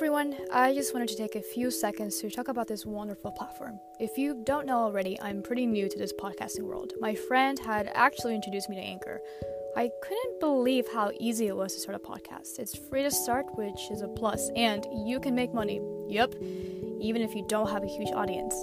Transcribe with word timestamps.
everyone, 0.00 0.34
I 0.50 0.72
just 0.72 0.94
wanted 0.94 1.10
to 1.10 1.16
take 1.16 1.34
a 1.34 1.42
few 1.42 1.70
seconds 1.70 2.20
to 2.20 2.30
talk 2.30 2.48
about 2.48 2.66
this 2.66 2.86
wonderful 2.86 3.32
platform. 3.32 3.78
If 3.98 4.16
you 4.16 4.40
don't 4.44 4.64
know 4.64 4.78
already, 4.78 5.20
I'm 5.20 5.42
pretty 5.42 5.66
new 5.66 5.90
to 5.90 5.98
this 5.98 6.10
podcasting 6.18 6.62
world. 6.62 6.94
My 7.00 7.14
friend 7.14 7.58
had 7.58 7.90
actually 7.92 8.34
introduced 8.34 8.70
me 8.70 8.76
to 8.76 8.82
Anchor. 8.82 9.20
I 9.76 9.90
couldn't 10.02 10.40
believe 10.40 10.86
how 10.90 11.12
easy 11.20 11.48
it 11.48 11.54
was 11.54 11.74
to 11.74 11.80
start 11.80 11.96
a 11.96 11.98
podcast. 11.98 12.58
It's 12.58 12.74
free 12.74 13.02
to 13.02 13.10
start, 13.10 13.44
which 13.56 13.90
is 13.90 14.00
a 14.00 14.08
plus, 14.08 14.48
and 14.56 14.86
you 15.06 15.20
can 15.20 15.34
make 15.34 15.52
money. 15.52 15.82
Yep, 16.08 16.34
even 17.02 17.20
if 17.20 17.34
you 17.34 17.44
don't 17.46 17.68
have 17.68 17.84
a 17.84 17.86
huge 17.86 18.10
audience. 18.10 18.54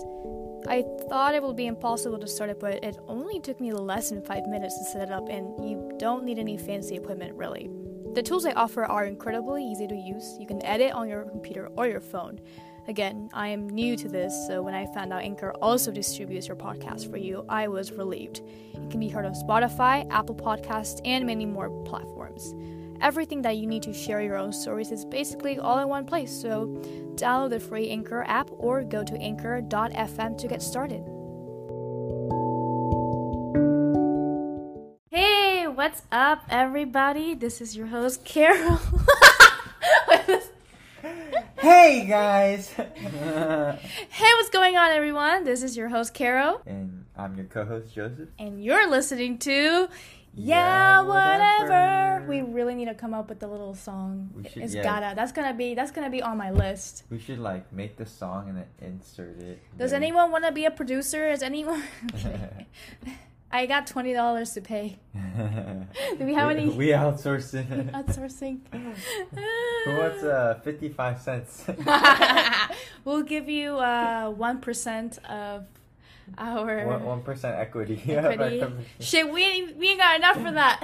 I 0.67 0.83
thought 1.07 1.35
it 1.35 1.43
would 1.43 1.55
be 1.55 1.67
impossible 1.67 2.17
to 2.17 2.27
start 2.27 2.49
it, 2.49 2.59
but 2.59 2.83
it 2.83 2.97
only 3.07 3.39
took 3.39 3.61
me 3.61 3.73
less 3.73 4.09
than 4.09 4.23
five 4.23 4.47
minutes 4.47 4.75
to 4.79 4.85
set 4.85 5.03
it 5.03 5.11
up, 5.11 5.29
and 5.29 5.63
you 5.63 5.91
don't 5.99 6.23
need 6.23 6.39
any 6.39 6.57
fancy 6.57 6.95
equipment 6.95 7.35
really. 7.35 7.69
The 8.17 8.23
tools 8.23 8.45
they 8.45 8.53
offer 8.53 8.83
are 8.83 9.05
incredibly 9.05 9.63
easy 9.63 9.85
to 9.85 9.95
use. 9.95 10.37
You 10.39 10.47
can 10.47 10.65
edit 10.65 10.91
on 10.93 11.07
your 11.07 11.25
computer 11.25 11.69
or 11.77 11.85
your 11.85 11.99
phone. 11.99 12.39
Again, 12.87 13.29
I 13.31 13.49
am 13.49 13.69
new 13.69 13.95
to 13.95 14.07
this, 14.07 14.33
so 14.47 14.63
when 14.63 14.73
I 14.73 14.87
found 14.87 15.13
out 15.13 15.21
Anchor 15.21 15.53
also 15.61 15.91
distributes 15.91 16.47
your 16.47 16.57
podcast 16.57 17.11
for 17.11 17.17
you, 17.17 17.45
I 17.47 17.67
was 17.67 17.91
relieved. 17.91 18.41
It 18.73 18.89
can 18.89 18.99
be 18.99 19.07
heard 19.07 19.25
on 19.25 19.35
Spotify, 19.35 20.09
Apple 20.09 20.33
Podcasts, 20.33 20.99
and 21.05 21.27
many 21.27 21.45
more 21.45 21.69
platforms. 21.83 22.55
Everything 23.01 23.43
that 23.43 23.57
you 23.57 23.67
need 23.67 23.83
to 23.83 23.93
share 23.93 24.23
your 24.23 24.37
own 24.37 24.51
stories 24.51 24.91
is 24.91 25.05
basically 25.05 25.59
all 25.59 25.77
in 25.77 25.87
one 25.87 26.05
place, 26.05 26.31
so 26.31 26.69
download 27.13 27.51
the 27.51 27.59
free 27.59 27.87
Anchor 27.91 28.23
app 28.27 28.49
or 28.57 28.83
go 28.83 29.03
to 29.03 29.15
anchor.fm 29.17 30.39
to 30.39 30.47
get 30.47 30.63
started. 30.63 31.03
What's 35.87 36.01
up, 36.11 36.43
everybody? 36.49 37.33
This 37.33 37.61
is 37.61 37.77
your 37.77 37.87
host, 37.87 38.25
Carol. 38.25 38.77
Hey 41.59 42.05
guys! 42.07 42.69
hey, 42.69 43.77
what's 44.35 44.49
going 44.49 44.75
on, 44.75 44.91
everyone? 44.91 45.43
This 45.45 45.63
is 45.63 45.77
your 45.77 45.87
host, 45.87 46.13
Carol, 46.13 46.61
and 46.65 47.05
I'm 47.15 47.35
your 47.35 47.45
co-host 47.45 47.93
Joseph. 47.95 48.29
and 48.37 48.63
you're 48.63 48.89
listening 48.89 49.37
to 49.39 49.51
Yeah, 49.51 49.87
Yeah, 50.33 51.01
whatever. 51.03 51.63
whatever. 51.63 52.25
We 52.27 52.41
really 52.41 52.75
need 52.75 52.85
to 52.85 52.93
come 52.93 53.13
up 53.13 53.29
with 53.29 53.41
a 53.41 53.47
little 53.47 53.73
song. 53.73 54.29
Should- 54.51 54.63
it's 54.63 54.75
yeah. 54.75 54.83
gotta. 54.83 55.15
That's 55.15 55.31
gonna 55.31 55.53
be. 55.53 55.73
That's 55.73 55.91
gonna 55.91 56.09
be 56.09 56.21
on 56.21 56.37
my 56.37 56.51
list. 56.51 57.03
We 57.09 57.17
should 57.19 57.39
like 57.39 57.71
make 57.71 57.95
the 57.95 58.05
song 58.05 58.49
and 58.49 58.57
then 58.57 58.65
insert 58.81 59.39
it. 59.41 59.59
Does 59.77 59.93
anyone 59.93 60.31
want 60.31 60.43
to 60.45 60.51
be 60.51 60.65
a 60.65 60.71
producer? 60.71 61.29
Is 61.29 61.41
anyone? 61.41 61.81
I 63.51 63.65
got 63.65 63.87
twenty 63.87 64.13
dollars 64.13 64.53
to 64.53 64.61
pay. 64.61 64.97
Do 66.17 66.25
we 66.25 66.33
have 66.33 66.49
any 66.51 66.67
We 66.69 66.87
outsource 66.87 67.53
it. 67.53 67.67
outsourcing? 67.93 68.59
Who 69.85 69.91
wants 69.97 70.23
uh 70.23 70.59
fifty-five 70.63 71.21
cents? 71.21 71.65
we'll 73.05 73.23
give 73.23 73.47
you 73.47 73.77
uh 73.77 74.29
one 74.31 74.59
percent 74.59 75.17
of 75.25 75.65
our 76.37 76.99
One 76.99 77.21
percent 77.21 77.57
equity. 77.57 78.01
equity. 78.09 78.61
Shit, 78.99 79.31
we 79.31 79.43
ain't, 79.45 79.77
we 79.77 79.89
ain't 79.91 79.99
got 79.99 80.17
enough 80.17 80.35
for 80.41 80.51
that. 80.51 80.83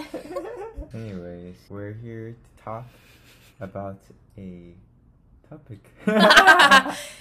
Anyways, 0.94 1.56
we're 1.70 1.92
here 1.92 2.32
to 2.58 2.64
talk 2.64 2.86
about 3.60 4.00
a 4.38 4.74
topic. 5.50 5.84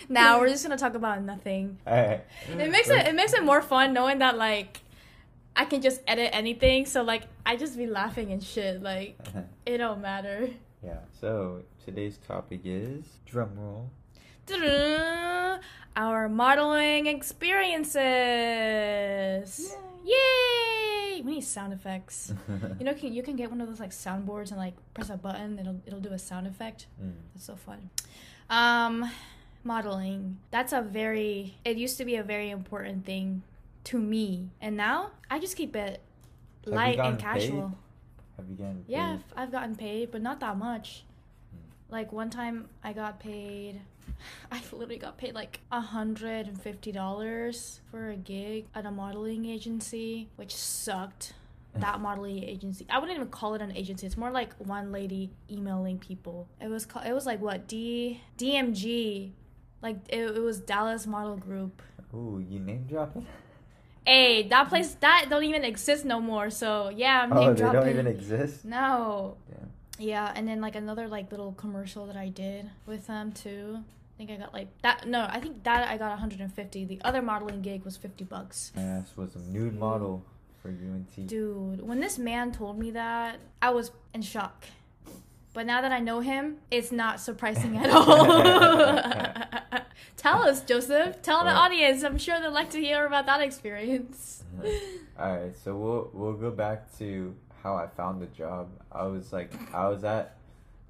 now 0.09 0.39
we're 0.39 0.49
just 0.49 0.63
gonna 0.63 0.79
talk 0.79 0.95
about 0.95 1.21
nothing. 1.25 1.79
It 1.85 2.25
makes 2.71 2.89
it 2.89 3.09
it 3.09 3.15
makes 3.17 3.33
it 3.33 3.43
more 3.43 3.61
fun 3.61 3.93
knowing 3.93 4.19
that 4.21 4.39
like 4.39 4.83
I 5.55 5.65
can 5.65 5.83
just 5.83 6.01
edit 6.07 6.31
anything. 6.33 6.87
So 6.87 7.03
like 7.03 7.25
I 7.45 7.57
just 7.57 7.77
be 7.77 7.87
laughing 7.87 8.33
and 8.33 8.43
shit. 8.43 8.83
Like 8.83 9.19
it 9.67 9.79
don't 9.79 10.01
matter. 10.01 10.49
yeah. 10.85 10.99
So 11.21 11.63
today's 11.85 12.19
topic 12.19 12.61
is 12.65 13.05
drum 13.27 13.51
roll. 13.57 13.91
Our 15.95 16.29
modeling 16.29 17.07
experiences. 17.07 18.03
Yay! 20.05 21.23
We 21.23 21.35
need 21.35 21.45
sound 21.45 21.73
effects. 21.73 22.33
You 22.79 22.85
know, 22.85 22.95
can, 22.95 23.13
you 23.13 23.23
can 23.23 23.37
get 23.37 23.51
one 23.51 23.61
of 23.61 23.69
those 23.69 23.79
like 23.79 23.91
soundboards 23.91 24.51
and 24.51 24.59
like 24.59 24.75
press 24.95 25.11
a 25.11 25.17
button. 25.17 25.59
It'll 25.59 25.81
it'll 25.87 26.01
do 26.01 26.13
a 26.13 26.19
sound 26.19 26.47
effect. 26.49 26.87
Mm. 27.01 27.13
That's 27.35 27.47
so 27.47 27.55
fun. 27.55 27.91
Um, 28.51 29.09
modeling. 29.63 30.39
That's 30.51 30.73
a 30.73 30.83
very. 30.83 31.55
It 31.65 31.77
used 31.77 31.99
to 31.99 32.05
be 32.05 32.17
a 32.17 32.23
very 32.25 32.51
important 32.51 33.05
thing 33.07 33.43
to 33.85 33.99
me, 33.99 34.51
and 34.61 34.77
now 34.77 35.11
I 35.31 35.39
just 35.39 35.57
keep 35.57 35.75
it 35.77 36.01
you 36.67 36.73
light 36.73 36.99
and 36.99 37.19
casual. 37.19 37.69
paid? 37.71 37.77
Have 38.37 38.49
you 38.49 38.57
gotten 38.57 38.85
Yeah, 38.89 39.07
paid? 39.07 39.13
I've- 39.15 39.25
I've 39.37 39.53
gotten 39.53 39.77
paid, 39.77 40.11
but 40.11 40.23
not 40.23 40.41
that 40.41 40.57
much. 40.57 41.05
Hmm. 41.51 41.93
Like 41.93 42.13
one 42.13 42.31
time, 42.31 42.69
I 42.83 42.93
got 42.93 43.19
paid. 43.21 43.81
I 44.53 44.61
literally 44.73 44.99
got 44.99 45.17
paid 45.19 45.35
like 45.35 45.61
a 45.71 45.81
hundred 45.81 46.47
and 46.49 46.61
fifty 46.61 46.93
dollars 46.93 47.81
for 47.91 48.09
a 48.11 48.17
gig 48.17 48.67
at 48.75 48.85
a 48.87 48.91
modeling 48.91 49.47
agency, 49.47 50.29
which 50.37 50.55
sucked. 50.55 51.35
That 51.75 52.03
modeling 52.03 52.43
agency, 52.45 52.85
I 52.91 52.99
wouldn't 52.99 53.17
even 53.17 53.31
call 53.31 53.55
it 53.55 53.63
an 53.63 53.75
agency. 53.75 54.07
It's 54.07 54.19
more 54.19 54.31
like 54.31 54.53
one 54.59 54.93
lady 54.93 55.31
emailing 55.51 55.99
people. 55.99 56.47
It 56.61 56.69
was 56.69 56.85
called. 56.85 57.07
It 57.07 57.15
was 57.15 57.25
like 57.25 57.41
what 57.41 57.67
D 57.67 58.21
DMG, 58.37 59.31
like 59.81 59.97
it, 60.11 60.37
it 60.37 60.41
was 60.43 60.61
Dallas 60.61 61.07
Model 61.07 61.35
Group. 61.39 61.81
Ooh, 62.13 62.45
you 62.47 62.59
name 62.61 62.85
dropping? 62.87 63.27
Hey, 64.07 64.49
that 64.49 64.69
place 64.69 64.95
that 65.01 65.27
don't 65.31 65.45
even 65.45 65.65
exist 65.65 66.05
no 66.05 66.21
more. 66.21 66.51
So 66.51 66.91
yeah, 66.95 67.23
I'm 67.23 67.31
name 67.31 67.39
Oh, 67.39 67.53
they 67.55 67.61
dropping. 67.61 67.81
don't 67.81 67.89
even 67.91 68.07
exist. 68.07 68.65
No. 68.65 69.37
Damn. 69.51 69.71
Yeah, 69.99 70.33
and 70.35 70.49
then 70.49 70.61
like 70.61 70.75
another 70.75 71.07
like 71.09 71.31
little 71.31 71.53
commercial 71.53 72.07
that 72.07 72.17
I 72.17 72.29
did 72.29 72.69
with 72.87 73.07
them 73.07 73.33
too. 73.33 73.79
I 73.79 74.19
think 74.19 74.31
I 74.31 74.37
got 74.37 74.53
like 74.53 74.69
that. 74.83 75.07
No, 75.07 75.27
I 75.29 75.39
think 75.41 75.63
that 75.65 75.89
I 75.89 75.97
got 75.97 76.11
150. 76.11 76.85
The 76.85 77.01
other 77.05 77.23
modeling 77.23 77.63
gig 77.63 77.85
was 77.85 77.97
50 77.97 78.25
bucks. 78.25 78.73
Ass 78.77 79.13
was 79.17 79.35
a 79.37 79.41
nude 79.41 79.79
model 79.79 80.25
for 80.61 80.69
UNT. 80.69 81.27
Dude, 81.27 81.81
when 81.87 82.01
this 82.01 82.19
man 82.19 82.53
told 82.53 82.79
me 82.79 82.91
that, 82.93 83.39
I 83.61 83.71
was 83.71 83.91
in 84.15 84.23
shock. 84.23 84.65
But 85.55 85.67
now 85.67 85.83
that 85.83 85.93
I 85.93 86.01
know 86.01 86.21
him, 86.21 86.59
it's 86.71 86.91
not 86.91 87.21
surprising 87.21 87.77
at 87.77 87.91
all. 87.91 88.25
Tell 90.17 90.43
us, 90.43 90.63
Joseph. 90.63 91.21
Tell 91.23 91.45
the 91.45 91.51
audience. 91.51 92.03
I'm 92.05 92.17
sure 92.17 92.41
they'd 92.41 92.49
like 92.49 92.71
to 92.71 92.81
hear 92.81 93.05
about 93.07 93.27
that 93.27 93.41
experience. 93.41 94.45
All 95.19 95.37
right, 95.37 95.55
so 95.65 95.77
we'll 95.77 96.11
we'll 96.13 96.33
go 96.35 96.51
back 96.51 96.97
to 96.99 97.35
how 97.63 97.77
I 97.77 97.87
found 97.87 98.23
the 98.23 98.27
job. 98.27 98.69
I 98.91 99.05
was 99.05 99.33
like, 99.33 99.53
I 99.75 99.89
was 99.89 100.05
at, 100.05 100.37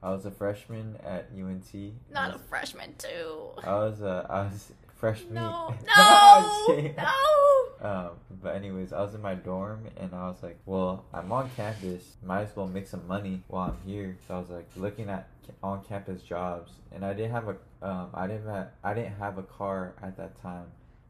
I 0.03 0.11
was 0.11 0.27
a 0.27 0.31
freshman 0.31 0.97
at 1.05 1.29
UNT. 1.37 1.73
Not 2.11 2.29
I 2.29 2.29
a 2.29 2.33
was, 2.33 2.43
freshman 2.49 2.95
too. 2.99 3.51
I 3.65 3.75
was 3.75 4.01
a 4.03 4.27
I 4.29 4.43
was 4.45 4.73
freshman. 4.97 5.35
No, 5.35 5.75
no, 5.97 6.95
no. 6.97 7.62
Um, 7.83 8.11
but 8.41 8.55
anyways, 8.55 8.93
I 8.93 9.03
was 9.03 9.13
in 9.15 9.21
my 9.21 9.35
dorm 9.35 9.89
and 9.97 10.15
I 10.15 10.29
was 10.29 10.41
like, 10.41 10.57
well, 10.67 11.05
I'm 11.13 11.33
on 11.33 11.51
campus. 11.57 12.17
Might 12.25 12.43
as 12.43 12.57
well 12.57 12.69
make 12.69 12.87
some 12.87 13.07
money 13.09 13.43
while 13.49 13.71
I'm 13.71 13.91
here. 13.91 14.17
So 14.27 14.37
I 14.37 14.39
was 14.39 14.51
like 14.51 14.69
looking 14.77 15.11
at 15.11 15.29
on 15.63 15.83
campus 15.85 16.23
jobs, 16.23 16.73
and 16.93 17.05
I 17.05 17.13
didn't 17.13 17.33
have 17.33 17.49
a 17.49 17.57
um, 17.87 18.11
I 18.15 18.29
didn't 18.29 18.47
have 18.47 18.69
I 18.85 18.95
didn't 18.95 19.19
have 19.19 19.39
a 19.39 19.43
car 19.43 19.95
at 20.01 20.17
that 20.17 20.41
time. 20.41 20.67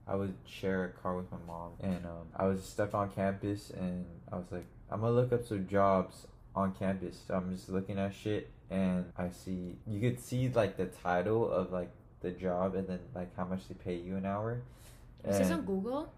I 0.08 0.16
would 0.16 0.34
share 0.46 0.84
a 0.84 0.88
car 1.02 1.14
with 1.14 1.30
my 1.30 1.38
mom, 1.46 1.72
and 1.80 2.04
um, 2.06 2.26
I 2.34 2.46
was 2.46 2.64
stuck 2.64 2.94
on 2.94 3.10
campus, 3.10 3.70
and 3.70 4.06
I 4.32 4.36
was 4.36 4.46
like, 4.50 4.64
I'm 4.90 5.00
gonna 5.00 5.12
look 5.12 5.32
up 5.32 5.44
some 5.46 5.68
jobs 5.68 6.26
on 6.56 6.72
campus. 6.72 7.18
So 7.28 7.34
I'm 7.34 7.54
just 7.54 7.68
looking 7.68 7.98
at 7.98 8.14
shit, 8.14 8.50
and 8.70 9.04
I 9.18 9.28
see 9.28 9.76
you 9.86 10.00
could 10.00 10.18
see 10.20 10.48
like 10.48 10.78
the 10.78 10.86
title 10.86 11.50
of 11.50 11.70
like 11.70 11.90
the 12.22 12.30
job, 12.30 12.74
and 12.74 12.88
then 12.88 13.00
like 13.14 13.36
how 13.36 13.44
much 13.44 13.68
they 13.68 13.74
pay 13.74 13.96
you 13.96 14.16
an 14.16 14.24
hour. 14.24 14.62
Is 15.24 15.38
this 15.38 15.50
on 15.50 15.62
Google? 15.62 16.10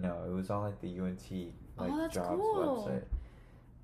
No, 0.00 0.24
it 0.28 0.32
was 0.32 0.50
on 0.50 0.62
like 0.62 0.80
the 0.80 0.98
UNT 1.00 1.22
like 1.78 1.90
Oh, 1.92 2.08
jobs 2.08 2.28
cool. 2.40 2.88
website. 2.88 3.04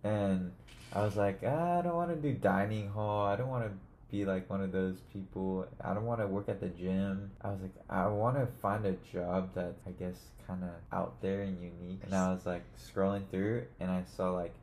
And 0.04 0.52
I 0.92 1.02
was 1.04 1.16
like, 1.16 1.40
ah, 1.46 1.78
I 1.78 1.82
don't 1.82 1.94
want 1.94 2.10
to 2.10 2.16
do 2.16 2.32
dining 2.36 2.88
hall. 2.90 3.26
I 3.26 3.36
don't 3.36 3.48
want 3.48 3.64
to 3.64 3.70
be 4.10 4.24
like 4.24 4.48
one 4.50 4.60
of 4.60 4.72
those 4.72 4.96
people. 5.12 5.66
I 5.82 5.94
don't 5.94 6.04
want 6.06 6.20
to 6.20 6.26
work 6.26 6.48
at 6.48 6.60
the 6.60 6.68
gym. 6.68 7.30
I 7.42 7.48
was 7.50 7.60
like, 7.62 7.74
I 7.88 8.06
want 8.08 8.36
to 8.36 8.46
find 8.60 8.84
a 8.86 8.92
job 9.12 9.54
that 9.54 9.74
I 9.86 9.90
guess 9.92 10.16
kind 10.46 10.62
of 10.64 10.70
out 10.92 11.20
there 11.22 11.42
and 11.42 11.56
unique. 11.62 12.00
And 12.04 12.14
I 12.14 12.32
was 12.32 12.44
like 12.46 12.62
scrolling 12.76 13.26
through 13.30 13.64
and 13.80 13.90
I 13.90 14.02
saw 14.16 14.30
like 14.32 14.54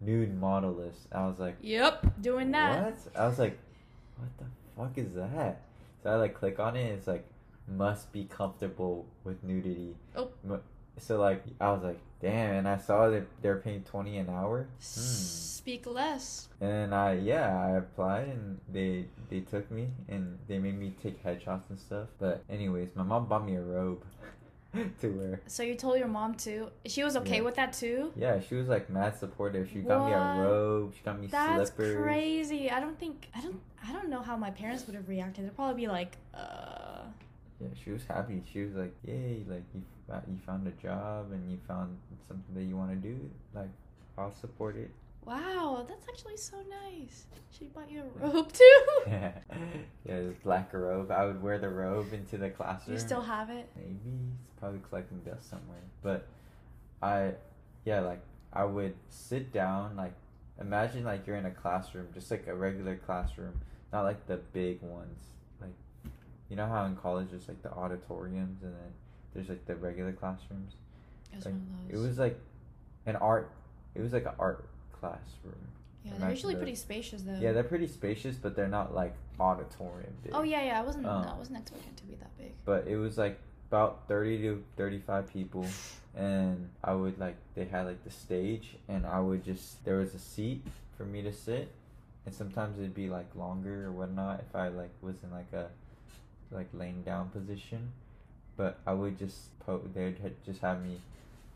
nude 0.00 0.38
model 0.38 0.72
list. 0.72 1.08
I 1.12 1.26
was 1.26 1.38
like, 1.38 1.56
Yep, 1.60 2.22
doing 2.22 2.52
that. 2.52 2.84
what? 2.84 2.98
I 3.20 3.26
was 3.26 3.38
like, 3.38 3.58
what 4.16 4.28
the 4.38 4.44
fuck 4.76 4.96
is 4.98 5.14
that? 5.14 5.62
So 6.02 6.10
I 6.10 6.14
like 6.16 6.34
click 6.34 6.58
on 6.60 6.76
it. 6.76 6.82
And 6.84 6.92
it's 6.98 7.06
like 7.06 7.26
must 7.68 8.12
be 8.12 8.24
comfortable 8.24 9.04
with 9.24 9.42
nudity. 9.42 9.96
Oh. 10.14 10.28
Mu- 10.44 10.58
So 10.98 11.18
like 11.20 11.42
I 11.60 11.70
was 11.72 11.82
like, 11.82 11.98
damn, 12.20 12.54
and 12.54 12.68
I 12.68 12.78
saw 12.78 13.08
that 13.10 13.26
they're 13.42 13.58
paying 13.58 13.82
twenty 13.84 14.16
an 14.18 14.28
hour. 14.30 14.68
Hmm. 14.78 14.80
Speak 14.80 15.86
less. 15.86 16.48
And 16.60 16.94
I 16.94 17.14
yeah 17.14 17.54
I 17.66 17.76
applied 17.76 18.28
and 18.28 18.60
they 18.72 19.06
they 19.30 19.40
took 19.40 19.70
me 19.70 19.88
and 20.08 20.38
they 20.48 20.58
made 20.58 20.78
me 20.78 20.94
take 21.02 21.22
headshots 21.24 21.68
and 21.70 21.78
stuff. 21.78 22.08
But 22.18 22.44
anyways, 22.48 22.88
my 22.94 23.02
mom 23.02 23.26
bought 23.26 23.44
me 23.44 23.56
a 23.56 23.60
robe. 23.62 24.02
to 25.00 25.08
wear. 25.08 25.40
So 25.46 25.62
you 25.62 25.74
told 25.74 25.98
your 25.98 26.08
mom 26.08 26.34
too. 26.34 26.68
She 26.84 27.02
was 27.02 27.16
okay 27.16 27.36
Yeah. 27.36 27.42
with 27.42 27.54
that 27.54 27.72
too. 27.72 28.12
Yeah, 28.14 28.40
she 28.40 28.54
was 28.56 28.68
like 28.68 28.90
mad 28.90 29.18
supportive. 29.18 29.68
She 29.72 29.80
got 29.80 30.06
me 30.06 30.12
a 30.12 30.44
robe. 30.46 30.92
She 30.94 31.02
got 31.02 31.18
me 31.18 31.28
That's 31.28 31.70
slippers. 31.70 31.96
crazy. 31.96 32.70
I 32.70 32.78
don't 32.80 32.98
think 32.98 33.28
I 33.34 33.40
don't 33.40 33.60
I 33.86 33.92
don't 33.92 34.08
know 34.10 34.20
how 34.22 34.36
my 34.36 34.50
parents 34.50 34.86
would 34.86 34.94
have 34.96 35.08
reacted. 35.08 35.44
They'd 35.46 35.54
probably 35.56 35.80
be 35.82 35.88
like, 35.88 36.16
uh, 36.34 37.04
Yeah, 37.60 37.68
she 37.82 37.90
was 37.90 38.04
happy. 38.04 38.42
She 38.52 38.64
was 38.64 38.74
like, 38.74 38.94
"Yay! 39.06 39.44
Like 39.48 39.62
you, 39.74 39.82
f- 40.10 40.22
you 40.28 40.38
found 40.46 40.66
a 40.66 40.72
job 40.72 41.32
and 41.32 41.50
you 41.50 41.58
found 41.66 41.96
something 42.28 42.54
that 42.54 42.64
you 42.64 42.76
want 42.76 42.90
to 42.90 42.96
do. 42.96 43.18
Like, 43.54 43.70
I'll 44.18 44.34
support 44.34 44.76
it." 44.76 44.90
wow, 45.26 45.84
that's 45.88 46.08
actually 46.08 46.36
so 46.36 46.56
nice. 46.84 47.26
She 47.50 47.66
bought 47.66 47.90
you 47.90 48.02
a 48.02 48.26
robe 48.26 48.52
too. 48.52 48.82
yeah, 49.06 49.32
this 50.04 50.36
black 50.42 50.72
robe. 50.72 51.10
I 51.10 51.26
would 51.26 51.42
wear 51.42 51.58
the 51.58 51.68
robe 51.68 52.12
into 52.12 52.38
the 52.38 52.48
classroom. 52.48 52.94
you 52.94 53.00
still 53.00 53.20
have 53.20 53.50
it? 53.50 53.68
Maybe 53.76 53.98
it's 54.44 54.54
probably 54.58 54.80
collecting 54.88 55.18
dust 55.20 55.50
somewhere. 55.50 55.82
But 56.02 56.26
I, 57.02 57.32
yeah, 57.84 58.00
like 58.00 58.20
I 58.52 58.64
would 58.64 58.94
sit 59.08 59.52
down. 59.52 59.96
Like, 59.96 60.14
imagine 60.60 61.04
like 61.04 61.26
you're 61.26 61.36
in 61.36 61.46
a 61.46 61.50
classroom, 61.50 62.06
just 62.14 62.30
like 62.30 62.46
a 62.46 62.54
regular 62.54 62.96
classroom, 62.96 63.60
not 63.92 64.02
like 64.02 64.26
the 64.26 64.36
big 64.36 64.80
ones. 64.80 65.18
Like, 65.60 65.74
you 66.48 66.56
know 66.56 66.66
how 66.66 66.84
in 66.84 66.94
college 66.96 67.28
there's 67.30 67.48
like 67.48 67.62
the 67.62 67.72
auditoriums 67.72 68.62
and 68.62 68.72
then 68.72 68.92
there's 69.36 69.48
like 69.48 69.64
the 69.66 69.76
regular 69.76 70.12
classrooms. 70.12 70.72
It 71.32 71.36
was 71.36 71.44
Like, 71.46 71.54
one 71.54 71.78
of 71.88 71.94
It 71.94 71.98
was 71.98 72.18
like 72.18 72.38
an 73.06 73.16
art. 73.16 73.50
It 73.94 74.00
was 74.00 74.12
like 74.12 74.26
an 74.26 74.34
art 74.38 74.64
classroom. 74.92 75.54
yeah, 76.04 76.12
they're 76.18 76.30
usually 76.30 76.54
those. 76.54 76.62
pretty 76.62 76.74
spacious 76.76 77.22
though. 77.22 77.38
Yeah, 77.40 77.52
they're 77.52 77.64
pretty 77.64 77.86
spacious, 77.86 78.36
but 78.36 78.56
they're 78.56 78.68
not 78.68 78.94
like 78.94 79.14
auditorium 79.38 80.12
big. 80.22 80.32
Oh 80.34 80.42
yeah, 80.42 80.64
yeah. 80.64 80.80
I 80.80 80.82
wasn't. 80.82 81.06
Um, 81.06 81.22
no, 81.22 81.28
I 81.28 81.38
wasn't 81.38 81.58
expecting 81.58 81.90
it 81.90 81.96
to 81.98 82.04
be 82.04 82.14
that 82.16 82.36
big. 82.38 82.52
but 82.64 82.86
it 82.86 82.96
was 82.96 83.16
like 83.18 83.38
about 83.68 84.06
30 84.08 84.38
to 84.42 84.64
35 84.76 85.28
people 85.32 85.66
and 86.16 86.68
i 86.84 86.94
would 86.94 87.18
like 87.18 87.34
they 87.56 87.64
had 87.64 87.84
like 87.84 88.02
the 88.04 88.10
stage 88.10 88.76
and 88.88 89.04
i 89.04 89.18
would 89.18 89.44
just 89.44 89.84
there 89.84 89.96
was 89.96 90.14
a 90.14 90.18
seat 90.20 90.62
for 90.96 91.04
me 91.04 91.20
to 91.20 91.32
sit 91.32 91.72
and 92.24 92.32
sometimes 92.34 92.78
it'd 92.78 92.94
be 92.94 93.08
like 93.08 93.26
longer 93.34 93.86
or 93.86 93.90
whatnot 93.90 94.38
if 94.48 94.54
i 94.54 94.68
like 94.68 94.90
was 95.02 95.16
in 95.24 95.30
like 95.32 95.52
a 95.52 95.66
like 96.52 96.68
laying 96.72 97.02
down 97.02 97.28
position 97.30 97.90
but 98.56 98.78
i 98.86 98.92
would 98.92 99.18
just 99.18 99.58
po 99.60 99.80
they'd 99.94 100.18
ha- 100.22 100.28
just 100.44 100.60
have 100.60 100.82
me 100.84 100.98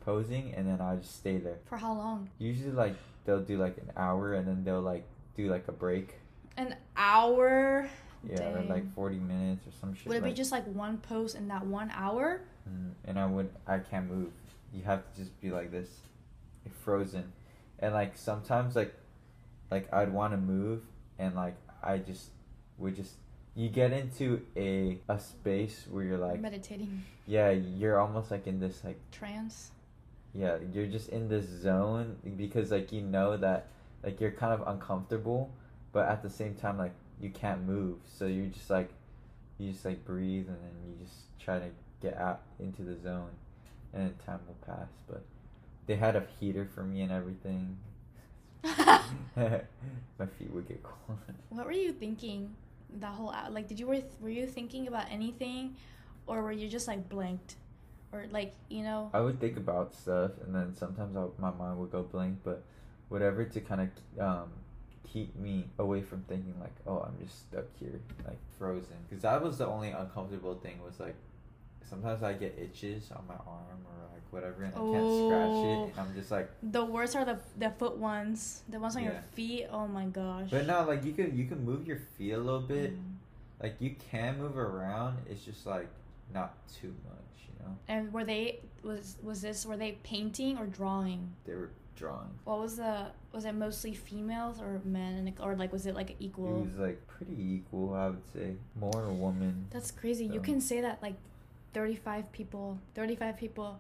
posing 0.05 0.53
and 0.55 0.67
then 0.69 0.81
i 0.81 0.97
just 0.97 1.17
stay 1.17 1.37
there 1.39 1.59
For 1.67 1.77
how 1.79 1.93
long? 1.95 2.29
usually 2.39 2.73
like 2.73 2.95
they'll 3.25 3.41
do 3.43 3.59
like 3.59 3.77
an 3.79 3.91
hour 3.97 4.35
and 4.35 4.47
then 4.49 4.65
they'll 4.65 4.81
like 4.81 5.05
do 5.37 5.49
like 5.51 5.67
a 5.69 5.73
break 5.73 6.15
An 6.57 6.75
hour. 6.97 7.89
yeah 8.29 8.53
or 8.55 8.63
like 8.65 8.93
40 8.95 9.17
minutes 9.17 9.67
or 9.67 9.73
some 9.81 9.95
shit 9.95 10.07
Would 10.09 10.17
it 10.19 10.23
like 10.23 10.33
be 10.33 10.37
just 10.37 10.53
like 10.53 10.65
one 10.67 10.99
post 10.99 11.37
in 11.37 11.49
that 11.49 11.65
one 11.67 11.91
hour? 11.95 12.43
Mm, 12.69 12.93
and 13.07 13.19
I 13.19 13.27
would 13.27 13.49
I 13.67 13.79
can't 13.79 14.11
move. 14.11 14.31
You 14.75 14.83
have 14.85 15.03
to 15.15 15.21
just 15.21 15.41
be 15.41 15.51
like 15.51 15.71
this, 15.71 15.89
frozen, 16.85 17.33
and 17.79 17.95
like 17.95 18.17
sometimes 18.17 18.77
like 18.77 18.95
like 19.71 19.93
I'd 19.93 20.13
want 20.13 20.33
to 20.33 20.37
move 20.37 20.83
and 21.19 21.35
like 21.35 21.57
I 21.83 21.99
just 21.99 22.31
would 22.79 22.95
just 22.97 23.15
you 23.55 23.69
get 23.69 23.93
into 23.93 24.43
a 24.57 24.99
a 25.09 25.19
space 25.19 25.87
where 25.91 26.05
you're 26.05 26.19
like 26.19 26.41
Meditating. 26.41 27.05
yeah 27.27 27.51
you're 27.51 27.99
almost 27.99 28.31
like 28.31 28.47
in 28.47 28.61
this 28.61 28.83
like 28.85 28.99
trance. 29.11 29.73
yeah 30.35 30.57
you're 30.73 30.87
just 30.87 31.09
in 31.09 31.29
this 31.29 31.47
zone 31.47 32.17
because 32.37 32.71
like 32.71 32.93
you 32.93 33.03
know 33.03 33.37
that 33.37 33.67
like 34.05 34.21
you're 34.21 34.31
kind 34.31 34.53
of 34.53 34.67
uncomfortable 34.67 35.51
but 35.93 36.09
at 36.09 36.23
the 36.23 36.31
same 36.31 36.55
time 36.55 36.79
like 36.79 36.93
you 37.21 37.31
can't 37.31 37.67
move. 37.67 37.99
So 38.07 38.27
you're 38.27 38.47
just 38.47 38.71
like 38.71 38.91
you 39.59 39.73
just 39.73 39.85
like 39.85 40.05
breathe 40.05 40.49
and 40.49 40.57
then 40.57 40.73
you 40.87 41.05
just 41.05 41.17
try 41.39 41.59
to 41.59 41.67
get 42.01 42.17
out 42.17 42.41
into 42.59 42.83
the 42.83 42.97
zone 42.99 43.31
and 43.93 44.07
then 44.07 44.15
time 44.25 44.41
will 44.47 44.57
pass. 44.67 44.89
But 45.09 45.23
they 45.87 45.97
had 45.97 46.17
a 46.17 46.25
heater 46.39 46.67
for 46.75 46.83
me 46.83 47.03
and 47.03 47.13
everything. 47.13 47.77
My 48.65 50.27
feet 50.39 50.51
would 50.53 50.69
get 50.69 50.83
cold. 50.83 51.19
What 51.51 51.67
were 51.67 51.73
you 51.73 51.93
thinking 51.93 52.55
that 52.99 53.13
whole 53.13 53.31
hour? 53.31 53.51
Like, 53.51 53.69
did 53.69 53.79
you 53.79 53.87
were 53.87 54.03
were 54.21 54.31
you 54.31 54.47
thinking 54.47 54.89
about 54.89 55.07
anything, 55.11 55.77
or 56.27 56.43
were 56.43 56.53
you 56.53 56.69
just 56.69 56.89
like 56.89 57.09
blanked, 57.09 57.57
or 58.13 58.27
like 58.31 58.55
you 58.69 58.83
know? 58.83 59.11
I 59.13 59.21
would 59.21 59.41
think 59.41 59.57
about 59.57 59.95
stuff, 59.95 60.33
and 60.45 60.55
then 60.55 60.75
sometimes 60.75 61.17
I, 61.17 61.27
my 61.39 61.51
mind 61.51 61.79
would 61.79 61.93
go 61.93 62.03
blank. 62.03 62.39
But 62.45 62.63
whatever 63.09 63.45
to 63.45 63.61
kind 63.61 63.81
of 63.83 64.21
um, 64.23 64.49
keep 65.13 65.35
me 65.37 65.67
away 65.79 66.03
from 66.03 66.23
thinking 66.23 66.55
like, 66.61 66.75
oh, 66.87 67.01
I'm 67.01 67.17
just 67.25 67.41
stuck 67.41 67.65
here, 67.79 68.01
like 68.27 68.39
frozen. 68.59 68.97
Because 69.09 69.23
that 69.23 69.43
was 69.43 69.59
the 69.59 69.67
only 69.67 69.91
uncomfortable 69.91 70.55
thing 70.55 70.81
was 70.85 70.99
like, 71.01 71.17
sometimes 71.91 72.23
I 72.23 72.33
get 72.33 72.57
itches 72.59 73.11
on 73.13 73.25
my 73.29 73.35
arm 73.35 73.81
or 73.85 73.99
like 74.15 74.23
whatever, 74.31 74.63
and 74.63 74.73
I 74.75 74.79
can't 74.79 75.27
scratch 75.27 75.51
Oh. 75.51 75.85
it. 75.85 75.91
And 75.91 76.01
I'm 76.09 76.15
just 76.15 76.31
like, 76.31 76.49
The 76.63 76.85
worst 76.85 77.17
are 77.17 77.25
the 77.25 77.39
the 77.59 77.71
foot 77.71 77.97
ones, 77.99 78.63
the 78.69 78.79
ones 78.79 78.97
on 78.97 79.03
your 79.05 79.23
feet. 79.35 79.67
Oh 79.71 79.87
my 79.89 80.07
gosh. 80.07 80.49
but 80.51 80.67
no, 80.67 80.85
like 80.85 81.05
you 81.05 81.13
can 81.13 81.37
you 81.37 81.47
can 81.47 81.65
move 81.65 81.87
your 81.87 81.99
feet 82.17 82.33
a 82.33 82.39
little 82.39 82.61
bit. 82.61 82.93
Mm. 82.97 83.17
Like 83.63 83.77
you 83.81 83.95
can 84.11 84.39
move 84.39 84.57
around. 84.57 85.19
It's 85.29 85.45
just 85.45 85.67
like 85.67 85.89
not 86.33 86.55
too 86.81 86.95
much, 87.05 87.37
you 87.49 87.55
know. 87.65 87.77
And 87.89 88.13
were 88.13 88.25
they 88.25 88.61
was 88.83 89.17
was 89.23 89.43
this 89.43 89.67
were 89.67 89.77
they 89.77 89.93
painting 90.03 90.57
or 90.59 90.67
drawing? 90.67 91.33
They 91.45 91.55
were 91.55 91.71
drawing. 91.97 92.31
What 92.45 92.61
was 92.61 92.77
the 92.77 93.09
was 93.33 93.45
it 93.45 93.53
mostly 93.55 93.93
females 93.95 94.61
or 94.61 94.81
men 94.85 95.33
or 95.41 95.55
like 95.57 95.73
was 95.73 95.85
it 95.87 95.95
like 95.95 96.17
equal? 96.21 96.63
It 96.63 96.71
was 96.71 96.79
like 96.79 97.07
pretty 97.07 97.37
equal, 97.57 97.93
I 97.95 98.07
would 98.11 98.27
say. 98.33 98.55
More 98.79 99.13
woman. 99.13 99.67
That's 99.71 99.91
crazy. 99.91 100.25
You 100.25 100.41
can 100.41 100.61
say 100.61 100.81
that 100.81 101.03
like 101.03 101.17
35 101.75 102.33
people, 102.33 102.79
35 102.95 103.37
people 103.37 103.79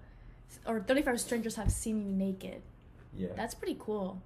or 0.66 0.80
35 0.80 1.20
strangers 1.20 1.54
have 1.56 1.70
seen 1.70 2.04
you 2.04 2.12
naked. 2.12 2.62
Yeah. 3.16 3.28
That's 3.36 3.54
pretty 3.54 3.76
cool. 3.78 4.20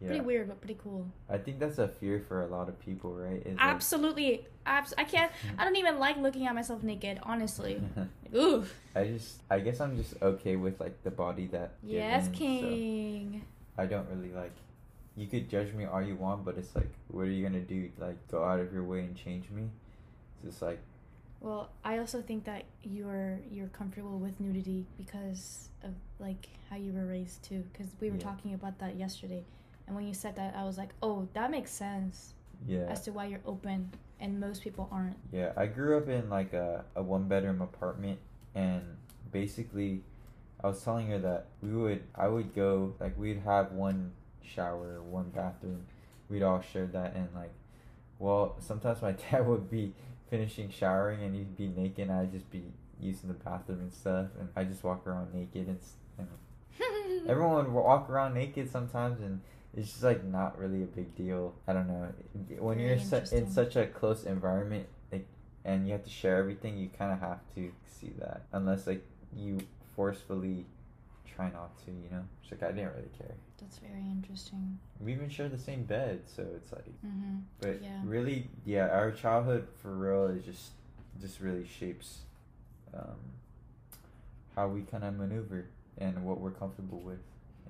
yeah. 0.00 0.08
Pretty 0.08 0.24
weird, 0.24 0.48
but 0.48 0.60
pretty 0.60 0.78
cool. 0.82 1.06
I 1.28 1.38
think 1.38 1.58
that's 1.58 1.78
a 1.78 1.88
fear 1.88 2.22
for 2.28 2.42
a 2.42 2.46
lot 2.46 2.68
of 2.68 2.78
people, 2.80 3.14
right? 3.14 3.40
Is 3.46 3.56
like- 3.56 3.60
Absolutely. 3.60 4.46
Abs- 4.66 4.94
I 4.96 5.04
can't 5.04 5.30
I 5.58 5.64
don't 5.64 5.76
even 5.76 5.98
like 5.98 6.16
looking 6.16 6.46
at 6.46 6.54
myself 6.54 6.82
naked, 6.82 7.20
honestly. 7.22 7.80
Like, 7.96 8.08
ooh. 8.42 8.64
I 8.96 9.04
just, 9.04 9.42
I 9.50 9.60
guess 9.60 9.80
I'm 9.80 9.96
just 9.96 10.14
okay 10.20 10.56
with 10.56 10.80
like 10.80 11.02
the 11.04 11.10
body 11.10 11.46
that. 11.48 11.74
Yes, 11.84 12.26
so 12.26 12.32
king. 12.32 13.42
I 13.78 13.86
don't 13.86 14.08
really 14.10 14.32
like. 14.32 14.52
You 15.16 15.26
could 15.28 15.48
judge 15.48 15.72
me 15.72 15.84
all 15.84 16.02
you 16.02 16.16
want, 16.16 16.44
but 16.44 16.58
it's 16.58 16.74
like, 16.74 16.90
what 17.08 17.22
are 17.22 17.30
you 17.30 17.46
gonna 17.46 17.60
do? 17.60 17.88
Like, 17.98 18.16
go 18.28 18.42
out 18.42 18.58
of 18.58 18.72
your 18.72 18.82
way 18.82 19.00
and 19.00 19.14
change 19.14 19.48
me? 19.50 19.68
It's 20.42 20.50
just 20.54 20.62
like, 20.62 20.80
Well, 21.44 21.68
I 21.84 21.98
also 21.98 22.22
think 22.22 22.44
that 22.44 22.64
you're 22.82 23.38
you're 23.52 23.68
comfortable 23.68 24.18
with 24.18 24.40
nudity 24.40 24.86
because 24.96 25.68
of 25.82 25.90
like 26.18 26.48
how 26.70 26.76
you 26.76 26.90
were 26.94 27.04
raised 27.04 27.42
too. 27.44 27.62
Because 27.70 27.88
we 28.00 28.08
were 28.08 28.16
Yeah. 28.16 28.22
talking 28.30 28.54
about 28.54 28.78
that 28.78 28.96
yesterday, 28.96 29.44
and 29.86 29.94
when 29.94 30.06
you 30.06 30.14
said 30.14 30.36
that, 30.36 30.56
I 30.56 30.64
was 30.64 30.78
like, 30.78 30.94
oh, 31.02 31.28
that 31.34 31.50
makes 31.50 31.70
sense 31.70 32.32
yeah, 32.66 32.86
as 32.88 33.02
to 33.02 33.12
why 33.12 33.26
you're 33.26 33.42
open, 33.44 33.90
and 34.20 34.40
most 34.40 34.62
people 34.62 34.88
aren't. 34.90 35.18
yeah. 35.32 35.52
I 35.54 35.66
grew 35.66 35.98
up 35.98 36.08
in 36.08 36.30
like 36.30 36.54
a 36.54 36.86
a 36.96 37.02
one 37.02 37.28
bedroom 37.28 37.60
apartment, 37.60 38.18
and 38.54 38.82
basically, 39.30 40.02
I 40.62 40.68
was 40.68 40.82
telling 40.82 41.08
her 41.08 41.18
that 41.18 41.48
we 41.60 41.74
would, 41.76 42.02
I 42.14 42.26
would 42.28 42.54
go 42.54 42.94
like 42.98 43.18
we'd 43.18 43.40
have 43.40 43.72
one 43.72 44.12
shower, 44.42 45.02
one 45.02 45.28
bathroom, 45.28 45.84
we'd 46.30 46.42
all 46.42 46.62
share 46.62 46.86
that, 46.86 47.14
and 47.14 47.28
like, 47.34 47.52
well, 48.18 48.56
sometimes 48.60 49.02
my 49.02 49.12
dad 49.30 49.46
would 49.46 49.70
be 49.70 49.92
finishing 50.34 50.68
showering 50.68 51.22
and 51.22 51.34
he'd 51.34 51.56
be 51.56 51.68
naked, 51.68 52.08
and 52.08 52.12
I'd 52.12 52.32
just 52.32 52.50
be 52.50 52.64
using 53.00 53.28
the 53.28 53.34
bathroom 53.34 53.80
and 53.80 53.92
stuff, 53.92 54.26
and 54.38 54.48
I 54.56 54.64
just 54.64 54.82
walk 54.82 55.06
around 55.06 55.32
naked 55.32 55.68
and. 55.68 55.78
and 56.18 56.28
Everyone 57.28 57.72
would 57.72 57.72
walk 57.72 58.10
around 58.10 58.34
naked 58.34 58.68
sometimes, 58.68 59.20
and 59.20 59.40
it's 59.76 59.90
just 59.90 60.02
like 60.02 60.24
not 60.24 60.58
really 60.58 60.82
a 60.82 60.86
big 60.86 61.14
deal. 61.14 61.54
I 61.68 61.72
don't 61.72 61.86
know. 61.86 62.08
When 62.58 62.78
Very 62.78 62.88
you're 62.88 62.98
su- 62.98 63.36
in 63.36 63.48
such 63.48 63.76
a 63.76 63.86
close 63.86 64.24
environment, 64.24 64.86
like, 65.12 65.26
and 65.64 65.86
you 65.86 65.92
have 65.92 66.02
to 66.04 66.10
share 66.10 66.36
everything, 66.36 66.76
you 66.76 66.88
kind 66.98 67.12
of 67.12 67.20
have 67.20 67.38
to 67.54 67.70
see 67.86 68.12
that, 68.18 68.42
unless 68.52 68.88
like 68.88 69.04
you 69.36 69.60
forcefully 69.94 70.66
try 71.34 71.50
not 71.50 71.76
to. 71.84 71.90
You 71.90 72.08
know, 72.10 72.22
it's 72.42 72.52
like 72.52 72.62
I 72.62 72.72
didn't 72.72 72.94
really 72.94 73.10
care. 73.18 73.34
That's 73.60 73.78
very 73.78 74.02
interesting. 74.10 74.78
We 75.00 75.12
even 75.12 75.28
share 75.28 75.48
the 75.48 75.58
same 75.58 75.84
bed, 75.84 76.20
so 76.26 76.44
it's 76.56 76.72
like. 76.72 76.86
Mm-hmm. 77.04 77.36
But 77.60 77.82
Yeah. 77.82 78.00
really, 78.04 78.48
yeah, 78.64 78.88
our 78.88 79.10
childhood 79.10 79.66
for 79.82 79.94
real 79.94 80.26
is 80.26 80.44
just 80.44 80.70
just 81.20 81.40
really 81.40 81.64
shapes 81.66 82.20
um, 82.92 83.16
how 84.56 84.68
we 84.68 84.82
kind 84.82 85.04
of 85.04 85.14
maneuver 85.16 85.66
and 85.98 86.24
what 86.24 86.40
we're 86.40 86.50
comfortable 86.50 86.98
with 87.00 87.20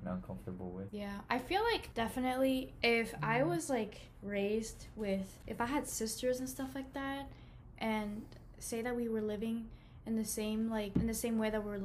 and 0.01 0.09
uncomfortable 0.15 0.71
with. 0.71 0.89
Yeah, 0.93 1.19
I 1.31 1.39
feel 1.39 1.63
like 1.73 1.93
definitely 1.95 2.73
if 2.83 3.15
I 3.23 3.41
Mhm. 3.41 3.49
was 3.49 3.69
like 3.71 4.01
raised 4.23 4.87
with, 4.97 5.39
if 5.47 5.61
I 5.61 5.67
had 5.67 5.87
sisters 5.87 6.41
and 6.41 6.49
stuff 6.49 6.75
like 6.75 6.93
that, 6.95 7.27
and 7.79 8.23
say 8.59 8.81
that 8.83 8.97
we 8.97 9.09
were 9.09 9.21
living 9.21 9.69
in 10.07 10.17
the 10.17 10.25
same 10.25 10.71
like 10.71 10.95
in 10.97 11.07
the 11.07 11.15
same 11.15 11.39
way 11.39 11.51
that 11.51 11.63
we're 11.65 11.81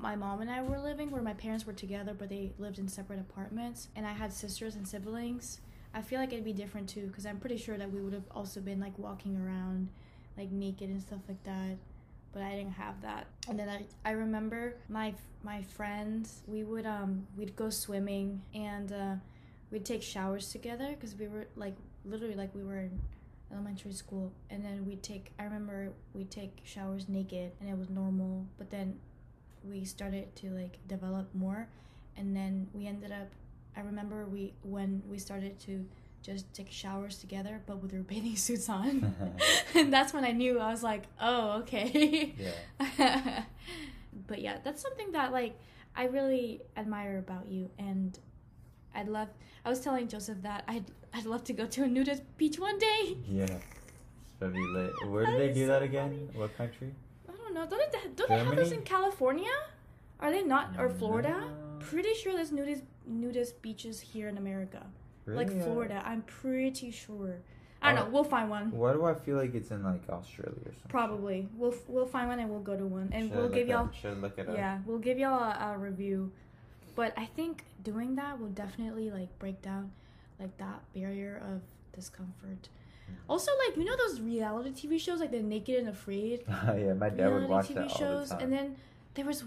my 0.00 0.16
mom 0.16 0.40
and 0.40 0.50
I 0.50 0.62
were 0.62 0.78
living, 0.78 1.10
where 1.10 1.22
my 1.22 1.34
parents 1.34 1.66
were 1.66 1.72
together 1.72 2.14
but 2.18 2.28
they 2.28 2.52
lived 2.58 2.78
in 2.78 2.88
separate 2.88 3.20
apartments, 3.20 3.88
and 3.96 4.06
I 4.06 4.12
had 4.12 4.32
sisters 4.32 4.74
and 4.76 4.86
siblings. 4.86 5.60
I 5.94 6.02
feel 6.02 6.20
like 6.20 6.32
it'd 6.32 6.44
be 6.44 6.52
different 6.52 6.88
too, 6.88 7.06
because 7.06 7.26
I'm 7.26 7.38
pretty 7.40 7.56
sure 7.56 7.76
that 7.78 7.90
we 7.90 8.00
would 8.00 8.12
have 8.12 8.28
also 8.34 8.60
been 8.60 8.80
like 8.80 8.98
walking 8.98 9.36
around, 9.36 9.88
like 10.36 10.50
naked 10.52 10.88
and 10.90 11.00
stuff 11.02 11.20
like 11.28 11.42
that. 11.44 11.76
but 12.32 12.42
I 12.42 12.50
didn't 12.56 12.72
have 12.74 13.00
that. 13.02 13.26
And 13.48 13.58
then 13.58 13.68
I, 13.68 13.86
I 14.04 14.12
remember 14.12 14.76
my 14.88 15.14
my 15.42 15.62
friends 15.62 16.42
we 16.46 16.64
would 16.64 16.86
um 16.86 17.26
we'd 17.36 17.54
go 17.56 17.70
swimming 17.70 18.42
and 18.54 18.92
uh, 18.92 19.14
we'd 19.70 19.84
take 19.84 20.02
showers 20.02 20.50
together 20.50 20.88
because 20.90 21.14
we 21.16 21.28
were 21.28 21.46
like 21.56 21.74
literally 22.04 22.34
like 22.34 22.54
we 22.54 22.62
were 22.64 22.78
in 22.78 23.00
elementary 23.52 23.92
school 23.92 24.32
and 24.50 24.64
then 24.64 24.84
we'd 24.86 25.02
take 25.02 25.32
I 25.38 25.44
remember 25.44 25.92
we'd 26.12 26.30
take 26.30 26.60
showers 26.64 27.08
naked 27.08 27.52
and 27.60 27.68
it 27.70 27.78
was 27.78 27.88
normal 27.88 28.46
but 28.58 28.70
then 28.70 28.98
we 29.68 29.84
started 29.84 30.34
to 30.36 30.50
like 30.50 30.78
develop 30.86 31.28
more 31.34 31.68
and 32.16 32.34
then 32.34 32.68
we 32.72 32.86
ended 32.86 33.12
up 33.12 33.28
I 33.76 33.80
remember 33.80 34.26
we 34.26 34.52
when 34.62 35.02
we 35.08 35.18
started 35.18 35.58
to 35.60 35.86
just 36.22 36.52
take 36.52 36.70
showers 36.70 37.18
together 37.18 37.60
but 37.66 37.80
with 37.82 37.94
our 37.94 38.00
bathing 38.10 38.36
suits 38.36 38.68
on 38.68 39.14
and 39.74 39.92
that's 39.92 40.12
when 40.12 40.24
I 40.24 40.32
knew 40.32 40.58
I 40.58 40.70
was 40.70 40.82
like 40.82 41.04
oh 41.20 41.58
okay 41.60 42.34
yeah. 42.98 43.42
but 44.26 44.40
yeah 44.40 44.58
that's 44.64 44.82
something 44.82 45.12
that 45.12 45.32
like 45.32 45.54
I 45.96 46.04
really 46.06 46.60
admire 46.76 47.18
about 47.18 47.48
you 47.48 47.70
and 47.78 48.18
I'd 48.94 49.08
love 49.08 49.28
I 49.64 49.68
was 49.68 49.80
telling 49.80 50.08
Joseph 50.08 50.42
that 50.42 50.64
I'd 50.66 50.84
I'd 51.14 51.26
love 51.26 51.44
to 51.44 51.52
go 51.52 51.66
to 51.66 51.84
a 51.84 51.88
nudist 51.88 52.22
beach 52.36 52.58
one 52.58 52.78
day 52.78 53.16
Yeah. 53.28 53.44
It's 53.44 54.34
gonna 54.40 54.52
be 54.52 54.60
lit. 54.62 54.92
Where 55.08 55.26
do 55.26 55.36
they 55.38 55.52
do 55.52 55.66
that 55.66 55.82
again? 55.82 56.28
What 56.34 56.56
country? 56.56 56.94
I 57.62 57.66
don't 57.66 57.70
know 57.80 57.86
don't 58.16 58.28
they, 58.28 58.36
they 58.36 58.44
have 58.44 58.56
this 58.56 58.72
in 58.72 58.82
California 58.82 59.50
are 60.20 60.30
they 60.30 60.42
not 60.42 60.70
or 60.78 60.88
Florida 60.88 61.30
No. 61.40 61.78
pretty 61.80 62.14
sure 62.14 62.32
there's 62.34 62.52
nudist 62.52 62.82
nudist 63.06 63.62
beaches 63.62 64.00
here 64.00 64.28
in 64.28 64.36
America 64.38 64.84
like 65.26 65.48
Really? 65.48 65.60
Uh, 65.60 65.64
Florida 65.64 66.02
I'm 66.04 66.22
pretty 66.22 66.90
sure 66.90 67.36
I 67.80 67.92
don't 67.92 68.00
Oh. 68.00 68.04
know 68.04 68.10
we'll 68.10 68.24
find 68.24 68.50
one 68.50 68.70
Why 68.72 68.92
do 68.92 69.04
I 69.04 69.14
feel 69.14 69.36
like 69.36 69.54
it's 69.54 69.70
in 69.70 69.82
like 69.84 70.02
Australia 70.10 70.52
or 70.66 70.72
something? 70.72 70.88
Probably. 70.90 71.48
We'll 71.56 71.74
we'll 71.86 72.06
find 72.06 72.28
one 72.28 72.38
and 72.40 72.50
we'll 72.50 72.60
go 72.60 72.76
to 72.76 72.84
one 72.84 73.08
and 73.12 73.28
Should 73.28 73.36
we'll 73.38 73.48
give 73.48 73.68
y'all 73.68 73.90
Should 74.00 74.20
look 74.20 74.38
it 74.38 74.48
up. 74.48 74.56
yeah 74.56 74.78
we'll 74.86 74.98
give 74.98 75.18
y'all 75.18 75.38
a, 75.42 75.74
a 75.74 75.78
review. 75.78 76.32
But 76.96 77.12
I 77.16 77.26
think 77.26 77.64
doing 77.84 78.16
that 78.16 78.40
will 78.40 78.48
definitely 78.48 79.10
like 79.10 79.38
break 79.38 79.62
down 79.62 79.92
like 80.40 80.56
that 80.58 80.80
barrier 80.94 81.40
of 81.52 81.62
discomfort. 81.94 82.68
Also, 83.28 83.50
like 83.66 83.76
you 83.76 83.84
know 83.84 83.96
those 83.96 84.20
reality 84.20 84.70
TV 84.70 84.98
shows 85.00 85.20
like 85.20 85.30
the 85.30 85.42
Naked 85.42 85.76
and 85.80 85.88
Afraid 85.88 86.44
yeah, 86.48 86.94
my 86.94 87.10
dad 87.10 87.32
would 87.32 87.48
watch 87.48 87.68
TV 87.68 87.74
that 87.74 87.82
all 87.90 87.98
shows, 87.98 88.28
the 88.30 88.34
time. 88.36 88.44
and 88.44 88.52
then 88.52 88.76
there 89.14 89.24
was 89.26 89.44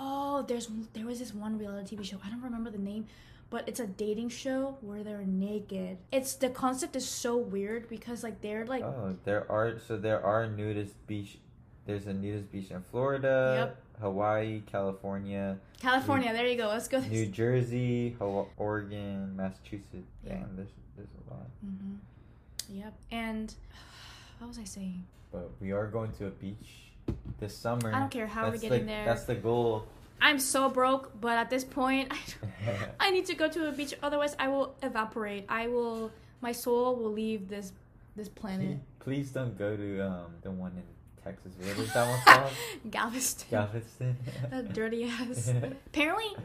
oh 0.00 0.44
there's 0.48 0.68
there 0.94 1.04
was 1.06 1.18
this 1.18 1.34
one 1.34 1.58
reality 1.58 1.96
TV 1.96 2.04
show 2.04 2.18
I 2.24 2.30
don't 2.30 2.42
remember 2.42 2.70
the 2.70 2.78
name. 2.78 3.06
But 3.50 3.66
it's 3.66 3.80
a 3.80 3.86
dating 3.86 4.28
show 4.28 4.76
where 4.82 5.02
they're 5.02 5.24
naked. 5.24 5.96
It's 6.12 6.34
the 6.34 6.50
concept 6.50 6.96
is 6.96 7.08
so 7.08 7.38
weird 7.38 7.88
because 7.88 8.22
like 8.22 8.42
they're 8.42 8.66
like 8.66 8.82
oh, 8.84 9.16
there 9.24 9.50
are 9.50 9.78
so 9.78 9.96
there 9.96 10.22
are 10.22 10.46
nudist 10.46 10.94
beach. 11.06 11.38
There's 11.86 12.06
a 12.06 12.12
nudist 12.12 12.52
beach 12.52 12.70
in 12.70 12.82
Florida, 12.90 13.54
Yep. 13.58 14.02
Hawaii, 14.02 14.60
California, 14.70 15.56
California. 15.80 16.30
There 16.34 16.46
you 16.46 16.58
go. 16.58 16.68
Let's 16.68 16.88
go. 16.88 17.00
New 17.00 17.24
Jersey, 17.24 18.14
Oregon, 18.58 19.34
Massachusetts. 19.34 20.12
Yeah. 20.26 20.34
Damn, 20.34 20.54
there's 20.56 20.68
there's 20.94 21.08
a 21.26 21.32
lot. 21.32 21.46
hmm 21.64 21.94
Yep. 22.68 22.94
And 23.10 23.54
what 24.38 24.48
was 24.48 24.58
I 24.58 24.64
saying? 24.64 25.04
But 25.32 25.50
we 25.60 25.72
are 25.72 25.86
going 25.86 26.12
to 26.12 26.26
a 26.26 26.30
beach 26.30 26.92
this 27.40 27.56
summer. 27.56 27.92
I 27.94 27.98
don't 27.98 28.10
care 28.10 28.26
how 28.26 28.48
we're 28.48 28.58
getting 28.58 28.80
the, 28.80 28.92
there. 28.92 29.04
That's 29.04 29.24
the 29.24 29.34
goal. 29.34 29.86
I'm 30.20 30.38
so 30.38 30.68
broke, 30.68 31.12
but 31.20 31.38
at 31.38 31.50
this 31.50 31.64
point, 31.64 32.12
I 33.00 33.10
need 33.10 33.26
to 33.26 33.34
go 33.34 33.48
to 33.48 33.68
a 33.68 33.72
beach. 33.72 33.94
Otherwise, 34.02 34.36
I 34.38 34.48
will 34.48 34.74
evaporate. 34.82 35.44
I 35.48 35.68
will. 35.68 36.10
My 36.40 36.52
soul 36.52 36.96
will 36.96 37.12
leave 37.12 37.48
this 37.48 37.72
this 38.16 38.28
planet. 38.28 38.78
Please 39.00 39.30
don't 39.30 39.56
go 39.58 39.76
to 39.76 40.00
um 40.00 40.32
the 40.42 40.50
one 40.50 40.72
in 40.72 40.82
Texas. 41.24 41.52
What 41.58 41.78
is 41.78 41.92
that 41.92 42.08
one 42.08 42.20
called? 42.24 42.52
Galveston. 42.90 43.48
Galveston. 43.50 44.16
that 44.50 44.72
dirty 44.72 45.04
ass. 45.04 45.52
apparently, 45.88 46.36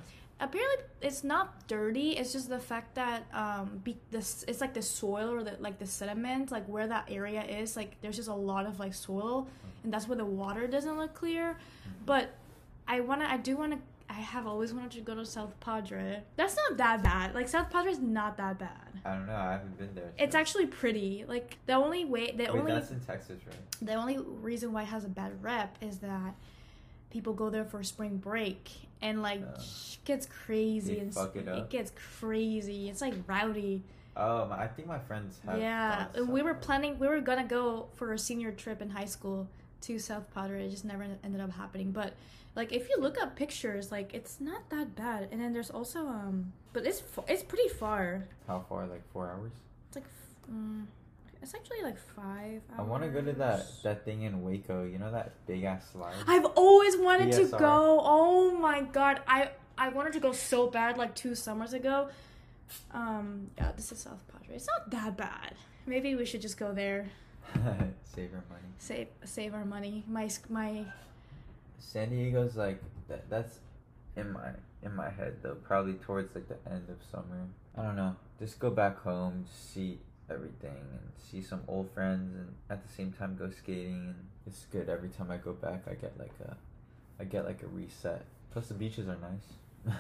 apparently 0.44 0.86
it's 1.02 1.24
not 1.24 1.68
dirty. 1.68 2.12
It's 2.12 2.32
just 2.34 2.50
the 2.50 2.60
fact 2.60 2.96
that 2.96 3.24
um 3.34 3.82
be, 3.84 3.98
this 4.12 4.46
it's 4.48 4.62
like 4.62 4.74
the 4.74 4.82
soil 4.82 5.30
or 5.34 5.44
the 5.44 5.56
like 5.60 5.80
the 5.80 5.86
sediment 5.86 6.52
like 6.52 6.66
where 6.68 6.88
that 6.88 7.06
area 7.10 7.44
is 7.44 7.76
like 7.76 8.00
there's 8.02 8.16
just 8.16 8.30
a 8.30 8.34
lot 8.34 8.66
of 8.66 8.80
like 8.80 8.94
soil 8.94 9.48
and 9.84 9.94
that's 9.94 10.08
where 10.08 10.18
the 10.18 10.26
water 10.26 10.68
doesn't 10.68 10.98
look 10.98 11.14
clear. 11.14 11.58
But 12.06 12.34
I 12.88 13.00
wanna 13.00 13.26
I 13.30 13.38
do 13.38 13.58
wanna 13.58 13.80
I 14.10 14.20
have 14.20 14.46
always 14.46 14.74
wanted 14.74 14.92
to 14.92 15.02
go 15.02 15.16
to 15.16 15.26
South 15.26 15.60
Padre. 15.60 16.22
That's 16.36 16.56
not 16.56 16.78
that 16.78 17.04
bad. 17.04 17.34
Like 17.34 17.48
South 17.48 17.70
Padre 17.70 17.92
is 17.92 18.00
not 18.00 18.38
that 18.38 18.60
bad. 18.60 18.70
I 19.06 19.16
don't 19.16 19.28
know. 19.28 19.36
I 19.36 19.54
haven't 19.54 19.78
been 19.78 19.94
there. 19.96 20.12
It's 20.18 20.36
actually 20.36 20.68
pretty. 20.68 21.26
Like 21.28 21.58
the 21.66 21.74
only 21.74 22.06
way 22.06 22.32
the 22.32 22.44
Wait, 22.44 22.50
only 22.50 22.72
that's 22.74 22.92
in 22.92 23.00
Texas, 23.00 23.40
right? 23.46 23.56
the 23.82 23.94
only 23.94 24.18
reason 24.18 24.72
why 24.72 24.84
it 24.84 24.88
has 24.88 25.04
a 25.04 25.10
bad 25.10 25.32
rep 25.42 25.78
is 25.82 25.98
that 26.00 26.36
people 27.10 27.34
go 27.34 27.50
there 27.50 27.66
for 27.66 27.84
spring 27.84 28.18
break 28.18 28.70
and 29.04 29.22
like 29.22 29.42
sh- 29.62 29.98
gets 30.06 30.26
crazy 30.26 31.00
and 31.00 31.12
it 31.12 31.48
up? 31.48 31.70
gets 31.70 31.92
crazy. 32.20 32.90
It's 32.90 33.02
like 33.02 33.14
rowdy. 33.28 33.84
Um, 34.16 34.52
I 34.52 34.68
think 34.68 34.88
my 34.88 35.00
friends 35.00 35.40
have. 35.46 35.60
yeah, 35.60 36.06
gone 36.06 36.14
to 36.14 36.20
and 36.22 36.30
we 36.30 36.42
were 36.42 36.54
planning. 36.54 36.98
We 36.98 37.08
were 37.08 37.20
gonna 37.20 37.44
go 37.44 37.88
for 37.96 38.14
a 38.14 38.18
senior 38.18 38.52
trip 38.52 38.82
in 38.82 38.90
high 38.90 39.06
school 39.06 39.48
to 39.82 40.00
South 40.00 40.34
Padre. 40.34 40.66
It 40.66 40.70
just 40.70 40.86
never 40.86 41.06
ended 41.24 41.42
up 41.42 41.52
happening. 41.52 41.92
But 41.92 42.14
like, 42.56 42.72
if 42.72 42.90
you 42.90 42.98
look 43.00 43.22
up 43.22 43.36
pictures, 43.36 43.92
like 43.92 44.14
it's 44.14 44.40
not 44.40 44.70
that 44.70 44.96
bad. 44.96 45.30
And 45.32 45.42
then 45.42 45.52
there's 45.54 45.72
also 45.72 46.00
um, 46.08 46.54
but 46.74 46.86
it's 46.86 47.04
it's 47.28 47.44
pretty 47.44 47.70
far. 47.70 48.26
How 48.48 48.64
far? 48.70 48.86
Like 48.88 49.04
four 49.12 49.30
hours. 49.30 49.52
It's 49.88 49.98
like 49.98 50.06
f- 50.06 50.52
mm, 50.54 50.86
it's 51.44 51.54
actually 51.54 51.82
like 51.84 51.98
five. 52.16 52.62
I 52.78 52.82
want 52.82 53.04
to 53.04 53.10
go 53.10 53.22
to 53.22 53.34
that 53.34 53.66
that 53.84 54.06
thing 54.06 54.24
in 54.24 54.42
Waco. 54.42 54.86
You 54.86 54.98
know 54.98 55.12
that 55.12 55.34
big 55.46 55.64
ass 55.66 55.90
slide. 55.92 56.16
I've 56.26 56.46
always 56.46 56.96
wanted 56.98 57.34
to 57.34 57.46
go. 57.46 58.02
Oh 58.02 58.52
my 58.52 58.82
god, 58.82 59.22
I 59.28 59.50
I 59.78 59.90
wanted 59.90 60.14
to 60.14 60.22
go 60.22 60.32
so 60.32 60.68
bad 60.68 60.98
like 60.98 61.14
two 61.16 61.36
summers 61.36 61.74
ago. 61.74 62.08
Um, 62.92 63.50
yeah, 63.58 63.74
this 63.76 63.92
is 63.92 64.00
South 64.00 64.24
Padre. 64.32 64.56
It's 64.56 64.68
not 64.68 64.90
that 64.92 65.18
bad. 65.18 65.56
Maybe 65.86 66.16
we 66.16 66.26
should 66.26 66.42
just 66.42 66.58
go 66.58 66.72
there. 66.72 67.10
Save 68.16 68.34
our 68.34 68.44
money. 68.50 68.70
Save 68.78 69.08
save 69.26 69.54
our 69.54 69.66
money. 69.66 70.06
My 70.08 70.30
my 70.50 70.86
San 71.80 72.10
Diego's 72.10 72.56
like 72.56 72.82
that, 73.10 73.30
that's 73.30 73.60
in 74.16 74.32
my 74.32 74.52
in 74.82 74.96
my 74.96 75.10
head 75.10 75.36
though. 75.42 75.56
Probably 75.56 75.96
towards 75.96 76.34
like 76.34 76.48
the 76.48 76.72
end 76.72 76.88
of 76.90 76.98
summer. 77.12 77.48
I 77.78 77.82
don't 77.82 77.98
know. 77.98 78.16
Just 78.40 78.60
go 78.60 78.70
back 78.70 79.02
home, 79.02 79.46
see 79.52 80.00
everything, 80.34 80.76
and 80.92 81.12
see 81.18 81.42
some 81.42 81.62
old 81.68 81.90
friends, 81.92 82.36
and 82.36 82.54
at 82.70 82.86
the 82.86 82.92
same 82.94 83.12
time 83.12 83.36
go 83.38 83.50
skating. 83.50 84.08
And 84.08 84.16
it's 84.48 84.66
good 84.72 84.90
every 84.90 85.10
time 85.10 85.30
I 85.32 85.38
go 85.38 85.54
back. 85.54 85.84
I 85.90 85.94
get 85.94 86.14
like 86.20 86.34
a, 86.46 86.58
I 87.20 87.24
get 87.24 87.46
like 87.46 87.62
a 87.64 87.68
reset. 87.68 88.26
Plus 88.52 88.68
the 88.68 88.74
beaches 88.74 89.08
are 89.08 89.18
nice. 89.30 89.96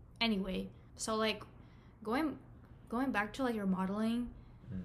anyway. 0.20 0.68
So 0.96 1.14
like, 1.16 1.42
going 2.02 2.38
going 2.88 3.10
back 3.10 3.32
to 3.34 3.42
like 3.42 3.54
your 3.54 3.66
modeling. 3.66 4.28
Mm. 4.72 4.80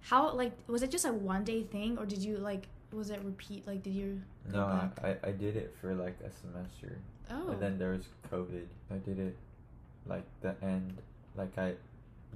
How 0.00 0.32
like 0.32 0.52
was 0.66 0.82
it 0.82 0.90
just 0.90 1.04
a 1.04 1.12
one 1.12 1.44
day 1.44 1.62
thing 1.62 1.98
or 1.98 2.06
did 2.06 2.18
you 2.18 2.36
like 2.38 2.68
was 2.92 3.10
it 3.10 3.20
repeat 3.24 3.66
like 3.66 3.82
did 3.82 3.94
you 3.94 4.20
No, 4.52 4.66
back? 4.66 5.04
I 5.24 5.28
I 5.28 5.32
did 5.32 5.56
it 5.56 5.74
for 5.80 5.94
like 5.94 6.16
a 6.24 6.30
semester. 6.30 6.98
oh 7.30 7.48
And 7.50 7.60
then 7.60 7.78
there 7.78 7.90
was 7.92 8.06
COVID. 8.30 8.66
I 8.90 8.96
did 8.96 9.18
it 9.18 9.36
like 10.06 10.24
the 10.40 10.54
end, 10.62 10.98
like 11.36 11.56
I 11.58 11.74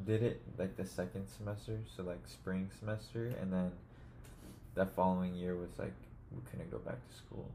did 0.05 0.23
it 0.23 0.43
like 0.59 0.77
the 0.77 0.85
second 0.87 1.27
semester, 1.29 1.79
so 1.97 2.03
like 2.03 2.21
spring 2.27 2.71
semester, 2.79 3.33
and 3.41 3.53
then 3.53 3.71
that 4.75 4.91
following 4.95 5.35
year 5.35 5.55
was 5.57 5.71
like 5.79 5.93
we 6.33 6.39
couldn't 6.51 6.71
go 6.71 6.79
back 6.79 6.99
to 7.09 7.17
school. 7.17 7.49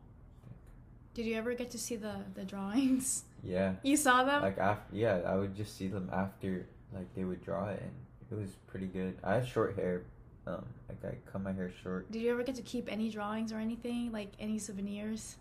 did 1.13 1.25
you 1.25 1.35
ever 1.35 1.53
get 1.53 1.69
to 1.71 1.77
see 1.77 1.95
the 1.95 2.15
the 2.35 2.43
drawings? 2.43 3.23
Yeah, 3.43 3.73
You 3.81 3.97
saw 3.97 4.23
them? 4.23 4.43
like 4.43 4.59
after 4.59 4.95
yeah, 4.95 5.21
I 5.25 5.35
would 5.35 5.55
just 5.55 5.75
see 5.75 5.87
them 5.87 6.09
after 6.13 6.67
like 6.93 7.11
they 7.15 7.23
would 7.23 7.43
draw 7.43 7.69
it, 7.69 7.81
and 7.81 7.91
it 8.31 8.35
was 8.39 8.51
pretty 8.67 8.85
good. 8.85 9.17
I 9.23 9.33
had 9.35 9.47
short 9.47 9.75
hair, 9.75 10.03
um, 10.45 10.63
like 10.87 11.03
I 11.03 11.15
cut 11.31 11.41
my 11.41 11.51
hair 11.51 11.71
short. 11.83 12.11
Did 12.11 12.21
you 12.21 12.31
ever 12.31 12.43
get 12.43 12.53
to 12.55 12.61
keep 12.61 12.91
any 12.91 13.09
drawings 13.09 13.51
or 13.51 13.57
anything, 13.57 14.11
like 14.11 14.31
any 14.39 14.59
souvenirs? 14.59 15.37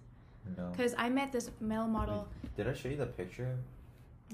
No, 0.57 0.71
Because 0.71 0.95
I 0.97 1.11
met 1.11 1.31
this 1.31 1.51
male 1.61 1.87
model. 1.87 2.27
did 2.57 2.67
I 2.67 2.73
show 2.73 2.89
you 2.89 2.97
the 2.97 3.05
picture? 3.05 3.55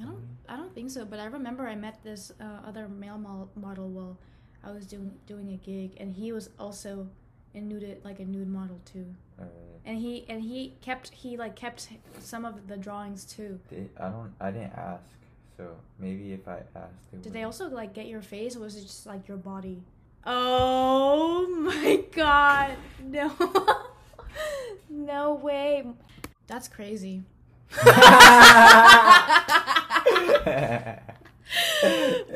I 0.00 0.04
don't, 0.04 0.22
I 0.48 0.56
don't 0.56 0.74
think 0.74 0.90
so, 0.90 1.04
but 1.04 1.18
I 1.20 1.24
remember 1.26 1.66
I 1.66 1.74
met 1.74 2.02
this 2.04 2.32
uh, 2.40 2.66
other 2.66 2.88
male 2.88 3.18
mo- 3.18 3.48
model 3.54 3.88
while 3.88 4.18
I 4.62 4.70
was 4.72 4.86
doing 4.86 5.12
doing 5.26 5.52
a 5.52 5.56
gig, 5.56 5.92
and 5.98 6.14
he 6.14 6.32
was 6.32 6.50
also 6.58 7.08
a 7.54 7.60
nude, 7.60 8.00
like 8.04 8.20
a 8.20 8.24
nude 8.24 8.48
model 8.48 8.78
too. 8.84 9.06
Alright. 9.38 9.52
And 9.84 9.98
he 9.98 10.26
and 10.28 10.42
he 10.42 10.74
kept 10.80 11.10
he 11.14 11.36
like 11.36 11.56
kept 11.56 11.88
some 12.18 12.44
of 12.44 12.66
the 12.68 12.76
drawings 12.76 13.24
too. 13.24 13.58
Did, 13.70 13.88
I 13.98 14.08
don't. 14.08 14.32
I 14.40 14.50
didn't 14.50 14.72
ask, 14.74 15.04
so 15.56 15.76
maybe 15.98 16.32
if 16.32 16.46
I 16.46 16.62
asked, 16.74 17.10
they 17.12 17.18
Did 17.18 17.32
they 17.32 17.44
also 17.44 17.68
like 17.68 17.94
get 17.94 18.06
your 18.06 18.22
face, 18.22 18.56
or 18.56 18.60
was 18.60 18.76
it 18.76 18.82
just 18.82 19.06
like 19.06 19.28
your 19.28 19.38
body? 19.38 19.82
Oh 20.26 21.46
my 21.82 22.04
god! 22.12 22.76
No, 23.02 23.32
no 24.90 25.34
way. 25.34 25.86
That's 26.46 26.68
crazy. 26.68 27.22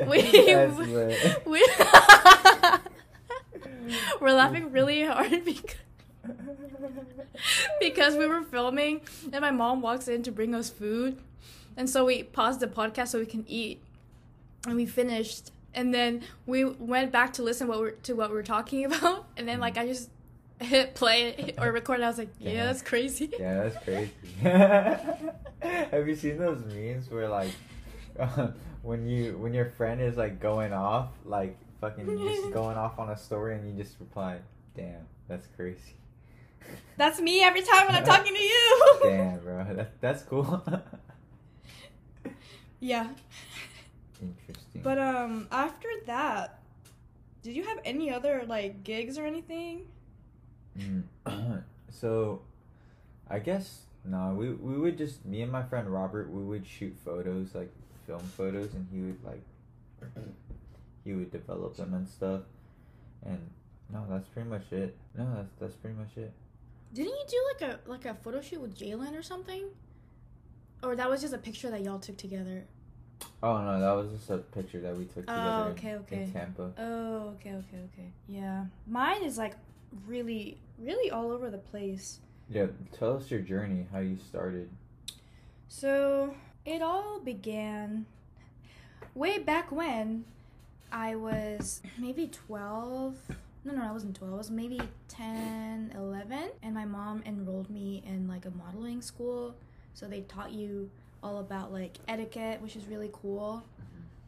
We-. 0.07 0.21
We 1.47 1.67
we're 4.21 4.33
laughing 4.33 4.73
really 4.73 5.05
hard 5.05 5.45
because 5.45 5.75
because 7.81 8.17
we 8.17 8.27
were 8.27 8.43
filming 8.43 9.01
and 9.33 9.41
my 9.41 9.51
mom 9.51 9.81
walks 9.83 10.09
in 10.09 10.23
to 10.25 10.33
bring 10.33 10.55
us 10.55 10.71
food. 10.71 11.19
And 11.77 11.89
so 11.89 12.05
we 12.05 12.23
paused 12.25 12.61
the 12.61 12.67
podcast 12.67 13.09
so 13.09 13.19
we 13.19 13.27
can 13.27 13.45
eat. 13.49 13.81
And 14.67 14.77
we 14.77 14.87
finished. 14.87 15.51
And 15.75 15.95
then 15.95 16.23
we 16.47 16.65
went 16.65 17.13
back 17.13 17.33
to 17.35 17.43
listen 17.43 17.69
what 17.69 17.79
we're, 17.81 17.91
to 17.93 18.15
what 18.15 18.31
we 18.31 18.37
were 18.37 18.43
talking 18.43 18.85
about. 18.85 19.27
And 19.37 19.49
then 19.49 19.61
like 19.61 19.79
I 19.79 19.87
just 19.87 20.11
hit 20.61 20.95
play 20.95 21.55
or 21.59 21.73
record 21.73 21.97
and 21.97 22.05
I 22.05 22.09
was 22.09 22.19
like, 22.19 22.31
yeah, 22.39 22.53
Yeah. 22.53 22.65
that's 22.67 22.83
crazy. 22.83 23.31
Yeah, 23.39 23.63
that's 23.69 23.85
crazy. 23.85 24.13
Have 24.43 26.09
you 26.09 26.17
seen 26.17 26.39
those 26.39 26.63
memes 26.67 27.09
where 27.11 27.29
like 27.29 27.51
when 28.83 29.07
you 29.07 29.37
when 29.39 29.55
your 29.55 29.67
friend 29.67 30.01
is 30.01 30.17
like 30.17 30.41
going 30.41 30.73
off, 30.73 31.09
like 31.25 31.57
fucking 31.81 32.07
just 32.19 32.51
going 32.53 32.77
off 32.77 32.99
on 32.99 33.11
a 33.11 33.17
story 33.17 33.57
and 33.57 33.67
you 33.69 33.83
just 33.83 33.99
reply, 34.01 34.39
"Damn, 34.77 35.07
that's 35.29 35.47
crazy." 35.57 35.97
That's 36.97 37.21
me 37.21 37.43
every 37.43 37.63
time 37.63 37.87
when 37.87 37.97
I'm 37.97 38.05
talking 38.17 38.35
to 38.35 38.43
you. 38.43 38.99
Damn, 39.03 39.39
bro, 39.41 39.65
that, 39.75 40.01
that's 40.01 40.23
cool. 40.23 40.63
Yeah. 42.81 43.09
Interesting. 44.21 44.83
But 44.83 44.99
um 44.99 45.49
after 45.53 45.89
that, 46.07 46.61
did 47.43 47.55
you 47.55 47.65
have 47.65 47.79
any 47.85 48.11
other 48.11 48.45
like 48.47 48.83
gigs 48.83 49.19
or 49.19 49.27
anything? 49.27 49.87
Mm. 50.79 51.05
so, 51.91 52.43
I 53.29 53.39
guess 53.39 53.83
no. 54.05 54.35
We 54.37 54.51
we 54.51 54.79
would 54.79 54.99
just 54.99 55.25
me 55.25 55.43
and 55.43 55.53
my 55.53 55.63
friend 55.63 55.89
Robert. 55.89 56.31
We 56.31 56.43
would 56.43 56.67
shoot 56.67 56.97
photos, 57.05 57.55
like 57.55 57.73
film 58.11 58.23
photos, 58.37 58.75
and 58.75 58.87
he 58.93 59.01
would 59.01 59.25
like 59.25 59.43
he 61.05 61.13
would 61.13 61.31
develop 61.31 61.77
them 61.77 61.95
and 61.95 62.09
stuff. 62.09 62.43
And 63.25 63.39
no, 63.93 64.05
that's 64.09 64.27
pretty 64.29 64.49
much 64.49 64.73
it. 64.73 64.97
No, 65.17 65.27
that's 65.37 65.53
that's 65.61 65.75
pretty 65.75 65.97
much 65.97 66.17
it. 66.17 66.33
Didn't 66.93 67.13
you 67.13 67.25
do 67.29 67.37
like 67.53 67.71
a 67.71 67.89
like 67.89 68.05
a 68.07 68.15
photo 68.15 68.41
shoot 68.41 68.61
with 68.61 68.77
Jalen 68.77 69.17
or 69.17 69.23
something? 69.23 69.65
Or 70.83 70.97
that 70.97 71.09
was 71.09 71.21
just 71.21 71.35
a 71.35 71.39
picture 71.39 71.71
that 71.71 71.83
y'all 71.83 71.99
took 71.99 72.17
together. 72.17 72.65
Oh 73.43 73.63
no, 73.63 73.79
that 73.81 73.93
was 73.93 74.11
just 74.19 74.31
a 74.31 74.39
picture 74.39 74.81
that 74.81 74.97
we 74.97 75.05
took 75.05 75.25
Oh, 75.29 75.35
together 75.37 75.63
in- 75.67 75.73
okay, 75.73 75.95
okay. 75.97 76.23
in 76.25 76.33
Tampa. 76.33 76.73
Oh, 76.79 77.29
okay, 77.37 77.51
okay, 77.51 77.79
okay. 77.93 78.09
Yeah. 78.29 78.65
Mine 78.89 79.23
is 79.23 79.39
like 79.39 79.55
really 80.07 80.59
really 80.79 81.11
all 81.11 81.31
over 81.31 81.51
the 81.51 81.59
place. 81.59 82.19
Yeah, 82.49 82.67
tell 82.99 83.17
us 83.17 83.31
your 83.31 83.41
journey, 83.41 83.87
how 83.93 84.01
you 84.01 84.17
started. 84.29 84.69
So 85.69 86.35
it 86.65 86.83
all 86.83 87.21
began 87.21 88.07
way 89.15 89.39
back 89.39 89.73
when 89.73 90.25
I 90.93 91.17
was 91.17 91.83
maybe 91.99 92.29
12. 92.29 93.17
No, 93.65 93.75
no, 93.75 93.83
I 93.83 93.93
wasn't 93.93 94.17
12. 94.17 94.33
I 94.33 94.37
was 94.37 94.51
maybe 94.51 94.81
10, 95.09 95.93
11. 95.97 96.51
And 96.63 96.75
my 96.75 96.85
mom 96.85 97.23
enrolled 97.27 97.71
me 97.71 98.03
in 98.07 98.29
like 98.29 98.47
a 98.47 98.51
modeling 98.51 99.03
school. 99.03 99.55
So 99.95 100.07
they 100.07 100.23
taught 100.23 100.53
you 100.53 100.91
all 101.23 101.39
about 101.39 101.73
like 101.73 101.99
etiquette, 102.09 102.61
which 102.63 102.77
is 102.77 102.87
really 102.87 103.11
cool. 103.13 103.63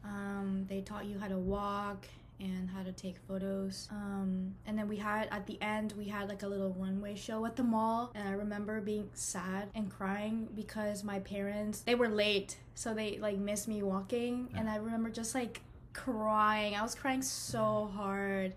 Um, 0.05 0.67
they 0.69 0.81
taught 0.81 1.07
you 1.07 1.19
how 1.19 1.29
to 1.29 1.39
walk 1.39 2.07
and 2.43 2.69
how 2.69 2.83
to 2.83 2.93
take 2.93 3.17
photos. 3.29 3.89
Um, 3.91 4.55
and 4.67 4.77
then 4.79 4.89
we 4.89 4.97
had 4.97 5.29
at 5.31 5.47
the 5.47 5.57
end 5.63 5.95
we 5.97 6.07
had 6.07 6.29
like 6.29 6.43
a 6.43 6.47
little 6.49 6.75
runway 6.79 7.15
show 7.15 7.47
at 7.47 7.57
the 7.57 7.63
mall, 7.63 8.11
and 8.15 8.29
I 8.29 8.33
remember 8.33 8.81
being 8.81 9.09
sad 9.15 9.69
and 9.75 9.91
crying 9.91 10.49
because 10.55 11.05
my 11.05 11.21
parents 11.21 11.81
they 11.81 11.95
were 11.95 12.09
late, 12.09 12.57
so 12.75 12.93
they 12.95 13.19
like 13.19 13.39
missed 13.39 13.69
me 13.69 13.83
walking, 13.83 14.49
and 14.57 14.69
I 14.69 14.77
remember 14.77 15.09
just 15.11 15.35
like 15.35 15.61
crying. 15.93 16.75
I 16.75 16.83
was 16.83 16.95
crying 16.95 17.23
so 17.23 17.91
hard. 17.95 18.55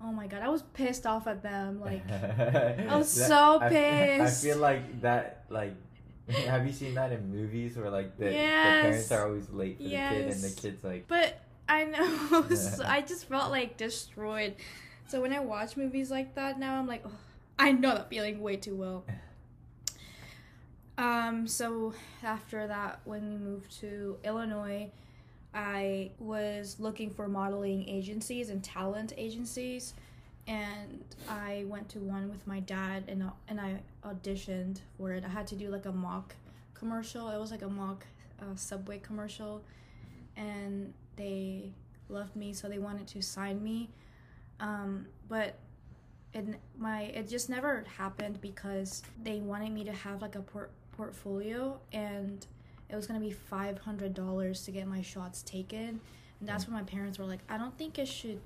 Oh 0.00 0.12
my 0.12 0.26
god, 0.28 0.42
I 0.42 0.48
was 0.48 0.62
pissed 0.74 1.06
off 1.06 1.26
at 1.26 1.42
them. 1.42 1.80
Like 1.80 2.08
I 2.10 2.96
was 2.96 3.10
so 3.10 3.58
pissed. 3.68 3.72
I, 3.72 4.24
pissed. 4.24 4.42
feel 4.44 4.58
like 4.58 5.02
that 5.02 5.44
like 5.50 5.74
have 6.46 6.66
you 6.66 6.72
seen 6.72 6.94
that 6.94 7.10
in 7.10 7.30
movies 7.30 7.76
where 7.76 7.90
like 7.90 8.16
the, 8.18 8.26
the 8.26 8.30
parents 8.30 9.10
are 9.12 9.26
always 9.26 9.48
late 9.50 9.78
for 9.78 9.84
the 9.84 9.90
kid 9.90 10.30
and 10.30 10.42
the 10.42 10.54
kid's 10.60 10.84
like 10.84 11.08
But 11.08 11.40
I 11.68 11.84
know, 11.84 12.48
so 12.54 12.84
I 12.84 13.02
just 13.02 13.28
felt 13.28 13.50
like 13.50 13.76
destroyed. 13.76 14.54
So 15.08 15.20
when 15.20 15.32
I 15.32 15.40
watch 15.40 15.76
movies 15.76 16.10
like 16.10 16.34
that 16.34 16.58
now, 16.58 16.76
I'm 16.78 16.86
like, 16.86 17.02
"Ugh, 17.04 17.12
I 17.58 17.72
know 17.72 17.94
that 17.94 18.08
feeling 18.08 18.40
way 18.40 18.56
too 18.56 18.74
well. 18.74 19.04
Um, 20.96 21.46
so 21.46 21.92
after 22.22 22.66
that, 22.66 23.00
when 23.04 23.30
we 23.30 23.36
moved 23.38 23.70
to 23.80 24.18
Illinois, 24.24 24.90
I 25.54 26.10
was 26.18 26.76
looking 26.78 27.10
for 27.10 27.28
modeling 27.28 27.88
agencies 27.88 28.50
and 28.50 28.62
talent 28.62 29.12
agencies, 29.16 29.94
and 30.46 31.04
I 31.28 31.64
went 31.68 31.88
to 31.90 32.00
one 32.00 32.28
with 32.28 32.46
my 32.46 32.60
dad, 32.60 33.04
and 33.08 33.22
uh, 33.22 33.30
and 33.48 33.60
I 33.60 33.80
auditioned 34.04 34.78
for 34.96 35.12
it. 35.12 35.24
I 35.24 35.28
had 35.28 35.46
to 35.48 35.54
do 35.56 35.68
like 35.68 35.86
a 35.86 35.92
mock 35.92 36.34
commercial. 36.74 37.28
It 37.30 37.38
was 37.38 37.50
like 37.50 37.62
a 37.62 37.68
mock 37.68 38.04
uh, 38.40 38.56
Subway 38.56 38.98
commercial, 38.98 39.62
and 40.36 40.92
they 41.18 41.72
loved 42.08 42.34
me, 42.34 42.54
so 42.54 42.68
they 42.68 42.78
wanted 42.78 43.06
to 43.08 43.20
sign 43.20 43.62
me. 43.62 43.90
Um, 44.60 45.06
but 45.28 45.58
it 46.34 46.46
my 46.78 47.02
it 47.02 47.28
just 47.28 47.48
never 47.48 47.84
happened 47.96 48.40
because 48.40 49.02
they 49.22 49.40
wanted 49.40 49.72
me 49.72 49.84
to 49.84 49.92
have 49.92 50.20
like 50.22 50.34
a 50.34 50.40
port- 50.40 50.72
portfolio 50.92 51.78
and 51.92 52.46
it 52.90 52.96
was 52.96 53.06
gonna 53.06 53.20
be 53.20 53.30
five 53.30 53.78
hundred 53.78 54.14
dollars 54.14 54.64
to 54.64 54.70
get 54.70 54.86
my 54.86 55.02
shots 55.02 55.42
taken. 55.42 56.00
And 56.40 56.48
that's 56.48 56.66
when 56.66 56.74
my 56.74 56.84
parents 56.84 57.18
were 57.18 57.24
like 57.24 57.40
i 57.48 57.58
don't 57.58 57.76
think 57.76 57.98
it 57.98 58.06
should 58.06 58.40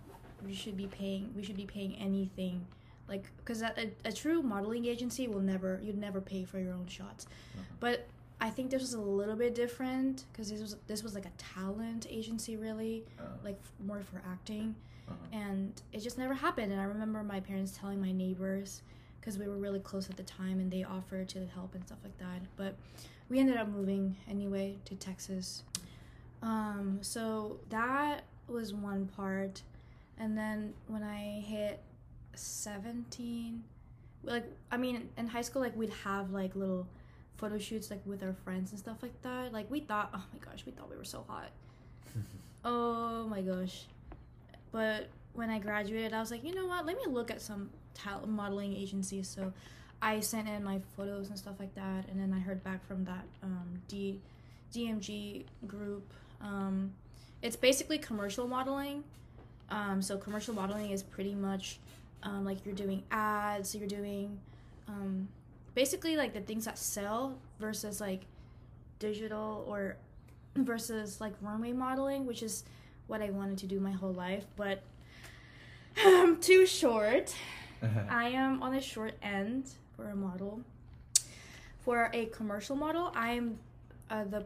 we 0.45 0.55
should 0.55 0.77
be 0.77 0.87
paying 0.87 1.33
we 1.37 1.43
should 1.43 1.57
be 1.57 1.67
paying 1.67 1.95
anything. 1.97 2.67
Like 3.09 3.25
because 3.39 3.63
a, 3.63 3.91
a 4.05 4.13
true 4.13 4.43
modeling 4.43 4.87
agency 4.87 5.29
will 5.29 5.41
never 5.41 5.81
you'd 5.83 5.99
never 5.99 6.21
pay 6.21 6.45
for 6.45 6.59
your 6.59 6.75
own 6.75 6.87
shots. 6.87 7.27
But 7.81 8.07
i 8.43 8.51
think 8.51 8.71
this 8.71 8.83
was 8.83 8.95
a 8.95 9.01
little 9.01 9.37
bit 9.37 9.55
different 9.55 10.25
because 10.33 10.51
this 10.51 10.61
was 10.61 10.77
this 10.87 11.03
was 11.03 11.15
like 11.15 11.25
a 11.25 11.33
talent 11.39 12.07
agency 12.11 12.57
really 12.57 13.05
uh, 13.19 13.23
like 13.45 13.59
f- 13.63 13.73
more 13.87 14.03
for 14.03 14.21
acting. 14.31 14.75
Uh-huh. 15.09 15.17
and 15.33 15.83
it 15.93 15.99
just 16.01 16.17
never 16.17 16.33
happened. 16.33 16.71
And 16.73 16.81
i 16.81 16.85
remember 16.85 17.23
my 17.25 17.41
parents 17.41 17.77
telling 17.77 18.01
my 18.01 18.13
neighbors 18.13 18.83
because 19.21 19.39
we 19.39 19.47
were 19.49 19.57
really 19.57 19.81
close 19.81 20.09
at 20.11 20.17
the 20.17 20.23
time 20.23 20.61
and 20.61 20.71
they 20.71 20.85
offered 20.85 21.29
to 21.31 21.39
help 21.55 21.75
and 21.75 21.85
stuff 21.87 21.99
like 22.05 22.17
that. 22.19 22.41
But 22.57 22.77
we 23.29 23.39
ended 23.41 23.57
up 23.57 23.69
moving 23.69 24.17
anyway 24.29 24.77
to 24.87 24.95
texas. 24.95 25.65
Um, 26.43 26.99
so 27.03 27.59
that 27.71 28.23
was 28.49 28.73
one 28.75 29.07
part. 29.17 29.63
And 30.19 30.37
then 30.39 30.75
when 30.87 31.03
i 31.03 31.41
hit 31.47 31.81
17 32.35 33.63
like 34.25 34.45
i 34.71 34.77
mean 34.77 35.09
in 35.19 35.27
high 35.27 35.43
school 35.43 35.61
like 35.63 35.77
we'd 35.77 35.91
have 36.05 36.31
like 36.31 36.55
little 36.55 36.87
photo 37.43 37.59
shoots 37.59 37.91
like 37.91 38.01
with 38.07 38.23
our 38.23 38.35
friends 38.45 38.71
and 38.71 38.79
stuff 38.79 39.03
like 39.03 39.21
that 39.23 39.53
like 39.53 39.71
we 39.71 39.81
thought 39.81 40.11
oh 40.15 40.25
my 40.33 40.39
gosh 40.39 40.65
we 40.65 40.73
thought 40.73 40.89
we 40.89 40.97
were 40.97 41.05
so 41.05 41.25
hot 41.29 41.51
oh 42.65 43.27
my 43.29 43.43
gosh 43.43 43.85
but 44.73 45.09
when 45.35 45.51
I 45.51 45.59
graduated, 45.59 46.13
I 46.13 46.21
was 46.21 46.31
like, 46.31 46.45
you 46.45 46.55
know 46.55 46.67
what? 46.67 46.87
Let 46.87 46.97
me 46.97 47.05
look 47.07 47.31
at 47.31 47.41
some 47.41 47.71
talent 47.95 48.29
modeling 48.29 48.75
agencies. 48.75 49.29
So 49.29 49.53
I 50.01 50.21
sent 50.21 50.49
in 50.49 50.65
my 50.65 50.81
photos 50.97 51.29
and 51.29 51.39
stuff 51.39 51.55
like 51.59 51.75
that, 51.75 52.09
and 52.09 52.21
then 52.21 52.33
I 52.35 52.41
heard 52.41 52.63
back 52.65 52.87
from 52.87 53.05
that 53.05 53.25
um, 53.43 53.81
D 53.89 54.19
DMG 54.75 55.45
group. 55.67 56.11
Um, 56.41 56.93
it's 57.43 57.57
basically 57.57 57.99
commercial 57.99 58.49
modeling. 58.49 59.05
Um, 59.71 60.03
so 60.03 60.19
commercial 60.19 60.55
modeling 60.55 60.91
is 60.91 61.03
pretty 61.03 61.35
much 61.35 61.79
um, 62.23 62.45
like 62.45 62.65
you're 62.65 62.75
doing 62.75 63.03
ads, 63.11 63.75
you're 63.75 63.89
doing 63.89 64.39
um, 64.89 65.29
basically 65.75 66.17
like 66.17 66.35
the 66.35 66.41
things 66.41 66.65
that 66.65 66.79
sell 66.79 67.39
versus 67.59 68.01
like 68.01 68.23
digital 68.99 69.65
or 69.69 69.97
versus 70.57 71.21
like 71.21 71.35
runway 71.41 71.73
modeling, 71.73 72.27
which 72.27 72.43
is 72.43 72.65
what 73.07 73.21
I 73.21 73.31
wanted 73.31 73.59
to 73.59 73.67
do 73.67 73.81
my 73.81 73.93
whole 73.93 74.13
life, 74.13 74.45
but 74.57 74.83
I'm 76.05 76.41
too 76.41 76.67
short. 76.67 77.35
I 78.09 78.29
am 78.29 78.63
on 78.63 78.73
the 78.73 78.81
short 78.81 79.15
end 79.23 79.71
for 79.97 80.09
a 80.09 80.17
model. 80.17 80.61
For 81.81 82.11
a 82.13 82.27
commercial 82.27 82.77
model, 82.77 83.11
I'm 83.15 83.59
uh, 84.09 84.25
the 84.25 84.45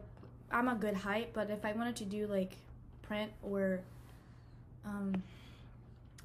I'm 0.49 0.67
a 0.67 0.75
good 0.75 0.95
height, 0.95 1.31
but 1.33 1.49
if 1.49 1.63
I 1.65 1.73
wanted 1.73 1.95
to 1.97 2.05
do 2.05 2.25
like 2.25 2.57
print 3.03 3.31
or 3.43 3.81
um, 4.85 5.21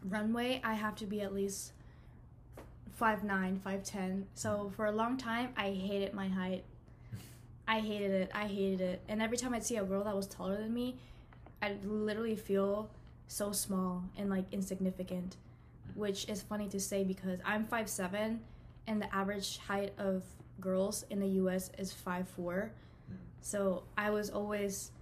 runway, 0.08 0.60
I 0.64 0.74
have 0.74 0.94
to 0.96 1.06
be 1.06 1.20
at 1.20 1.34
least 1.34 1.72
five 3.02 3.24
nine, 3.24 3.60
five 3.64 3.82
ten. 3.82 4.24
So 4.34 4.70
for 4.76 4.86
a 4.86 4.92
long 4.92 5.16
time, 5.16 5.48
I 5.56 5.70
hated 5.70 6.14
my 6.14 6.28
height. 6.28 6.62
I 7.66 7.80
hated 7.80 8.12
it. 8.12 8.30
I 8.32 8.46
hated 8.46 8.80
it. 8.80 9.02
And 9.08 9.20
every 9.20 9.36
time 9.36 9.52
I'd 9.54 9.64
see 9.64 9.76
a 9.76 9.82
girl 9.82 10.04
that 10.04 10.14
was 10.14 10.28
taller 10.28 10.56
than 10.56 10.72
me, 10.72 10.98
I'd 11.60 11.84
literally 11.84 12.36
feel 12.36 12.88
so 13.26 13.50
small 13.50 14.04
and 14.16 14.30
like 14.30 14.44
insignificant, 14.52 15.34
which 15.96 16.28
is 16.28 16.42
funny 16.42 16.68
to 16.68 16.78
say 16.78 17.02
because 17.02 17.40
I'm 17.44 17.66
5'7 17.66 18.38
and 18.86 19.02
the 19.02 19.12
average 19.12 19.58
height 19.58 19.94
of 19.98 20.22
girls 20.60 21.04
in 21.10 21.18
the 21.18 21.42
US 21.42 21.72
is 21.78 21.92
5'4. 21.92 22.70
So 23.40 23.82
I 23.98 24.10
was 24.10 24.30
always 24.30 24.92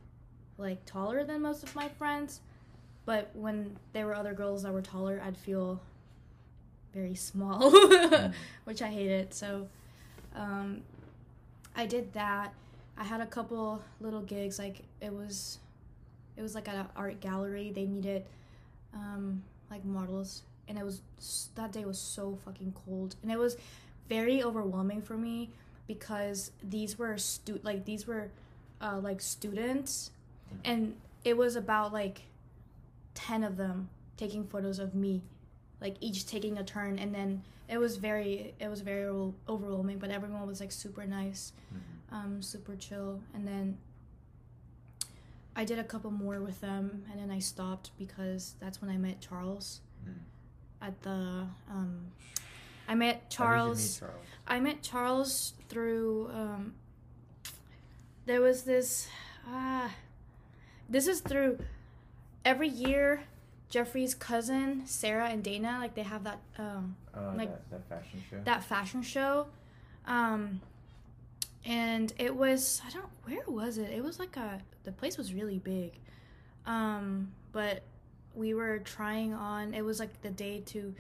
like 0.57 0.87
taller 0.87 1.23
than 1.23 1.43
most 1.43 1.65
of 1.65 1.75
my 1.77 1.91
friends, 1.91 2.41
but 3.05 3.31
when 3.35 3.77
there 3.93 4.07
were 4.07 4.15
other 4.15 4.33
girls 4.33 4.63
that 4.63 4.73
were 4.73 4.81
taller, 4.81 5.21
I'd 5.23 5.37
feel 5.37 5.83
very 6.93 7.15
small, 7.15 7.71
mm. 7.71 8.33
which 8.65 8.83
I 8.83 8.89
hated. 8.89 9.33
So 9.35 9.69
um, 10.35 10.83
I 11.77 11.87
did 11.87 12.13
that. 12.13 12.53
I 12.97 13.05
had 13.05 13.21
a 13.21 13.27
couple 13.27 13.83
little 14.01 14.23
gigs. 14.23 14.59
Like 14.59 14.83
it 15.01 15.13
was, 15.13 15.59
it 16.37 16.43
was 16.43 16.55
like 16.55 16.69
at 16.69 16.77
an 16.77 16.87
art 16.97 17.21
gallery. 17.21 17.73
They 17.75 17.85
needed 17.85 18.25
um, 18.95 19.43
like 19.71 19.85
models, 19.85 20.43
and 20.69 20.79
it 20.79 20.85
was 20.85 21.01
that 21.55 21.73
day 21.73 21.85
was 21.85 21.99
so 21.99 22.39
fucking 22.45 22.75
cold, 22.87 23.17
and 23.23 23.31
it 23.31 23.39
was 23.39 23.57
very 24.09 24.43
overwhelming 24.43 25.01
for 25.03 25.17
me 25.17 25.51
because 25.87 26.51
these 26.63 26.99
were 26.99 27.17
stu 27.17 27.61
like 27.63 27.85
these 27.85 28.07
were 28.07 28.29
uh, 28.81 28.99
like 28.99 29.21
students, 29.21 30.11
and 30.65 30.95
it 31.25 31.37
was 31.37 31.57
about 31.57 31.93
like 31.93 32.23
ten 33.15 33.45
of 33.45 33.57
them 33.57 33.89
taking 34.17 34.45
photos 34.45 34.79
of 34.79 34.95
me, 34.95 35.23
like 35.81 35.97
each 36.01 36.27
taking 36.27 36.59
a 36.59 36.65
turn, 36.65 36.99
and 36.99 37.15
then 37.15 37.43
it 37.69 37.79
was 37.79 37.97
very 37.97 38.55
it 38.59 38.69
was 38.69 38.81
very 38.81 39.11
overwhelming. 39.49 39.99
But 39.99 40.11
everyone 40.11 40.47
was 40.47 40.61
like 40.61 40.73
super 40.73 41.07
nice, 41.07 41.53
mm-hmm. 41.73 42.15
um, 42.15 42.43
super 42.43 42.77
chill, 42.77 43.21
and 43.35 43.47
then 43.47 43.79
I 45.57 45.65
did 45.65 45.79
a 45.79 45.85
couple 45.85 46.11
more 46.11 46.41
with 46.41 46.61
them, 46.61 47.05
and 47.11 47.21
then 47.21 47.31
I 47.31 47.39
stopped 47.39 47.91
because 47.99 48.55
that's 48.61 48.81
when 48.81 48.91
I 48.91 48.97
met 48.97 49.21
Charles 49.21 49.81
mm. 50.09 50.15
at 50.81 51.01
the. 51.03 51.47
Um, 51.71 52.13
I 52.89 52.95
met 52.95 53.31
Charles, 53.31 54.01
Charles, 54.01 54.15
I 54.47 54.59
met 54.59 54.83
Charles 54.83 55.55
through. 55.69 56.31
Um, 56.33 56.75
there 58.27 58.41
was 58.41 58.63
this. 58.63 59.09
Ah, 59.47 59.85
uh, 59.85 59.89
this 60.89 61.07
is 61.07 61.21
through. 61.21 61.59
Every 62.45 62.69
year, 62.69 63.25
Jeffrey's 63.71 64.15
cousin 64.15 64.83
Sarah 64.85 65.29
and 65.29 65.43
Dana 65.43 65.79
like 65.81 65.95
they 65.95 66.03
have 66.03 66.25
that 66.25 66.41
um 66.59 66.97
uh, 67.17 67.33
like 67.37 67.51
that, 67.71 67.89
that, 67.89 67.89
fashion 67.89 68.23
show. 68.29 68.37
That 68.45 68.65
fashion 68.65 69.03
show, 69.03 69.47
um, 70.07 70.61
and 71.65 72.13
it 72.19 72.35
was 72.35 72.83
I 72.87 72.91
don't 72.91 73.09
where 73.25 73.45
was 73.47 73.79
it? 73.79 73.91
It 73.91 74.03
was 74.03 74.19
like 74.19 74.37
a 74.37 74.61
the 74.85 74.93
place 74.93 75.17
was 75.17 75.33
really 75.33 75.59
big, 75.59 75.93
um, 76.67 77.33
but 77.53 77.83
we 78.35 78.55
were 78.55 78.79
trying 78.81 79.35
on. 79.35 79.75
It 79.75 79.85
was 79.85 80.01
like 80.01 80.21
the 80.23 80.31
day 80.31 80.63
to 80.67 80.95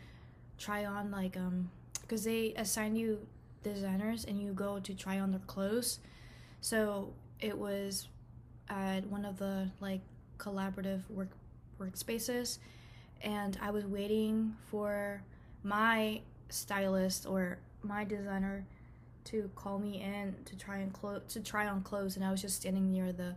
try 0.58 0.84
on 0.84 1.10
like 1.10 1.36
um 1.36 1.70
because 2.02 2.24
they 2.24 2.54
assign 2.56 2.96
you 2.96 3.26
designers 3.62 4.24
and 4.24 4.40
you 4.40 4.52
go 4.52 4.78
to 4.80 4.94
try 4.94 5.18
on 5.20 5.30
their 5.30 5.40
clothes, 5.46 5.98
so 6.60 7.12
it 7.40 7.56
was 7.56 8.08
at 8.68 9.06
one 9.06 9.24
of 9.24 9.38
the 9.38 9.70
like 9.80 10.00
collaborative 10.38 11.08
work 11.10 11.30
workspaces 11.80 12.58
and 13.22 13.58
I 13.60 13.70
was 13.70 13.84
waiting 13.84 14.56
for 14.70 15.22
my 15.62 16.20
stylist 16.48 17.26
or 17.26 17.58
my 17.82 18.04
designer 18.04 18.64
to 19.24 19.50
call 19.54 19.78
me 19.78 20.02
in 20.02 20.34
to 20.46 20.56
try 20.56 20.78
and 20.78 20.92
clo- 20.92 21.22
to 21.28 21.40
try 21.40 21.66
on 21.66 21.82
clothes 21.82 22.16
and 22.16 22.24
I 22.24 22.30
was 22.30 22.40
just 22.40 22.56
standing 22.56 22.90
near 22.90 23.12
the 23.12 23.34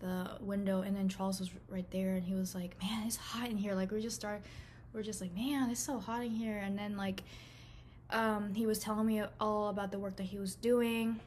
the 0.00 0.36
window 0.40 0.82
and 0.82 0.96
then 0.96 1.08
Charles 1.08 1.40
was 1.40 1.50
right 1.68 1.88
there 1.90 2.14
and 2.14 2.24
he 2.24 2.34
was 2.34 2.54
like, 2.54 2.80
"Man, 2.82 3.06
it's 3.06 3.16
hot 3.16 3.48
in 3.48 3.56
here." 3.56 3.74
Like 3.74 3.90
we 3.90 4.02
just 4.02 4.16
start 4.16 4.42
we're 4.92 5.02
just 5.02 5.20
like, 5.20 5.34
"Man, 5.34 5.70
it's 5.70 5.80
so 5.80 5.98
hot 5.98 6.22
in 6.22 6.30
here." 6.30 6.58
And 6.58 6.78
then 6.78 6.96
like 6.96 7.22
um, 8.10 8.54
he 8.54 8.66
was 8.66 8.78
telling 8.78 9.06
me 9.06 9.22
all 9.40 9.68
about 9.68 9.90
the 9.90 9.98
work 9.98 10.16
that 10.16 10.24
he 10.24 10.38
was 10.38 10.54
doing 10.56 11.18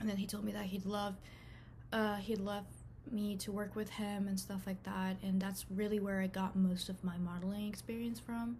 and 0.00 0.08
then 0.08 0.16
he 0.16 0.26
told 0.26 0.44
me 0.44 0.52
that 0.52 0.64
he'd 0.64 0.86
love 0.86 1.14
uh, 1.92 2.16
he'd 2.16 2.40
love 2.40 2.64
me 3.10 3.36
to 3.36 3.50
work 3.50 3.74
with 3.74 3.90
him 3.90 4.28
and 4.28 4.38
stuff 4.38 4.62
like 4.66 4.82
that 4.84 5.16
and 5.22 5.40
that's 5.40 5.64
really 5.74 5.98
where 5.98 6.20
i 6.20 6.26
got 6.26 6.54
most 6.54 6.88
of 6.88 7.02
my 7.02 7.16
modeling 7.18 7.68
experience 7.68 8.20
from 8.20 8.56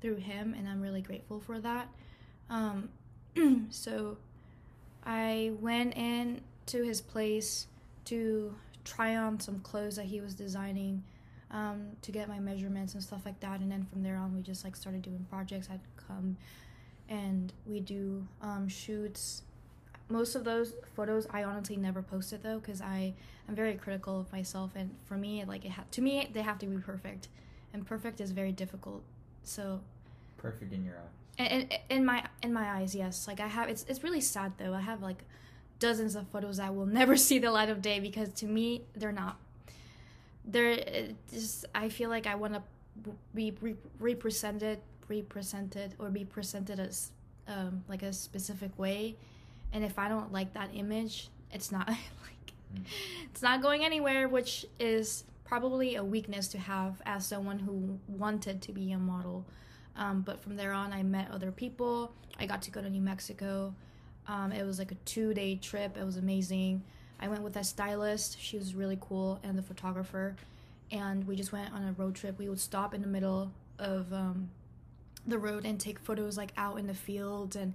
through 0.00 0.16
him 0.16 0.54
and 0.56 0.68
i'm 0.68 0.80
really 0.80 1.02
grateful 1.02 1.40
for 1.40 1.58
that. 1.60 1.88
Um, 2.50 2.88
so 3.70 4.16
i 5.04 5.52
went 5.60 5.96
in 5.96 6.40
to 6.66 6.82
his 6.82 7.00
place 7.00 7.66
to 8.06 8.54
try 8.84 9.16
on 9.16 9.40
some 9.40 9.60
clothes 9.60 9.96
that 9.96 10.06
he 10.06 10.20
was 10.20 10.34
designing 10.34 11.02
um, 11.50 11.90
to 12.02 12.10
get 12.10 12.28
my 12.28 12.38
measurements 12.38 12.94
and 12.94 13.02
stuff 13.02 13.22
like 13.24 13.38
that 13.40 13.60
and 13.60 13.70
then 13.70 13.86
from 13.90 14.02
there 14.02 14.16
on 14.16 14.34
we 14.34 14.42
just 14.42 14.64
like 14.64 14.76
started 14.76 15.02
doing 15.02 15.24
projects. 15.30 15.68
I'd 15.70 15.80
come 15.96 16.36
and 17.08 17.52
we 17.66 17.80
do 17.80 18.26
um, 18.42 18.68
shoots 18.68 19.42
most 20.08 20.34
of 20.34 20.44
those 20.44 20.74
photos 20.94 21.26
I 21.30 21.44
honestly 21.44 21.76
never 21.76 22.02
posted 22.02 22.42
though 22.42 22.58
because 22.58 22.80
I 22.80 23.14
am 23.48 23.54
very 23.54 23.74
critical 23.74 24.20
of 24.20 24.32
myself. 24.32 24.72
And 24.76 24.94
for 25.06 25.16
me 25.16 25.44
like 25.44 25.64
it 25.64 25.72
ha- 25.72 25.84
to 25.92 26.02
me 26.02 26.28
they 26.32 26.42
have 26.42 26.58
to 26.58 26.66
be 26.66 26.78
perfect. 26.78 27.28
And 27.72 27.86
perfect 27.86 28.20
is 28.20 28.30
very 28.30 28.52
difficult. 28.52 29.02
So 29.42 29.80
perfect 30.36 30.72
in 30.72 30.84
your 30.84 30.96
eyes. 30.96 31.50
In, 31.50 31.68
in 31.88 32.04
my 32.04 32.24
in 32.42 32.52
my 32.52 32.68
eyes 32.78 32.94
yes. 32.94 33.26
Like 33.26 33.40
I 33.40 33.48
have 33.48 33.68
it's 33.68 33.84
it's 33.88 34.02
really 34.02 34.20
sad 34.20 34.52
though. 34.58 34.74
I 34.74 34.80
have 34.80 35.02
like 35.02 35.24
dozens 35.78 36.14
of 36.14 36.28
photos 36.28 36.58
that 36.58 36.74
will 36.74 36.86
never 37.00 37.16
see 37.16 37.38
the 37.38 37.50
light 37.50 37.70
of 37.70 37.82
day 37.82 38.00
because 38.00 38.28
to 38.34 38.46
me 38.46 38.82
they're 38.94 39.12
not. 39.12 39.38
They're 40.44 41.08
just 41.32 41.64
I 41.74 41.88
feel 41.88 42.10
like 42.10 42.26
I 42.26 42.34
want 42.34 42.54
to 42.54 42.62
be 43.34 43.54
re- 43.60 43.76
represented 43.98 44.78
represented 45.08 45.94
or 45.98 46.08
be 46.10 46.24
presented 46.24 46.78
as 46.78 47.10
um, 47.48 47.84
like 47.88 48.02
a 48.02 48.12
specific 48.12 48.78
way 48.78 49.16
and 49.74 49.84
if 49.84 49.98
I 49.98 50.08
don't 50.08 50.32
like 50.32 50.54
that 50.54 50.70
image, 50.72 51.28
it's 51.52 51.70
not 51.70 51.88
like 51.88 52.52
mm. 52.74 52.84
it's 53.24 53.42
not 53.42 53.60
going 53.60 53.84
anywhere, 53.84 54.28
which 54.28 54.64
is 54.78 55.24
probably 55.44 55.96
a 55.96 56.04
weakness 56.04 56.48
to 56.48 56.58
have 56.58 57.02
as 57.04 57.26
someone 57.26 57.58
who 57.58 57.98
wanted 58.08 58.62
to 58.62 58.72
be 58.72 58.92
a 58.92 58.98
model. 58.98 59.44
Um, 59.96 60.22
but 60.22 60.40
from 60.40 60.56
there 60.56 60.72
on, 60.72 60.92
I 60.92 61.02
met 61.02 61.30
other 61.30 61.52
people. 61.52 62.12
I 62.38 62.46
got 62.46 62.62
to 62.62 62.70
go 62.70 62.80
to 62.80 62.88
New 62.88 63.02
Mexico. 63.02 63.74
Um, 64.26 64.52
it 64.52 64.64
was 64.64 64.78
like 64.78 64.92
a 64.92 64.96
two 65.04 65.34
day 65.34 65.56
trip. 65.56 65.96
It 65.96 66.04
was 66.04 66.16
amazing. 66.16 66.82
I 67.20 67.28
went 67.28 67.42
with 67.42 67.56
a 67.56 67.64
stylist. 67.64 68.40
She 68.40 68.56
was 68.56 68.74
really 68.74 68.98
cool, 69.00 69.40
and 69.42 69.58
the 69.58 69.62
photographer. 69.62 70.36
And 70.90 71.26
we 71.26 71.36
just 71.36 71.52
went 71.52 71.72
on 71.72 71.82
a 71.82 71.92
road 71.92 72.14
trip. 72.14 72.38
We 72.38 72.48
would 72.48 72.60
stop 72.60 72.94
in 72.94 73.00
the 73.00 73.08
middle 73.08 73.50
of 73.78 74.12
um, 74.12 74.50
the 75.26 75.38
road 75.38 75.64
and 75.64 75.80
take 75.80 75.98
photos 75.98 76.36
like 76.36 76.52
out 76.56 76.78
in 76.78 76.86
the 76.86 76.94
fields 76.94 77.56
and 77.56 77.74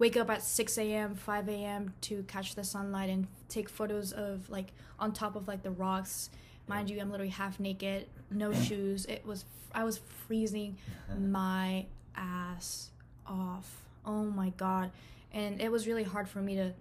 wake 0.00 0.16
up 0.16 0.30
at 0.30 0.42
6 0.42 0.78
a.m 0.78 1.14
5 1.14 1.48
a.m 1.48 1.92
to 2.00 2.24
catch 2.24 2.56
the 2.56 2.64
sunlight 2.64 3.10
and 3.10 3.28
take 3.48 3.68
photos 3.68 4.12
of 4.12 4.50
like 4.50 4.72
on 4.98 5.12
top 5.12 5.36
of 5.36 5.46
like 5.46 5.62
the 5.62 5.70
rocks. 5.70 6.30
Mind 6.66 6.90
you 6.90 7.00
i'm 7.00 7.10
literally 7.10 7.30
half 7.30 7.60
naked 7.60 8.06
no 8.30 8.52
shoes. 8.52 9.06
It 9.06 9.24
was 9.24 9.44
i 9.72 9.84
was 9.84 9.98
freezing 10.26 10.76
my 11.18 11.86
ass 12.16 12.90
off. 13.26 13.82
Oh 14.04 14.24
my 14.24 14.48
god. 14.56 14.90
And 15.32 15.60
it 15.60 15.70
was 15.70 15.86
really 15.86 16.02
hard 16.02 16.28
for 16.28 16.40
me 16.40 16.56
to 16.56 16.72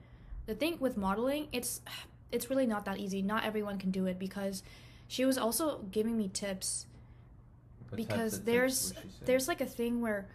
the 0.48 0.56
thing 0.56 0.78
with 0.80 0.98
modeling 0.98 1.48
it's 1.52 1.82
it's 2.32 2.50
really 2.50 2.66
not 2.66 2.86
that 2.86 2.98
easy. 3.00 3.22
Not 3.22 3.44
everyone 3.44 3.78
can 3.78 3.92
do 3.92 4.06
it 4.06 4.18
because 4.18 4.64
she 5.08 5.26
was 5.26 5.38
also 5.38 5.80
giving 5.92 6.16
me 6.18 6.30
tips 6.30 6.86
what 7.90 7.98
because 7.98 8.44
there's 8.44 8.94
there's 9.26 9.48
like 9.48 9.60
a 9.60 9.66
thing 9.66 10.00
where 10.00 10.28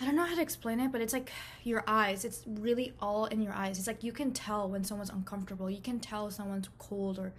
I 0.00 0.04
don't 0.04 0.14
know 0.14 0.24
how 0.24 0.36
to 0.36 0.42
explain 0.42 0.78
it, 0.78 0.92
but 0.92 1.00
it's 1.00 1.12
like 1.12 1.32
your 1.64 1.82
eyes. 1.86 2.24
It's 2.24 2.42
really 2.46 2.94
all 3.00 3.26
in 3.26 3.42
your 3.42 3.52
eyes. 3.52 3.78
It's 3.78 3.86
like 3.88 4.04
you 4.04 4.12
can 4.12 4.32
tell 4.32 4.68
when 4.68 4.84
someone's 4.84 5.10
uncomfortable. 5.10 5.68
You 5.68 5.80
can 5.80 5.98
tell 5.98 6.30
someone's 6.30 6.68
cold 6.78 7.18
or 7.18 7.32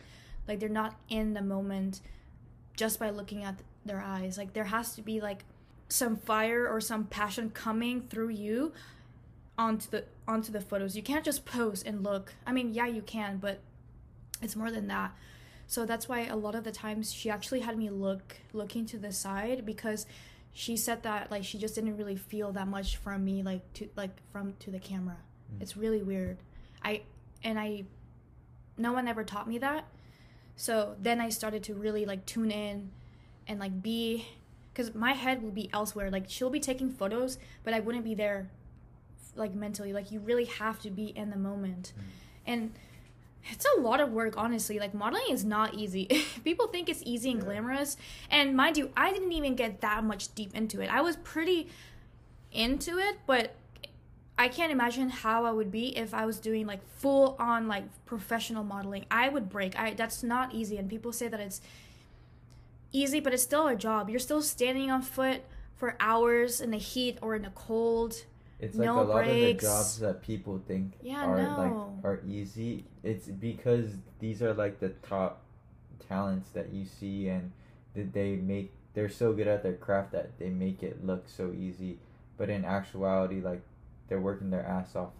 like 0.48 0.60
they're 0.60 0.68
not 0.68 0.96
in 1.08 1.34
the 1.34 1.42
moment 1.42 2.02
just 2.76 3.00
by 3.00 3.12
looking 3.12 3.44
at 3.44 3.60
their 3.86 4.02
eyes. 4.02 4.38
Like 4.38 4.54
there 4.54 4.66
has 4.66 4.96
to 4.96 5.02
be 5.02 5.22
like 5.22 5.46
some 5.88 6.18
fire 6.18 6.68
or 6.68 6.82
some 6.82 7.06
passion 7.06 7.50
coming 7.50 8.02
through 8.02 8.30
you 8.30 8.74
onto 9.58 9.90
the 9.90 10.04
onto 10.28 10.52
the 10.52 10.62
photos. 10.62 10.96
You 10.98 11.04
can't 11.04 11.24
just 11.24 11.46
pose 11.46 11.82
and 11.82 12.04
look. 12.04 12.34
I 12.46 12.52
mean, 12.52 12.74
yeah, 12.74 12.88
you 12.88 13.02
can, 13.02 13.38
but 13.38 13.60
it's 14.42 14.56
more 14.56 14.72
than 14.72 14.88
that. 14.88 15.14
So 15.68 15.86
that's 15.86 16.10
why 16.10 16.26
a 16.26 16.36
lot 16.36 16.56
of 16.56 16.64
the 16.64 16.72
times 16.72 17.14
she 17.14 17.30
actually 17.30 17.60
had 17.60 17.78
me 17.78 17.90
look 17.90 18.38
looking 18.54 18.86
to 18.88 18.98
the 18.98 19.12
side 19.12 19.66
because 19.66 20.06
she 20.54 20.76
said 20.76 21.04
that 21.04 21.32
like 21.32 21.44
she 21.44 21.58
just 21.58 21.76
didn't 21.76 21.98
really 21.98 22.16
feel 22.16 22.52
that 22.52 22.68
much 22.68 22.98
from 22.98 23.24
me 23.24 23.44
like 23.44 23.62
to 23.74 23.90
like 23.96 24.12
from 24.32 24.54
to 24.60 24.72
the 24.72 24.80
camera. 24.80 25.18
Mm. 25.54 25.62
it's 25.62 25.78
really 25.78 26.02
weird. 26.02 26.38
I 26.84 27.02
and 27.44 27.60
i 27.60 27.86
no 28.78 28.94
one 28.94 29.08
ever 29.08 29.24
taught 29.24 29.48
me 29.48 29.58
that. 29.60 29.86
So 30.56 30.96
then 31.00 31.22
i 31.22 31.30
started 31.30 31.64
to 31.64 31.74
really 31.74 32.06
like 32.06 32.26
tune 32.26 32.52
in 32.52 32.92
and 33.48 33.60
like 33.60 33.82
be 33.82 34.28
because 34.74 34.94
my 34.94 35.14
head 35.14 35.42
will 35.44 35.52
be 35.52 35.70
elsewhere. 35.74 36.10
Like 36.10 36.26
she'll 36.28 36.50
be 36.50 36.60
taking 36.60 36.90
photos 36.92 37.38
but 37.64 37.74
i 37.74 37.80
wouldn't 37.80 38.06
be 38.06 38.16
there 38.16 38.50
like 39.36 39.54
mentally. 39.54 39.94
Like 39.94 40.12
you 40.12 40.20
really 40.20 40.46
have 40.46 40.80
to 40.82 40.90
be 40.90 41.06
in 41.06 41.30
the 41.30 41.38
moment. 41.38 41.94
Mm. 41.98 42.04
and 42.48 42.74
it's 43.52 43.66
a 43.78 43.82
lot 43.82 44.00
of 44.00 44.12
work 44.12 44.36
honestly. 44.38 44.80
Like 44.80 44.94
modeling 44.94 45.26
is 45.30 45.46
not 45.46 45.74
easy. 45.74 46.06
People 46.44 46.68
think 46.68 46.90
it's 46.90 47.04
easy 47.06 47.32
and 47.32 47.42
glamorous. 47.42 47.98
And 48.30 48.56
mind 48.56 48.78
you 48.78 48.92
i 48.96 49.12
didn't 49.12 49.32
even 49.32 49.56
get 49.56 49.82
that 49.82 50.04
much 50.04 50.34
deep 50.36 50.56
into 50.56 50.82
it. 50.82 50.90
I 50.90 51.02
was 51.02 51.16
pretty 51.18 51.70
into 52.52 52.98
it 52.98 53.20
but 53.28 53.54
i 54.40 54.48
can't 54.48 54.72
imagine 54.72 55.08
how 55.08 55.46
i 55.46 55.52
would 55.52 55.72
be 55.72 55.96
if 55.96 56.16
i 56.16 56.26
was 56.26 56.40
doing 56.40 56.66
like 56.66 56.84
full 56.98 57.36
on 57.40 57.68
like 57.68 57.84
professional 58.06 58.64
modeling. 58.64 59.06
I 59.12 59.30
would 59.30 59.50
break. 59.50 59.78
I 59.80 59.94
that's 59.94 60.24
not 60.24 60.54
easy. 60.54 60.78
And 60.78 60.90
people 60.90 61.12
say 61.12 61.28
that 61.28 61.40
it's 61.40 61.62
easy 62.92 63.20
but 63.20 63.34
it's 63.34 63.44
still 63.44 63.68
a 63.68 63.76
job. 63.76 64.10
You're 64.10 64.20
still 64.20 64.42
standing 64.42 64.90
on 64.92 65.02
foot 65.02 65.42
for 65.76 65.96
hours 66.00 66.60
in 66.60 66.72
the 66.72 66.78
heat 66.78 67.18
or 67.22 67.36
in 67.36 67.44
the 67.44 67.52
cold. 67.52 68.26
It's 68.60 68.76
like 68.76 68.86
No 68.86 69.02
a 69.02 69.04
lot 69.04 69.28
of 69.28 69.34
the 69.34 69.54
jobs 69.54 70.00
that 70.00 70.22
people 70.22 70.62
think 70.68 70.94
Yeah, 71.02 71.26
are 71.26 71.38
no. 71.42 71.58
like 71.58 72.04
are 72.06 72.22
easy. 72.28 72.86
It's 73.04 73.28
because 73.28 73.92
these 74.20 74.42
are 74.42 74.54
like 74.54 74.80
the 74.80 74.90
top 74.90 75.42
talents 76.08 76.50
that 76.52 76.74
you 76.74 76.86
see, 76.86 77.30
and 77.30 77.52
that 77.96 78.14
they 78.14 78.36
make. 78.36 78.74
They're 78.94 79.10
so 79.10 79.32
good 79.34 79.48
at 79.48 79.64
their 79.64 79.76
craft 79.76 80.12
that 80.12 80.38
they 80.40 80.50
make 80.50 80.84
it 80.84 81.06
look 81.06 81.30
so 81.30 81.54
easy, 81.58 82.00
but 82.38 82.50
in 82.50 82.66
actuality, 82.66 83.40
like 83.42 83.62
they're 84.08 84.20
working 84.20 84.50
their 84.50 84.66
ass 84.66 84.96
off 84.96 85.12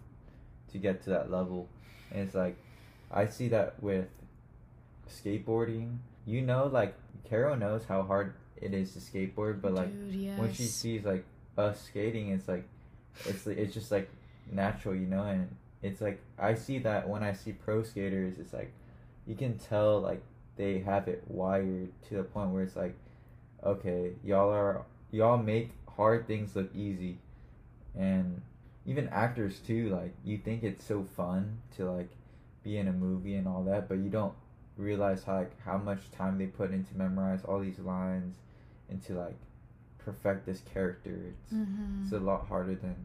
to 0.72 0.78
get 0.78 1.02
to 1.04 1.10
that 1.10 1.30
level, 1.30 1.68
and 2.10 2.20
it's 2.20 2.34
like 2.34 2.56
I 3.10 3.26
see 3.26 3.48
that 3.48 3.82
with 3.82 4.08
skateboarding. 5.08 5.98
You 6.26 6.42
know, 6.42 6.66
like 6.66 6.94
Carol 7.28 7.56
knows 7.56 7.84
how 7.84 8.02
hard 8.02 8.34
it 8.56 8.74
is 8.74 8.92
to 8.92 8.98
skateboard, 8.98 9.60
but 9.62 9.72
like 9.74 9.92
Dude, 9.92 10.14
yes. 10.14 10.38
when 10.38 10.52
she 10.52 10.64
sees 10.64 11.04
like 11.04 11.24
us 11.56 11.82
skating, 11.82 12.30
it's 12.30 12.48
like 12.48 12.68
it's 13.26 13.46
it's 13.46 13.74
just 13.74 13.90
like 13.90 14.10
natural, 14.50 14.94
you 14.94 15.06
know, 15.06 15.24
and 15.24 15.54
it's 15.82 16.00
like 16.00 16.20
I 16.38 16.54
see 16.54 16.78
that 16.80 17.08
when 17.08 17.22
I 17.22 17.32
see 17.32 17.52
pro 17.52 17.82
skaters, 17.82 18.38
it's 18.38 18.52
like 18.52 18.72
you 19.26 19.34
can 19.34 19.58
tell 19.58 20.00
like 20.00 20.22
they 20.56 20.80
have 20.80 21.08
it 21.08 21.24
wired 21.26 21.88
to 22.08 22.16
the 22.16 22.22
point 22.22 22.50
where 22.50 22.62
it's 22.62 22.76
like, 22.76 22.94
okay, 23.64 24.12
y'all 24.24 24.50
are 24.50 24.84
y'all 25.10 25.38
make 25.38 25.70
hard 25.88 26.26
things 26.26 26.54
look 26.56 26.74
easy, 26.74 27.18
and 27.98 28.40
even 28.86 29.08
actors 29.08 29.58
too. 29.60 29.90
Like 29.90 30.14
you 30.24 30.38
think 30.38 30.62
it's 30.62 30.84
so 30.84 31.04
fun 31.16 31.58
to 31.76 31.90
like 31.90 32.10
be 32.62 32.76
in 32.76 32.88
a 32.88 32.92
movie 32.92 33.36
and 33.36 33.48
all 33.48 33.62
that, 33.64 33.88
but 33.88 33.98
you 33.98 34.10
don't 34.10 34.34
realize 34.76 35.24
how 35.24 35.36
like 35.36 35.60
how 35.64 35.78
much 35.78 36.10
time 36.10 36.38
they 36.38 36.46
put 36.46 36.72
into 36.72 36.96
memorize 36.96 37.44
all 37.44 37.60
these 37.60 37.78
lines 37.78 38.36
into 38.88 39.14
like 39.14 39.36
perfect 40.04 40.46
this 40.46 40.62
character. 40.72 41.10
It's 41.30 41.52
Mhm. 41.52 42.04
it's 42.04 42.12
a 42.12 42.18
lot 42.20 42.46
harder 42.48 42.74
than 42.74 42.96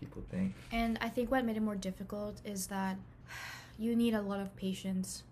people 0.00 0.22
think. 0.30 0.54
And 0.72 0.98
I 1.00 1.08
think 1.08 1.30
what 1.30 1.44
made 1.44 1.56
it 1.56 1.62
more 1.62 1.76
difficult 1.76 2.40
is 2.44 2.66
that 2.68 2.96
you 3.78 3.94
need 3.96 4.14
a 4.14 4.22
lot 4.22 4.40
of 4.40 4.54
patience. 4.56 5.22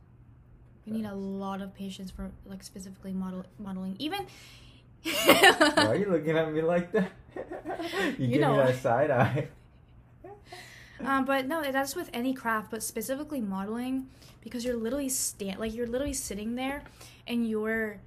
You 0.85 0.95
need 0.95 1.05
a 1.05 1.15
lot 1.15 1.61
of 1.61 1.75
patience 1.75 2.11
for 2.11 2.31
like 2.47 2.63
specifically 2.63 3.13
model 3.13 3.45
modeling. 3.59 3.97
Even 3.99 4.27
Why 5.05 5.87
are 5.87 5.95
you 5.95 6.07
looking 6.11 6.37
at 6.37 6.53
me 6.53 6.63
like 6.63 6.93
that? 6.93 7.11
you, 8.19 8.27
You 8.27 8.27
give 8.29 8.41
know. 8.43 8.53
me 8.53 8.59
that 8.59 8.77
side 8.77 9.11
eye. 9.11 9.49
um, 11.01 11.25
but 11.25 11.47
no, 11.47 11.63
that's 11.71 11.95
with 11.97 12.11
any 12.13 12.35
craft, 12.35 12.71
but 12.71 12.83
specifically 12.83 13.41
modeling, 13.41 14.09
because 14.43 14.65
you're 14.65 14.77
literally 14.77 15.09
stand 15.09 15.59
like 15.59 15.75
you're 15.75 15.87
literally 15.87 16.13
sitting 16.13 16.55
there, 16.57 16.83
and 17.27 17.49
you're 17.49 17.99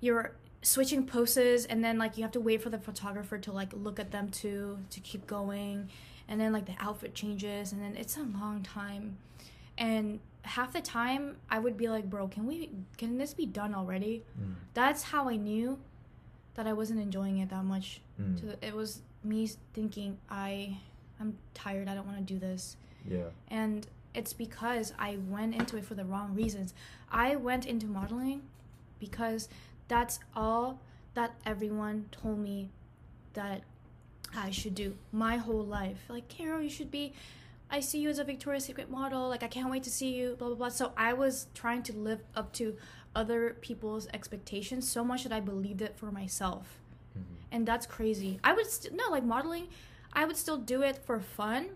you're 0.00 0.32
switching 0.62 1.06
poses, 1.06 1.66
and 1.66 1.82
then 1.84 1.98
like 1.98 2.16
you 2.16 2.22
have 2.22 2.32
to 2.32 2.40
wait 2.40 2.62
for 2.62 2.70
the 2.70 2.78
photographer 2.78 3.38
to 3.38 3.52
like 3.52 3.72
look 3.74 3.98
at 4.00 4.10
them 4.10 4.28
too 4.30 4.78
to 4.90 5.00
keep 5.00 5.26
going, 5.26 5.88
and 6.28 6.40
then 6.40 6.52
like 6.52 6.66
the 6.66 6.74
outfit 6.78 7.14
changes, 7.14 7.72
and 7.72 7.82
then 7.82 7.96
it's 7.96 8.16
a 8.16 8.22
long 8.22 8.62
time, 8.62 9.18
and 9.78 10.20
half 10.42 10.72
the 10.72 10.80
time 10.80 11.36
I 11.50 11.58
would 11.58 11.76
be 11.76 11.88
like, 11.88 12.08
bro, 12.10 12.28
can 12.28 12.46
we 12.46 12.70
can 12.96 13.18
this 13.18 13.34
be 13.34 13.46
done 13.46 13.74
already? 13.74 14.24
Mm, 14.40 14.54
That's 14.74 15.02
how 15.04 15.28
I 15.28 15.36
knew 15.36 15.78
that 16.54 16.66
I 16.66 16.72
wasn't 16.72 17.00
enjoying 17.00 17.38
it 17.38 17.48
that 17.50 17.64
much. 17.64 18.00
mm, 18.20 18.40
the, 18.40 18.66
it 18.66 18.74
was 18.74 19.02
me 19.24 19.48
thinking 19.72 20.18
I 20.30 20.76
I'm 21.20 21.36
tired. 21.54 21.88
I 21.88 21.94
don't 21.94 22.06
want 22.06 22.18
to 22.18 22.24
do 22.34 22.38
this. 22.38 22.76
yeah. 23.08 23.24
And 23.48 23.86
it's 24.14 24.32
because 24.34 24.92
I 24.98 25.16
went 25.28 25.54
into 25.54 25.76
it 25.78 25.84
for 25.86 25.94
the 25.94 26.04
wrong 26.04 26.34
reasons. 26.34 26.74
I 27.10 27.36
went 27.36 27.64
into 27.64 27.86
modeling 27.86 28.42
because 28.98 29.48
that's 29.88 30.18
all 30.34 30.80
that 31.14 31.34
everyone 31.44 32.06
told 32.10 32.38
me 32.38 32.70
that 33.34 33.62
I 34.34 34.50
should 34.50 34.74
do 34.74 34.96
my 35.12 35.36
whole 35.36 35.64
life. 35.64 36.04
Like, 36.08 36.28
Carol, 36.28 36.62
you 36.62 36.70
should 36.70 36.90
be. 36.90 37.12
I 37.70 37.80
see 37.80 38.00
you 38.00 38.10
as 38.10 38.18
a 38.18 38.24
Victoria's 38.24 38.64
Secret 38.64 38.90
model. 38.90 39.28
Like, 39.28 39.42
I 39.42 39.48
can't 39.48 39.70
wait 39.70 39.82
to 39.84 39.90
see 39.90 40.14
you. 40.14 40.36
Blah 40.38 40.48
blah 40.48 40.56
blah. 40.56 40.68
So 40.68 40.92
I 40.96 41.12
was 41.12 41.46
trying 41.54 41.82
to 41.84 41.92
live 41.96 42.20
up 42.34 42.52
to 42.54 42.76
other 43.14 43.56
people's 43.60 44.08
expectations 44.14 44.88
so 44.88 45.04
much 45.04 45.22
that 45.24 45.32
I 45.32 45.40
believed 45.40 45.82
it 45.82 45.96
for 45.98 46.10
myself 46.10 46.78
mhm. 47.18 47.22
and 47.50 47.66
that's 47.66 47.86
crazy. 47.86 48.40
I 48.42 48.52
would 48.54 48.66
st- 48.66 48.94
no 48.94 49.04
like 49.10 49.24
modeling. 49.24 49.68
I 50.14 50.24
would 50.24 50.36
still 50.36 50.56
do 50.58 50.82
it 50.82 50.96
for 51.04 51.20
fun, 51.20 51.68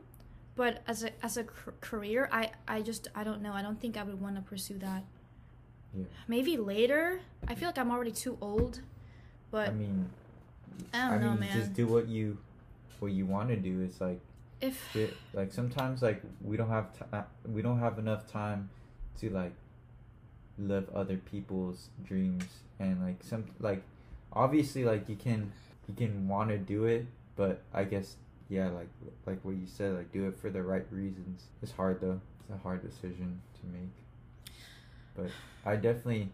but 0.54 0.82
as 0.86 1.04
a 1.04 1.10
as 1.24 1.36
a 1.36 1.44
career, 1.80 2.28
I 2.32 2.50
I 2.66 2.82
just 2.82 3.08
I 3.14 3.24
don't 3.24 3.42
know. 3.42 3.52
I 3.52 3.62
don't 3.62 3.80
think 3.80 3.96
I 3.96 4.02
would 4.02 4.20
want 4.20 4.36
to 4.36 4.42
pursue 4.42 4.78
that. 4.78 5.04
Yeah. 5.94 6.04
Maybe 6.28 6.56
later. 6.56 7.20
I 7.48 7.54
feel 7.54 7.68
like 7.68 7.78
I'm 7.78 7.90
already 7.90 8.12
too 8.12 8.36
old, 8.40 8.80
but 9.50 9.68
I 9.68 9.72
mean, 9.72 10.10
I 10.92 11.10
don't 11.10 11.20
know, 11.20 11.30
mean, 11.30 11.40
man. 11.40 11.58
just 11.58 11.74
do 11.74 11.86
what 11.86 12.08
you 12.08 12.38
what 12.98 13.12
you 13.12 13.26
want 13.26 13.48
to 13.50 13.56
do. 13.56 13.82
It's 13.82 14.00
like 14.00 14.20
if 14.60 14.96
like 15.34 15.52
sometimes 15.52 16.02
like 16.02 16.22
we 16.42 16.56
don't 16.56 16.70
have 16.70 16.92
ti 16.92 17.04
uh, 17.12 17.22
we 17.52 17.62
don't 17.62 17.78
have 17.78 17.98
enough 17.98 18.26
time 18.30 18.70
to 19.20 19.30
like 19.30 19.52
live 20.58 20.88
other 20.94 21.16
people's 21.16 21.90
dreams 22.04 22.44
and 22.78 23.02
like 23.02 23.22
some 23.22 23.44
like 23.60 23.82
obviously 24.32 24.84
like 24.84 25.08
you 25.08 25.16
can 25.16 25.52
you 25.86 25.94
can 25.94 26.26
want 26.28 26.48
to 26.48 26.58
do 26.58 26.84
it 26.84 27.06
but 27.36 27.62
i 27.74 27.84
guess 27.84 28.16
yeah 28.48 28.68
like 28.70 28.88
like 29.26 29.38
what 29.42 29.54
you 29.54 29.66
said 29.66 29.94
like 29.94 30.10
do 30.12 30.26
it 30.26 30.38
for 30.38 30.50
the 30.50 30.62
right 30.62 30.86
reasons 30.90 31.44
it's 31.62 31.72
hard 31.72 32.00
though 32.00 32.20
it's 32.40 32.50
a 32.50 32.62
hard 32.62 32.82
decision 32.82 33.40
to 33.60 33.66
make 33.66 33.92
but 35.16 35.30
i 35.64 35.74
definitely 35.74 36.28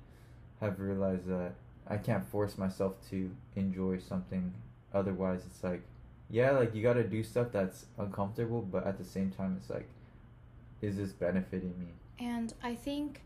have 0.60 0.78
realized 0.80 1.26
that 1.26 1.52
i 1.88 1.96
can't 1.96 2.26
force 2.28 2.58
myself 2.58 2.94
to 3.10 3.30
enjoy 3.56 3.98
something. 3.98 4.52
Otherwise 4.94 5.40
it's 5.46 5.64
like 5.64 5.82
yeah 6.30 6.50
like 6.50 6.74
you 6.74 6.82
got 6.82 6.94
to 6.94 7.04
do 7.04 7.22
stuff 7.22 7.48
that's 7.50 7.86
uncomfortable 7.98 8.60
but 8.60 8.86
at 8.86 8.98
the 8.98 9.04
same 9.04 9.30
time 9.30 9.56
it's 9.58 9.70
like 9.70 9.88
is 10.82 10.96
this 10.96 11.12
benefiting 11.12 11.74
me? 11.78 11.86
And 12.18 12.52
I 12.62 12.74
think 12.74 13.22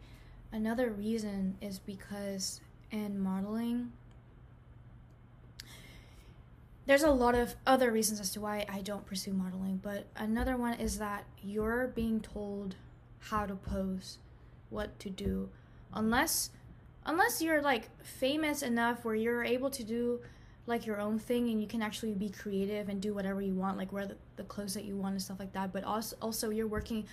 another 0.53 0.90
reason 0.90 1.57
is 1.61 1.79
because 1.79 2.61
in 2.90 3.19
modeling 3.19 3.92
there's 6.87 7.03
a 7.03 7.11
lot 7.11 7.35
of 7.35 7.57
other 7.66 7.90
reasons 7.90 8.21
as 8.21 8.31
to 8.33 8.40
why 8.40 8.64
I 8.69 8.81
don't 8.81 9.05
pursue 9.05 9.33
modeling, 9.33 9.81
but 9.83 10.07
another 10.14 10.57
one 10.57 10.75
is 10.75 10.99
that 10.99 11.25
you're 11.42 11.88
being 11.88 12.21
told 12.21 12.77
how 13.19 13.45
to 13.45 13.57
pose, 13.57 14.19
what 14.70 14.98
to 15.00 15.11
do. 15.11 15.48
Unless 15.92 16.50
unless 17.05 17.40
you're 17.40 17.62
like 17.62 17.88
famous 18.05 18.62
enough 18.62 19.05
where 19.05 19.14
you're 19.14 19.44
able 19.44 19.70
to 19.70 19.85
do 19.85 20.20
like 20.66 20.85
your 20.85 21.00
own 21.00 21.18
thing 21.18 21.48
and 21.50 21.61
you 21.61 21.68
can 21.68 21.81
actually 21.81 22.12
be 22.12 22.29
creative 22.29 22.88
and 22.88 23.00
do 23.00 23.14
whatever 23.14 23.40
you 23.40 23.55
want, 23.55 23.79
like 23.79 23.92
wear 23.92 24.05
the, 24.07 24.16
the 24.35 24.42
clothes 24.44 24.74
that 24.74 24.85
you 24.85 24.96
want 24.96 25.12
and 25.12 25.22
stuff 25.22 25.38
like 25.38 25.52
that. 25.52 25.72
But 25.72 25.85
also 25.85 26.16
also 26.20 26.50
you're 26.50 26.66
working 26.66 27.05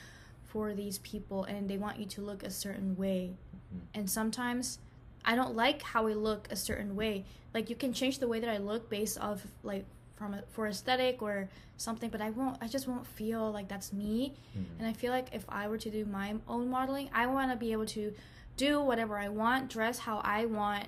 for 0.46 0.74
these 0.74 0.98
people 1.00 1.44
and 1.46 1.70
they 1.70 1.78
want 1.78 2.00
you 2.00 2.06
to 2.06 2.22
look 2.22 2.44
a 2.44 2.50
certain 2.50 2.96
way. 2.96 3.32
Mhm. 3.76 3.82
And 3.94 4.10
sometimes 4.10 4.80
I 5.26 5.36
don't 5.36 5.56
like 5.56 5.82
how 5.82 6.08
I 6.08 6.14
look 6.14 6.48
a 6.52 6.56
certain 6.56 6.96
way. 6.96 7.26
Like 7.54 7.70
you 7.70 7.76
can 7.76 7.94
change 7.94 8.20
the 8.20 8.28
way 8.28 8.40
that 8.40 8.50
I 8.50 8.58
look 8.58 8.90
based 8.90 9.20
off 9.20 9.46
like 9.64 9.86
from 10.16 10.34
a, 10.34 10.42
for 10.52 10.68
aesthetic 10.68 11.22
or 11.22 11.50
something, 11.78 12.10
but 12.10 12.22
I 12.22 12.30
won't. 12.30 12.58
I 12.62 12.68
just 12.68 12.88
won't 12.88 13.06
feel 13.08 13.52
like 13.52 13.68
that's 13.68 13.92
me. 13.92 14.34
Mhm. 14.58 14.80
And 14.80 14.88
I 14.88 14.94
feel 14.94 15.12
like 15.12 15.30
if 15.34 15.46
I 15.50 15.68
were 15.68 15.78
to 15.80 15.90
do 15.90 16.06
my 16.06 16.36
own 16.48 16.70
modeling, 16.70 17.10
I 17.14 17.26
want 17.28 17.52
to 17.52 17.58
be 17.58 17.72
able 17.72 17.86
to 17.88 18.14
do 18.58 18.82
whatever 18.82 19.18
I 19.18 19.30
want, 19.30 19.70
dress 19.70 20.00
how 20.00 20.20
I 20.24 20.46
want. 20.46 20.86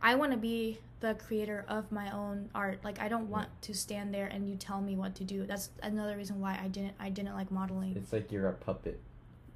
I 0.00 0.14
want 0.14 0.32
to 0.32 0.38
be 0.38 0.78
the 1.00 1.14
creator 1.14 1.64
of 1.68 1.92
my 1.92 2.10
own 2.10 2.48
art. 2.54 2.78
Like 2.82 3.00
I 3.00 3.08
don't 3.08 3.28
want 3.28 3.48
to 3.62 3.74
stand 3.74 4.14
there 4.14 4.26
and 4.26 4.48
you 4.48 4.56
tell 4.56 4.80
me 4.80 4.96
what 4.96 5.14
to 5.16 5.24
do. 5.24 5.44
That's 5.44 5.68
another 5.82 6.16
reason 6.16 6.40
why 6.40 6.58
I 6.62 6.68
didn't 6.68 6.94
I 6.98 7.10
didn't 7.10 7.34
like 7.34 7.50
modeling 7.50 7.94
it's 7.96 8.12
like 8.12 8.32
you're 8.32 8.48
a 8.48 8.52
puppet 8.54 8.98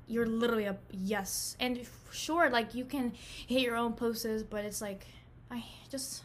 you're 0.07 0.27
literally 0.27 0.65
a 0.65 0.77
yes 0.91 1.57
and 1.61 1.81
sure 2.11 2.51
like 2.51 2.75
you 2.75 2.85
can 2.85 3.13
hit 3.47 3.61
your 3.63 3.77
own 3.77 3.93
poses 3.93 4.43
but 4.43 4.65
it's 4.65 4.81
like 4.83 5.07
i 5.53 5.63
just 5.89 6.25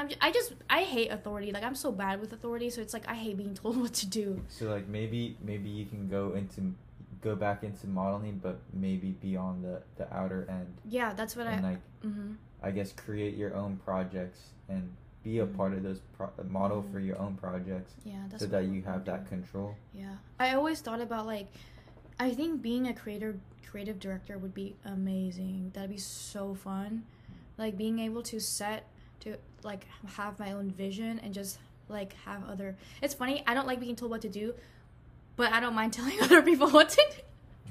i'm 0.00 0.08
ju- 0.08 0.16
i 0.20 0.30
just 0.32 0.54
i 0.68 0.82
hate 0.82 1.10
authority. 1.10 1.52
Like 1.52 1.62
i'm 1.64 1.74
so 1.74 1.92
bad 1.92 2.20
with 2.20 2.32
authority 2.32 2.70
so 2.70 2.80
it's 2.80 2.94
like 2.94 3.06
i 3.08 3.14
hate 3.14 3.36
being 3.36 3.54
told 3.62 3.76
what 3.80 3.92
to 3.94 4.06
do. 4.06 4.40
So 4.48 4.66
like 4.66 4.88
maybe 4.88 5.36
maybe 5.42 5.68
you 5.68 5.86
can 5.86 6.08
go 6.08 6.32
into 6.32 6.74
go 7.22 7.36
back 7.36 7.62
into 7.64 7.86
modeling 7.86 8.40
but 8.42 8.58
maybe 8.72 9.10
be 9.26 9.36
on 9.36 9.62
the 9.62 9.82
the 9.96 10.12
outer 10.14 10.46
end. 10.48 10.72
Yeah 10.88 11.12
that's 11.12 11.36
what 11.36 11.46
and 11.46 11.66
i 11.66 11.70
like 11.70 11.80
hmm 12.02 12.32
i 12.62 12.70
guess 12.70 12.92
create 12.92 13.36
your 13.36 13.54
own 13.54 13.76
projects 13.84 14.40
and 14.68 14.90
be 15.22 15.38
a 15.40 15.46
Mhm. 15.46 15.56
part 15.56 15.72
of 15.74 15.82
those 15.82 16.00
pro- 16.16 16.30
model 16.48 16.82
Mhm. 16.82 16.92
for 16.92 16.98
your 17.08 17.18
own 17.18 17.34
projects 17.36 17.92
yeah 18.04 18.22
that's 18.30 18.42
so 18.42 18.48
that 18.48 18.64
you 18.64 18.80
have 18.82 19.04
that 19.04 19.28
control. 19.28 19.74
Yeah. 19.94 20.16
I 20.38 20.54
always 20.54 20.80
thought 20.80 21.00
about 21.08 21.26
like 21.26 21.48
i 22.18 22.28
think 22.38 22.62
being 22.62 22.88
a 22.88 22.94
creator 22.94 23.32
creative 23.70 23.98
director 24.00 24.36
would 24.42 24.52
be 24.54 24.74
amazing. 24.84 25.70
That'd 25.74 25.90
be 25.90 25.96
so 25.98 26.54
fun. 26.54 27.04
Like 27.56 27.76
being 27.76 27.98
able 28.00 28.22
to 28.32 28.40
set 28.40 28.82
to 29.20 29.36
like 29.62 29.86
have 30.16 30.38
my 30.38 30.52
own 30.52 30.70
vision 30.70 31.20
and 31.22 31.32
just 31.34 31.58
like 31.88 32.14
have 32.24 32.42
other 32.48 32.76
it's 33.02 33.14
funny 33.14 33.42
i 33.46 33.54
don't 33.54 33.66
like 33.66 33.80
being 33.80 33.96
told 33.96 34.10
what 34.10 34.22
to 34.22 34.28
do 34.28 34.54
but 35.36 35.52
i 35.52 35.60
don't 35.60 35.74
mind 35.74 35.92
telling 35.98 36.20
other 36.22 36.42
people 36.42 36.68
what 36.70 36.88
to 36.88 37.02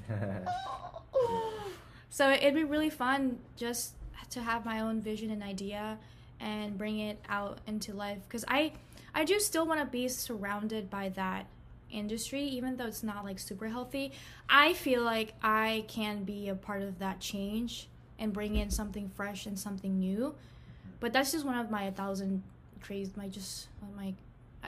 do 0.08 0.16
so 2.10 2.30
it'd 2.32 2.56
be 2.56 2.64
really 2.64 2.90
fun 2.90 3.40
just 3.56 3.94
to 4.30 4.42
have 4.42 4.66
my 4.66 4.80
own 4.80 5.02
vision 5.02 5.32
and 5.32 5.42
idea 5.42 5.98
and 6.40 6.78
bring 6.78 7.00
it 7.00 7.20
out 7.28 7.60
into 7.68 7.94
life 7.94 8.20
because 8.28 8.46
I 8.48 8.74
I 9.14 9.26
do 9.26 9.40
still 9.40 9.66
want 9.66 9.80
to 9.80 9.86
be 9.86 10.08
surrounded 10.08 10.90
by 10.90 11.10
that 11.10 11.48
industry 11.92 12.44
even 12.44 12.78
though 12.78 12.86
it's 12.86 13.04
not 13.04 13.26
like 13.26 13.40
super 13.40 13.68
healthy. 13.68 14.12
I 14.50 14.74
feel 14.74 15.04
like 15.04 15.34
I 15.42 15.86
can 15.88 16.24
be 16.24 16.50
a 16.50 16.56
part 16.56 16.82
of 16.82 17.00
that 17.00 17.20
change 17.20 17.88
and 18.20 18.32
bring 18.32 18.56
in 18.56 18.70
something 18.70 19.10
fresh 19.16 19.46
and 19.46 19.58
something 19.58 20.00
new. 20.00 20.36
But 21.00 21.14
that's 21.14 21.32
just 21.32 21.46
one 21.46 21.58
of 21.58 21.70
my 21.72 21.90
thousand 21.92 22.44
crazy 22.82 23.12
my 23.18 23.28
just 23.28 23.68
my 23.96 24.14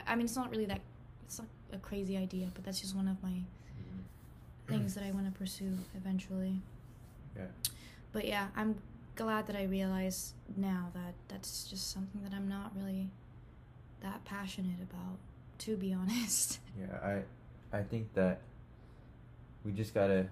I 0.06 0.14
mean 0.14 0.24
it's 0.26 0.36
not 0.36 0.50
really 0.50 0.66
that 0.66 0.80
it's 1.24 1.38
not 1.38 1.48
a 1.72 1.78
crazy 1.78 2.16
idea, 2.16 2.48
but 2.54 2.64
that's 2.64 2.80
just 2.80 2.94
one 2.96 3.08
of 3.08 3.22
my 3.22 3.30
Mm-hmm. 4.68 4.78
things 4.78 4.94
that 4.94 5.04
I 5.04 5.10
want 5.10 5.26
to 5.26 5.32
pursue 5.38 5.76
eventually. 5.96 6.60
Yeah. 7.36 7.46
But 8.12 8.26
yeah, 8.26 8.48
I'm 8.56 8.76
glad 9.16 9.46
that 9.48 9.56
I 9.56 9.64
realize 9.64 10.34
now 10.56 10.90
that 10.94 11.14
that's 11.28 11.64
just 11.64 11.90
something 11.90 12.22
that 12.22 12.32
I'm 12.34 12.48
not 12.48 12.72
really 12.76 13.08
that 14.02 14.24
passionate 14.24 14.80
about, 14.82 15.18
to 15.58 15.76
be 15.76 15.92
honest. 16.00 16.60
Yeah, 16.78 16.96
I 17.02 17.76
I 17.76 17.82
think 17.82 18.12
that 18.14 18.40
we 19.64 19.72
just 19.72 19.94
gotta 19.94 20.26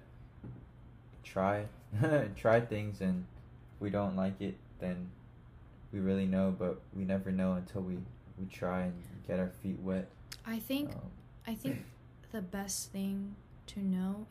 try 1.25 1.65
try 2.37 2.61
things 2.61 3.01
and 3.01 3.25
if 3.75 3.81
we 3.81 3.91
don't 3.91 4.17
like 4.17 4.41
it 4.41 4.55
then 4.81 5.11
we 5.92 6.00
really 6.00 6.26
know 6.26 6.55
but 6.57 6.81
we 6.94 7.05
never 7.05 7.31
know 7.31 7.55
until 7.55 7.83
we 7.83 7.98
we 8.38 8.46
try 8.46 8.83
and 8.83 8.94
get 9.26 9.38
our 9.38 9.50
feet 9.62 9.79
wet. 9.81 10.09
I 10.46 10.59
think 10.59 10.90
Um, 10.90 11.00
I 11.46 11.55
think 11.55 11.85
the 12.33 12.42
best 12.42 12.92
thing 12.92 13.35
to 13.68 13.81
know 13.81 14.26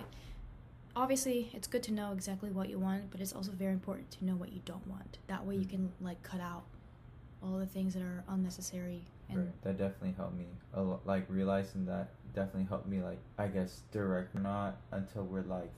obviously 0.95 1.49
it's 1.53 1.67
good 1.67 1.83
to 1.83 1.93
know 1.93 2.11
exactly 2.11 2.49
what 2.49 2.69
you 2.69 2.79
want, 2.79 3.09
but 3.11 3.21
it's 3.21 3.33
also 3.33 3.51
very 3.51 3.73
important 3.73 4.09
to 4.11 4.25
know 4.25 4.35
what 4.35 4.51
you 4.51 4.61
don't 4.65 4.85
want. 4.87 5.17
That 5.27 5.45
way 5.45 5.55
you 5.55 5.65
can 5.65 5.91
like 6.01 6.21
cut 6.23 6.41
out 6.41 6.63
all 7.41 7.57
the 7.57 7.65
things 7.65 7.93
that 7.93 8.03
are 8.03 8.23
unnecessary 8.27 9.01
and 9.29 9.37
right, 9.39 9.63
that 9.63 9.77
definitely 9.77 10.13
helped 10.17 10.37
me 10.37 10.45
a 10.73 10.81
lot. 10.81 11.05
Like 11.05 11.25
realizing 11.29 11.85
that 11.85 12.09
definitely 12.33 12.65
helped 12.67 12.87
me. 12.87 13.01
Like 13.01 13.19
I 13.37 13.47
guess 13.47 13.83
direct 13.91 14.35
or 14.35 14.39
not 14.39 14.77
until 14.91 15.23
we're 15.23 15.43
like 15.43 15.71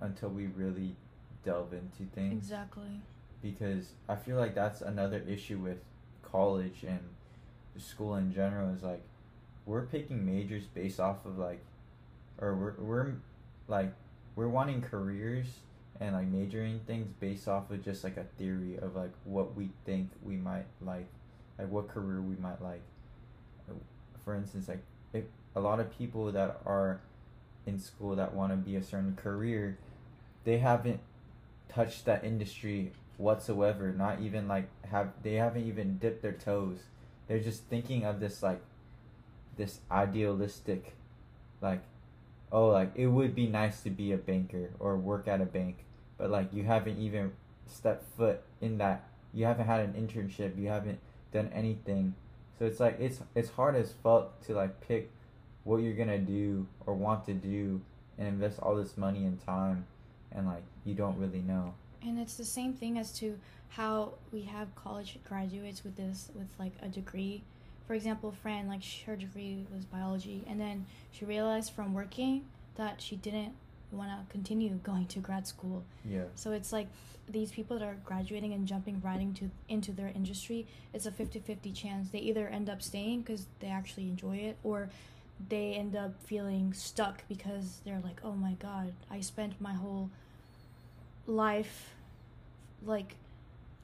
until 0.00 0.30
we 0.30 0.46
really 0.48 0.96
delve 1.44 1.72
into 1.72 2.10
things. 2.14 2.32
exactly. 2.32 3.00
Because 3.42 3.92
I 4.08 4.16
feel 4.16 4.36
like 4.36 4.54
that's 4.54 4.80
another 4.80 5.22
issue 5.26 5.58
with 5.58 5.78
college 6.22 6.84
and 6.86 7.00
school 7.78 8.16
in 8.16 8.32
general 8.32 8.74
is 8.74 8.82
like 8.82 9.02
we're 9.64 9.86
picking 9.86 10.26
majors 10.26 10.64
based 10.64 11.00
off 11.00 11.24
of 11.24 11.38
like 11.38 11.60
or 12.40 12.54
we're 12.54 12.74
we're 12.78 13.12
like 13.68 13.92
we're 14.36 14.48
wanting 14.48 14.82
careers 14.82 15.46
and 16.00 16.14
like 16.14 16.26
majoring 16.26 16.80
things 16.86 17.06
based 17.20 17.46
off 17.46 17.70
of 17.70 17.84
just 17.84 18.04
like 18.04 18.16
a 18.16 18.24
theory 18.38 18.76
of 18.78 18.96
like 18.96 19.12
what 19.24 19.54
we 19.54 19.70
think 19.84 20.10
we 20.22 20.36
might 20.36 20.66
like 20.80 21.06
like 21.58 21.68
what 21.68 21.88
career 21.88 22.20
we 22.22 22.36
might 22.36 22.60
like. 22.62 22.82
For 24.24 24.34
instance 24.34 24.68
like 24.68 24.82
if 25.12 25.24
a 25.54 25.60
lot 25.60 25.80
of 25.80 25.96
people 25.96 26.30
that 26.32 26.60
are 26.66 27.00
in 27.66 27.78
school 27.78 28.16
that 28.16 28.34
want 28.34 28.52
to 28.52 28.56
be 28.56 28.76
a 28.76 28.82
certain 28.82 29.16
career 29.16 29.78
they 30.44 30.58
haven't 30.58 31.00
touched 31.68 32.04
that 32.04 32.24
industry 32.24 32.92
whatsoever 33.20 33.92
not 33.92 34.20
even 34.20 34.48
like 34.48 34.68
have 34.90 35.12
they 35.22 35.34
haven't 35.34 35.66
even 35.66 35.98
dipped 35.98 36.22
their 36.22 36.32
toes. 36.32 36.78
They're 37.28 37.38
just 37.38 37.64
thinking 37.64 38.04
of 38.04 38.18
this 38.20 38.42
like 38.42 38.60
this 39.56 39.80
idealistic 39.90 40.94
like 41.60 41.82
oh 42.50 42.68
like 42.68 42.90
it 42.94 43.06
would 43.06 43.34
be 43.34 43.46
nice 43.46 43.82
to 43.82 43.90
be 43.90 44.12
a 44.12 44.16
banker 44.16 44.70
or 44.78 44.96
work 44.96 45.28
at 45.28 45.40
a 45.40 45.44
bank 45.44 45.84
but 46.16 46.30
like 46.30 46.52
you 46.52 46.64
haven't 46.64 46.98
even 46.98 47.32
stepped 47.66 48.04
foot 48.16 48.42
in 48.60 48.78
that. 48.78 49.08
You 49.32 49.46
haven't 49.46 49.66
had 49.66 49.80
an 49.80 49.92
internship. 49.94 50.58
You 50.58 50.68
haven't 50.68 50.98
done 51.32 51.50
anything. 51.54 52.14
So 52.58 52.66
it's 52.66 52.80
like 52.80 52.98
it's 53.00 53.20
it's 53.34 53.50
hard 53.50 53.76
as 53.76 53.92
fuck 54.02 54.40
to 54.46 54.54
like 54.54 54.80
pick 54.86 55.10
what 55.64 55.78
you're 55.78 55.94
gonna 55.94 56.18
do 56.18 56.66
or 56.86 56.94
want 56.94 57.24
to 57.26 57.34
do 57.34 57.80
and 58.18 58.28
invest 58.28 58.58
all 58.60 58.76
this 58.76 58.96
money 58.96 59.24
and 59.24 59.44
time 59.44 59.86
and 60.32 60.46
like 60.46 60.62
you 60.84 60.94
don't 60.94 61.16
really 61.18 61.40
know 61.40 61.74
And 62.02 62.18
it's 62.18 62.34
the 62.34 62.44
same 62.44 62.72
thing 62.72 62.98
as 62.98 63.12
to 63.18 63.38
how 63.70 64.14
we 64.32 64.42
have 64.42 64.74
college 64.74 65.18
graduates 65.28 65.84
with 65.84 65.96
this 65.96 66.30
with 66.34 66.48
like 66.58 66.72
a 66.82 66.88
degree. 66.88 67.42
For 67.86 67.94
example, 67.94 68.32
Fran, 68.42 68.68
like 68.68 68.82
her 69.06 69.16
degree 69.16 69.66
was 69.74 69.84
biology, 69.84 70.44
and 70.48 70.60
then 70.60 70.86
she 71.12 71.24
realized 71.24 71.72
from 71.72 71.92
working 71.92 72.44
that 72.76 73.00
she 73.00 73.16
didn't 73.16 73.52
want 73.92 74.10
to 74.10 74.32
continue 74.32 74.70
going 74.84 75.06
to 75.06 75.18
grad 75.18 75.46
school. 75.46 75.82
yeah 76.08 76.22
So 76.36 76.52
it's 76.52 76.72
like 76.72 76.86
these 77.28 77.50
people 77.50 77.78
that 77.78 77.84
are 77.84 77.96
graduating 78.04 78.52
and 78.52 78.66
jumping 78.66 79.00
right 79.04 79.20
into 79.20 79.50
into 79.68 79.92
their 79.92 80.12
industry, 80.14 80.66
it's 80.94 81.06
a 81.06 81.10
50-50 81.10 81.74
chance. 81.74 82.10
They 82.10 82.20
either 82.20 82.48
end 82.48 82.70
up 82.70 82.82
staying 82.82 83.22
because 83.22 83.46
they 83.60 83.68
actually 83.68 84.04
enjoy 84.04 84.36
it, 84.36 84.56
or 84.62 84.88
they 85.48 85.74
end 85.74 85.96
up 85.96 86.12
feeling 86.22 86.72
stuck 86.72 87.26
because 87.28 87.80
they're 87.84 88.00
like, 88.02 88.20
oh 88.24 88.32
my 88.32 88.52
god, 88.54 88.92
I 89.10 89.20
spent 89.20 89.60
my 89.60 89.72
whole 89.72 90.10
life, 91.30 91.90
like, 92.84 93.14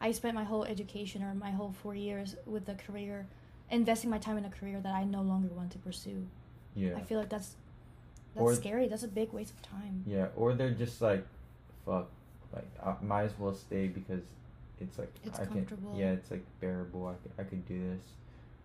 I 0.01 0.13
spent 0.13 0.35
my 0.35 0.45
whole 0.45 0.65
education 0.65 1.23
or 1.23 1.35
my 1.35 1.51
whole 1.51 1.73
four 1.83 1.95
years 1.95 2.37
with 2.47 2.69
a 2.69 2.75
career, 2.75 3.27
investing 3.71 4.11
my 4.11 4.19
time 4.19 4.37
in 4.39 4.45
a 4.45 4.51
career 4.51 4.81
that 4.81 4.95
I 4.95 5.05
no 5.05 5.23
longer 5.23 5.49
want 5.55 5.71
to 5.73 5.79
pursue. 5.79 6.27
yeah 6.75 6.95
I 6.97 7.01
feel 7.03 7.19
like 7.19 7.29
that's 7.31 7.55
that's 8.35 8.43
Or- 8.45 8.55
scary. 8.55 8.87
That's 8.89 9.03
a 9.03 9.09
big 9.09 9.33
waste 9.33 9.55
of 9.55 9.63
time. 9.63 10.05
Yeah, 10.07 10.27
or 10.37 10.53
they're 10.53 10.71
just 10.85 11.01
like, 11.01 11.25
fuck, 11.87 12.09
like 12.53 12.69
I 12.85 12.95
might 13.03 13.23
as 13.23 13.39
well 13.39 13.55
stay 13.55 13.87
because 13.89 14.21
it's 14.79 14.99
like 14.99 15.11
It's 15.25 15.39
I 15.41 15.47
comfortable. 15.47 15.93
can, 15.93 15.99
yeah, 16.01 16.13
it's 16.13 16.31
like 16.31 16.45
bearable. 16.61 17.07
I 17.07 17.15
could, 17.23 17.33
I 17.39 17.45
could 17.49 17.67
do 17.67 17.79
this, 17.81 18.05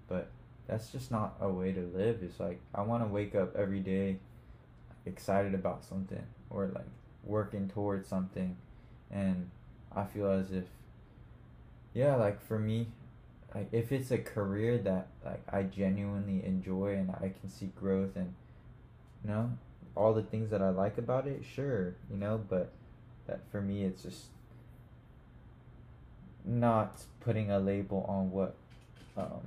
but 0.10 0.28
that's 0.68 0.92
just 0.92 1.10
not 1.10 1.36
a 1.40 1.48
way 1.50 1.72
to 1.72 1.82
live. 1.96 2.22
It's 2.22 2.38
like 2.40 2.60
I 2.76 2.82
want 2.82 3.02
to 3.04 3.08
wake 3.08 3.34
up 3.34 3.56
every 3.56 3.80
day 3.80 4.18
excited 5.06 5.54
about 5.56 5.84
something 5.86 6.24
or 6.50 6.68
like 6.76 6.86
working 7.24 7.70
towards 7.70 8.10
something, 8.10 8.58
and 9.12 9.50
I 9.96 10.06
feel 10.06 10.32
as 10.32 10.52
if, 10.52 10.66
yeah, 11.94 12.16
like 12.16 12.42
for 12.42 12.58
me, 12.58 12.88
like 13.54 13.68
if 13.72 13.92
it's 13.92 14.12
a 14.12 14.18
career 14.18 14.78
that 14.80 15.08
like 15.26 15.44
I 15.52 15.64
genuinely 15.64 16.46
enjoy 16.46 16.94
and 16.94 17.12
I 17.12 17.34
can 17.40 17.50
see 17.50 17.70
growth 17.78 18.16
and 18.16 18.34
you 19.24 19.30
know 19.30 19.52
all 19.96 20.14
the 20.14 20.24
things 20.24 20.50
that 20.52 20.62
I 20.62 20.70
like 20.70 20.98
about 20.98 21.28
it, 21.28 21.44
sure, 21.44 21.96
you 22.10 22.18
know, 22.18 22.42
but 22.50 22.72
that 23.28 23.42
for 23.52 23.62
me 23.62 23.84
it's 23.84 24.04
just 24.04 24.26
not 26.46 27.04
putting 27.20 27.52
a 27.52 27.60
label 27.60 28.06
on 28.08 28.32
what 28.32 28.56
um 29.18 29.42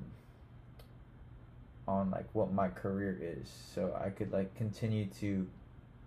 on 1.89 2.11
like 2.11 2.27
what 2.33 2.53
my 2.53 2.69
career 2.69 3.19
is. 3.21 3.49
So 3.75 3.99
I 4.03 4.11
could 4.11 4.33
like 4.33 4.55
continue 4.55 5.07
to 5.21 5.47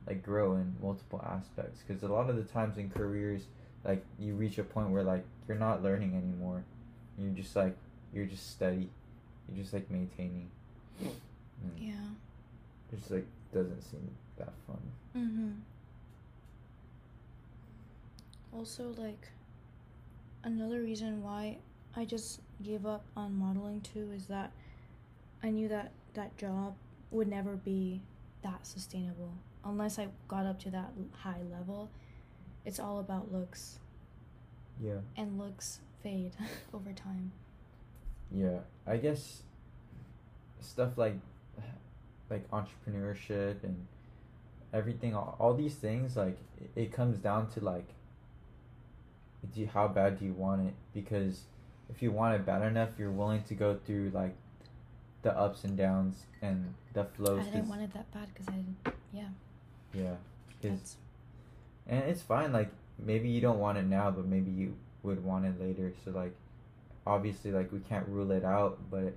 like 0.08 0.24
grow 0.24 0.54
in 0.56 0.76
multiple 0.82 1.24
aspects. 1.26 1.84
Because 1.86 2.04
a 2.04 2.08
lot 2.08 2.30
of 2.30 2.36
the 2.36 2.44
times 2.44 2.78
in 2.78 2.90
careers 2.90 3.44
like 3.84 4.04
you 4.20 4.34
reach 4.34 4.58
a 4.58 4.64
point 4.64 4.90
where 4.90 5.04
like 5.04 5.24
you're 5.48 5.58
not 5.58 5.84
learning 5.84 6.16
anymore. 6.16 6.64
You're 7.18 7.32
just 7.32 7.56
like 7.56 7.76
you're 8.14 8.26
just 8.26 8.52
steady. 8.52 8.90
You're 9.48 9.62
just 9.62 9.74
like 9.74 9.90
maintaining. 9.90 10.50
And 11.00 11.12
Yeah. 11.78 11.94
it 12.92 12.98
just 13.00 13.12
like 13.12 13.26
doesn't 13.54 13.82
seem 13.82 14.10
that 14.38 14.54
fun. 14.66 14.80
Mm-hmm. 15.16 15.52
Also, 18.54 18.94
like, 18.98 19.28
another 20.44 20.82
reason 20.82 21.22
why 21.24 21.58
I 21.96 22.06
just 22.06 22.42
gave 22.64 22.86
up 22.86 23.04
on 23.16 23.38
modeling 23.38 23.82
too 23.82 24.12
is 24.16 24.26
that 24.28 24.52
I 25.44 25.50
knew 25.50 25.68
that 25.68 25.92
that 26.16 26.36
job 26.38 26.76
would 27.12 27.28
never 27.28 27.56
be 27.56 28.02
that 28.48 28.66
sustainable 28.66 29.34
unless 29.66 30.00
I 30.00 30.08
got 30.28 30.46
up 30.46 30.60
to 30.62 30.72
that 30.72 30.92
high 31.12 31.42
level. 31.52 31.90
It's 32.66 32.80
all 32.80 33.00
about 33.00 33.32
looks, 33.32 33.80
yeah 34.82 35.00
and 35.16 35.38
looks 35.38 35.80
fade 36.02 36.34
over 36.74 36.92
time. 36.92 37.32
Yeah, 38.32 38.60
I 38.86 38.98
guess 38.98 39.42
stuff 40.62 40.98
like 40.98 41.16
like 42.30 42.50
entrepreneurship 42.52 43.64
and 43.64 43.88
everything 44.74 45.16
all, 45.16 45.36
all 45.40 45.54
these 45.54 45.76
things 45.76 46.18
like 46.18 46.38
it, 46.60 46.70
it 46.76 46.92
comes 46.92 47.18
down 47.20 47.50
to 47.52 47.64
like 47.64 47.88
do 49.54 49.62
you, 49.62 49.68
how 49.68 49.88
bad 49.88 50.20
do 50.20 50.26
you 50.26 50.34
want 50.34 50.68
it 50.68 50.74
because 50.94 51.44
if 51.90 52.02
you 52.02 52.12
want 52.12 52.36
it 52.36 52.46
bad 52.46 52.62
enough 52.62 52.90
you're 52.98 53.12
willing 53.12 53.42
to 53.44 53.54
go 53.54 53.80
through 53.86 54.12
like 54.14 54.36
the 55.24 55.38
ups 55.38 55.64
and 55.64 55.78
downs 55.78 56.26
and 56.42 56.74
the 56.94 57.04
flows 57.06 57.42
I 57.42 57.50
didn't 57.52 57.70
want 57.70 57.82
it 57.82 57.94
that 57.94 58.12
bad 58.14 58.28
because 58.34 58.48
I, 58.48 58.92
yeah, 59.14 59.24
yeah 59.94 60.16
'cause- 60.62 60.72
that's 60.72 60.98
and 61.88 62.04
it's 62.04 62.22
fine 62.22 62.52
like 62.54 62.70
maybe 63.00 63.30
you 63.30 63.42
don't 63.42 63.60
want 63.60 63.78
it 63.78 63.86
now 63.86 64.12
but 64.12 64.26
maybe 64.26 64.52
you 64.52 64.76
would 65.04 65.24
want 65.24 65.46
it 65.46 65.60
later 65.60 65.94
so 66.04 66.12
like 66.12 66.36
obviously 67.06 67.52
like 67.52 67.72
we 67.72 67.80
can't 67.80 68.08
rule 68.10 68.32
it 68.32 68.44
out 68.44 68.78
but 68.92 69.14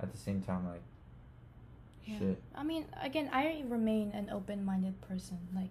at 0.00 0.10
the 0.12 0.18
same 0.18 0.40
time 0.42 0.66
like 0.68 0.82
Yeah. 2.04 2.18
shit 2.18 2.42
I 2.54 2.62
mean, 2.64 2.86
again, 3.00 3.28
I 3.32 3.62
remain 3.68 4.10
an 4.12 4.30
open-minded 4.30 5.00
person. 5.02 5.38
Like, 5.54 5.70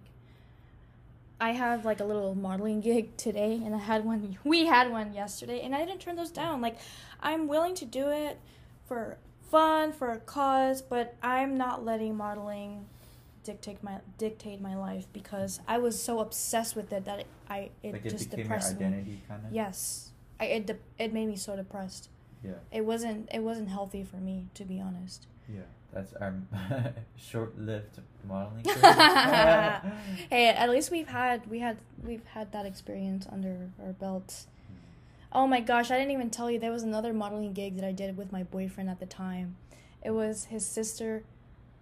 I 1.40 1.50
have 1.52 1.84
like 1.84 2.00
a 2.00 2.04
little 2.04 2.34
modeling 2.34 2.80
gig 2.80 3.16
today, 3.16 3.60
and 3.64 3.74
I 3.74 3.78
had 3.78 4.04
one. 4.04 4.38
We 4.44 4.66
had 4.66 4.90
one 4.90 5.12
yesterday, 5.12 5.60
and 5.62 5.74
I 5.74 5.84
didn't 5.84 6.00
turn 6.00 6.16
those 6.16 6.30
down. 6.30 6.60
Like, 6.60 6.78
I'm 7.20 7.48
willing 7.48 7.74
to 7.76 7.84
do 7.84 8.08
it 8.08 8.38
for 8.86 9.18
fun, 9.50 9.92
for 9.92 10.10
a 10.10 10.18
cause, 10.18 10.82
but 10.82 11.16
I'm 11.22 11.56
not 11.56 11.84
letting 11.84 12.16
modeling 12.16 12.86
dictate 13.42 13.82
my 13.82 13.98
dictate 14.18 14.60
my 14.60 14.76
life 14.76 15.06
because 15.12 15.60
I 15.66 15.78
was 15.78 16.00
so 16.00 16.20
obsessed 16.20 16.76
with 16.76 16.92
it 16.92 17.04
that 17.06 17.20
it, 17.20 17.26
I 17.48 17.70
it 17.82 17.92
like 17.94 18.06
it 18.06 18.10
just 18.10 18.30
your 18.30 18.42
depressed 18.42 18.78
me. 18.80 19.20
kind 19.28 19.46
of. 19.46 19.52
Yes, 19.52 20.10
I 20.38 20.44
it 20.46 20.66
de- 20.66 20.78
it 20.98 21.12
made 21.12 21.26
me 21.26 21.36
so 21.36 21.56
depressed. 21.56 22.08
Yeah. 22.44 22.52
It 22.70 22.84
wasn't 22.84 23.28
it 23.32 23.40
wasn't 23.42 23.68
healthy 23.68 24.04
for 24.04 24.16
me 24.16 24.46
to 24.54 24.64
be 24.64 24.80
honest. 24.80 25.26
Yeah. 25.48 25.62
That's 25.92 26.12
our 26.14 26.34
short-lived 27.16 27.98
modeling. 28.26 28.64
hey, 30.30 30.48
at 30.48 30.70
least 30.70 30.92
we've 30.92 31.08
had 31.08 31.48
we 31.50 31.58
had 31.58 31.78
we've 32.04 32.24
had 32.26 32.52
that 32.52 32.64
experience 32.64 33.26
under 33.30 33.70
our 33.84 33.92
belts. 33.92 34.46
Oh 35.32 35.46
my 35.46 35.60
gosh, 35.60 35.90
I 35.90 35.96
didn't 35.98 36.10
even 36.10 36.30
tell 36.30 36.50
you 36.50 36.58
there 36.58 36.72
was 36.72 36.82
another 36.82 37.12
modeling 37.12 37.52
gig 37.52 37.76
that 37.76 37.84
I 37.84 37.92
did 37.92 38.16
with 38.16 38.32
my 38.32 38.42
boyfriend 38.42 38.90
at 38.90 38.98
the 38.98 39.06
time. 39.06 39.56
It 40.04 40.10
was 40.10 40.46
his 40.46 40.66
sister 40.66 41.22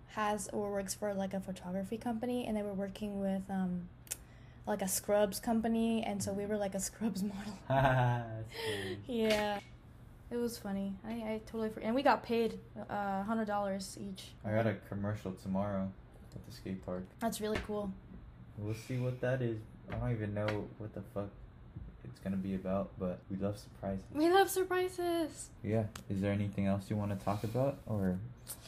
has 0.08 0.48
or 0.52 0.70
works 0.70 0.94
for 0.94 1.14
like 1.14 1.32
a 1.32 1.40
photography 1.40 1.96
company 1.96 2.46
and 2.46 2.56
they 2.56 2.62
were 2.62 2.72
working 2.74 3.20
with 3.20 3.42
um 3.50 3.88
like 4.66 4.82
a 4.82 4.88
scrubs 4.88 5.38
company 5.38 6.02
and 6.02 6.22
so 6.22 6.32
we 6.32 6.44
were 6.46 6.56
like 6.56 6.74
a 6.74 6.80
scrubs 6.88 7.22
model. 7.22 7.54
Yeah. 9.06 9.60
It 10.30 10.36
was 10.36 10.58
funny. 10.58 10.92
I, 11.06 11.12
I 11.12 11.40
totally 11.46 11.70
forgot. 11.70 11.86
And 11.86 11.94
we 11.94 12.02
got 12.02 12.22
paid 12.22 12.58
uh 12.90 13.22
hundred 13.22 13.46
dollars 13.46 13.96
each. 13.98 14.32
I 14.44 14.50
got 14.52 14.66
a 14.66 14.74
commercial 14.90 15.32
tomorrow 15.32 15.90
at 16.34 16.46
the 16.46 16.52
skate 16.52 16.84
park. 16.84 17.04
That's 17.20 17.40
really 17.40 17.60
cool. 17.66 17.90
We'll 18.58 18.74
see 18.74 18.98
what 18.98 19.20
that 19.22 19.40
is. 19.40 19.58
I 19.90 19.94
don't 19.96 20.12
even 20.12 20.34
know 20.34 20.68
what 20.76 20.92
the 20.92 21.02
fuck 21.14 21.30
it's 22.18 22.24
gonna 22.24 22.36
be 22.36 22.54
about, 22.56 22.90
but 22.98 23.20
we 23.30 23.36
love 23.36 23.58
surprises. 23.58 24.04
We 24.12 24.28
love 24.28 24.50
surprises. 24.50 25.50
Yeah. 25.62 25.84
Is 26.10 26.20
there 26.20 26.32
anything 26.32 26.66
else 26.66 26.90
you 26.90 26.96
want 26.96 27.16
to 27.16 27.24
talk 27.24 27.44
about, 27.44 27.78
or 27.86 28.18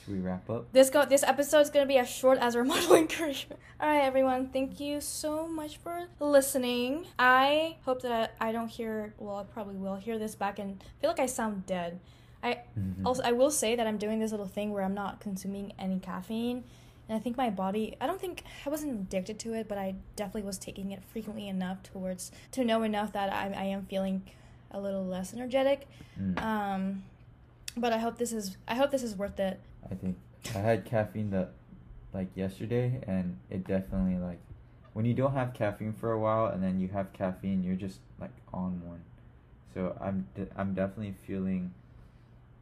should 0.05 0.14
we 0.14 0.20
wrap 0.20 0.48
up? 0.48 0.72
This 0.72 0.88
go 0.88 1.05
this 1.05 1.24
episode 1.24 1.61
is 1.61 1.70
gonna 1.70 1.86
be 1.86 1.98
as 1.98 2.09
short 2.09 2.38
as 2.38 2.55
our 2.55 2.62
modeling 2.72 3.09
career. 3.09 3.34
All 3.80 3.88
right, 3.88 4.05
everyone. 4.05 4.51
Thank 4.51 4.78
you 4.78 5.01
so 5.01 5.48
much 5.48 5.78
for 5.78 6.07
listening. 6.20 7.07
I 7.18 7.76
hope 7.84 8.03
that 8.03 8.36
I 8.40 8.53
don't 8.53 8.68
hear. 8.68 9.14
Well, 9.18 9.36
I 9.36 9.42
probably 9.42 9.76
will 9.76 9.96
hear 9.96 10.16
this 10.18 10.36
back 10.36 10.61
and 10.61 10.82
feel 11.01 11.11
like 11.11 11.20
I 11.20 11.26
sound 11.26 11.66
dead. 11.66 11.98
I 12.44 12.61
mm-hmm. 12.78 13.05
also 13.05 13.22
I 13.24 13.32
will 13.32 13.51
say 13.51 13.74
that 13.74 13.86
I'm 13.86 13.98
doing 13.98 14.20
this 14.20 14.30
little 14.30 14.46
thing 14.46 14.72
where 14.72 14.84
I'm 14.84 14.94
not 14.94 15.20
consuming 15.20 15.72
any 15.76 15.98
caffeine, 15.98 16.62
and 17.11 17.18
I 17.18 17.20
think 17.20 17.36
my 17.36 17.50
body. 17.50 17.96
I 18.00 18.06
don't 18.06 18.20
think 18.20 18.44
I 18.64 18.70
wasn't 18.70 18.92
addicted 18.92 19.40
to 19.40 19.54
it, 19.54 19.66
but 19.66 19.76
I 19.76 19.96
definitely 20.14 20.44
was 20.44 20.58
taking 20.58 20.92
it 20.92 21.02
frequently 21.02 21.48
enough 21.48 21.82
towards 21.82 22.30
to 22.52 22.64
know 22.64 22.84
enough 22.84 23.12
that 23.14 23.32
I 23.32 23.52
I 23.52 23.64
am 23.64 23.84
feeling 23.86 24.22
a 24.70 24.80
little 24.80 25.04
less 25.04 25.34
energetic. 25.34 25.88
Mm. 26.18 26.40
Um, 26.40 27.02
but 27.76 27.92
I 27.92 27.98
hope 27.98 28.16
this 28.16 28.32
is 28.32 28.56
I 28.68 28.76
hope 28.76 28.92
this 28.92 29.02
is 29.02 29.16
worth 29.16 29.40
it. 29.40 29.58
I 29.90 29.96
think 29.96 30.18
I 30.54 30.58
had 30.58 30.84
caffeine 30.84 31.30
that 31.30 31.50
like 32.14 32.28
yesterday, 32.36 33.00
and 33.08 33.38
it 33.50 33.66
definitely 33.66 34.18
like 34.18 34.38
when 34.92 35.04
you 35.04 35.14
don't 35.14 35.32
have 35.32 35.52
caffeine 35.52 35.92
for 35.92 36.12
a 36.12 36.18
while, 36.18 36.46
and 36.46 36.62
then 36.62 36.78
you 36.78 36.88
have 36.88 37.12
caffeine, 37.12 37.64
you're 37.64 37.74
just 37.74 37.98
like 38.20 38.30
on 38.54 38.80
one. 38.86 39.02
So 39.74 39.98
I'm 40.00 40.28
de- 40.36 40.48
I'm 40.56 40.74
definitely 40.74 41.16
feeling. 41.26 41.74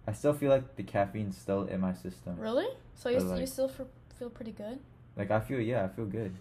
I 0.06 0.12
still 0.12 0.32
feel 0.32 0.48
like 0.50 0.76
the 0.76 0.84
caffeine's 0.84 1.36
still 1.36 1.64
in 1.64 1.80
my 1.80 1.92
system. 1.92 2.38
Really? 2.38 2.68
So 2.94 3.10
you, 3.10 3.20
But, 3.20 3.40
you 3.40 3.46
still 3.46 3.68
feel 4.18 4.30
pretty 4.30 4.52
good? 4.52 4.78
Like 5.16 5.30
I 5.30 5.40
feel 5.40 5.60
yeah, 5.60 5.84
I 5.84 5.88
feel 5.88 6.06
good. 6.06 6.34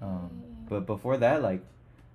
Um, 0.00 0.30
but 0.68 0.86
before 0.86 1.16
that, 1.18 1.42
like 1.42 1.62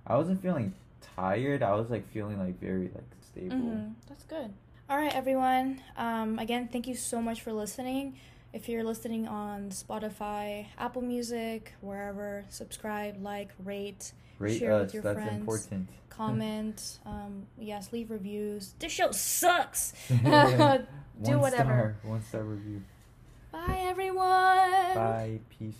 I 0.06 0.16
wasn't 0.16 0.42
feeling 0.42 0.74
tired. 1.16 1.62
I 1.62 1.74
was 1.74 1.90
like 1.90 2.08
feeling 2.12 2.38
like 2.38 2.60
very 2.60 2.90
like 2.94 3.04
stable. 3.22 3.56
hmm 3.56 3.88
That's 4.08 4.24
good. 4.24 4.52
All 4.90 4.96
right, 4.96 5.14
everyone. 5.14 5.82
Um, 5.96 6.38
again, 6.38 6.68
thank 6.72 6.86
you 6.86 6.94
so 6.94 7.20
much 7.20 7.42
for 7.42 7.52
listening. 7.52 8.18
If 8.54 8.68
you're 8.70 8.82
listening 8.84 9.28
on 9.28 9.68
Spotify, 9.68 10.66
Apple 10.78 11.02
Music, 11.02 11.74
wherever, 11.82 12.46
subscribe, 12.48 13.22
like, 13.22 13.50
rate, 13.62 14.12
Rate 14.38 14.58
Share 14.58 14.78
with 14.78 14.94
your 14.94 15.02
That's 15.02 15.16
friends. 15.22 15.40
important. 15.40 15.88
comment. 16.08 16.98
um, 17.04 17.46
yes, 17.58 17.92
leave 17.92 18.10
reviews. 18.10 18.74
This 18.78 18.90
show 18.92 19.10
sucks. 19.12 19.92
Do 20.08 21.38
whatever. 21.38 21.96
Star, 22.00 22.10
one 22.10 22.22
star 22.22 22.42
review. 22.42 22.82
Bye, 23.66 23.84
everyone. 23.88 24.94
Bye. 24.94 25.40
Peace. 25.50 25.74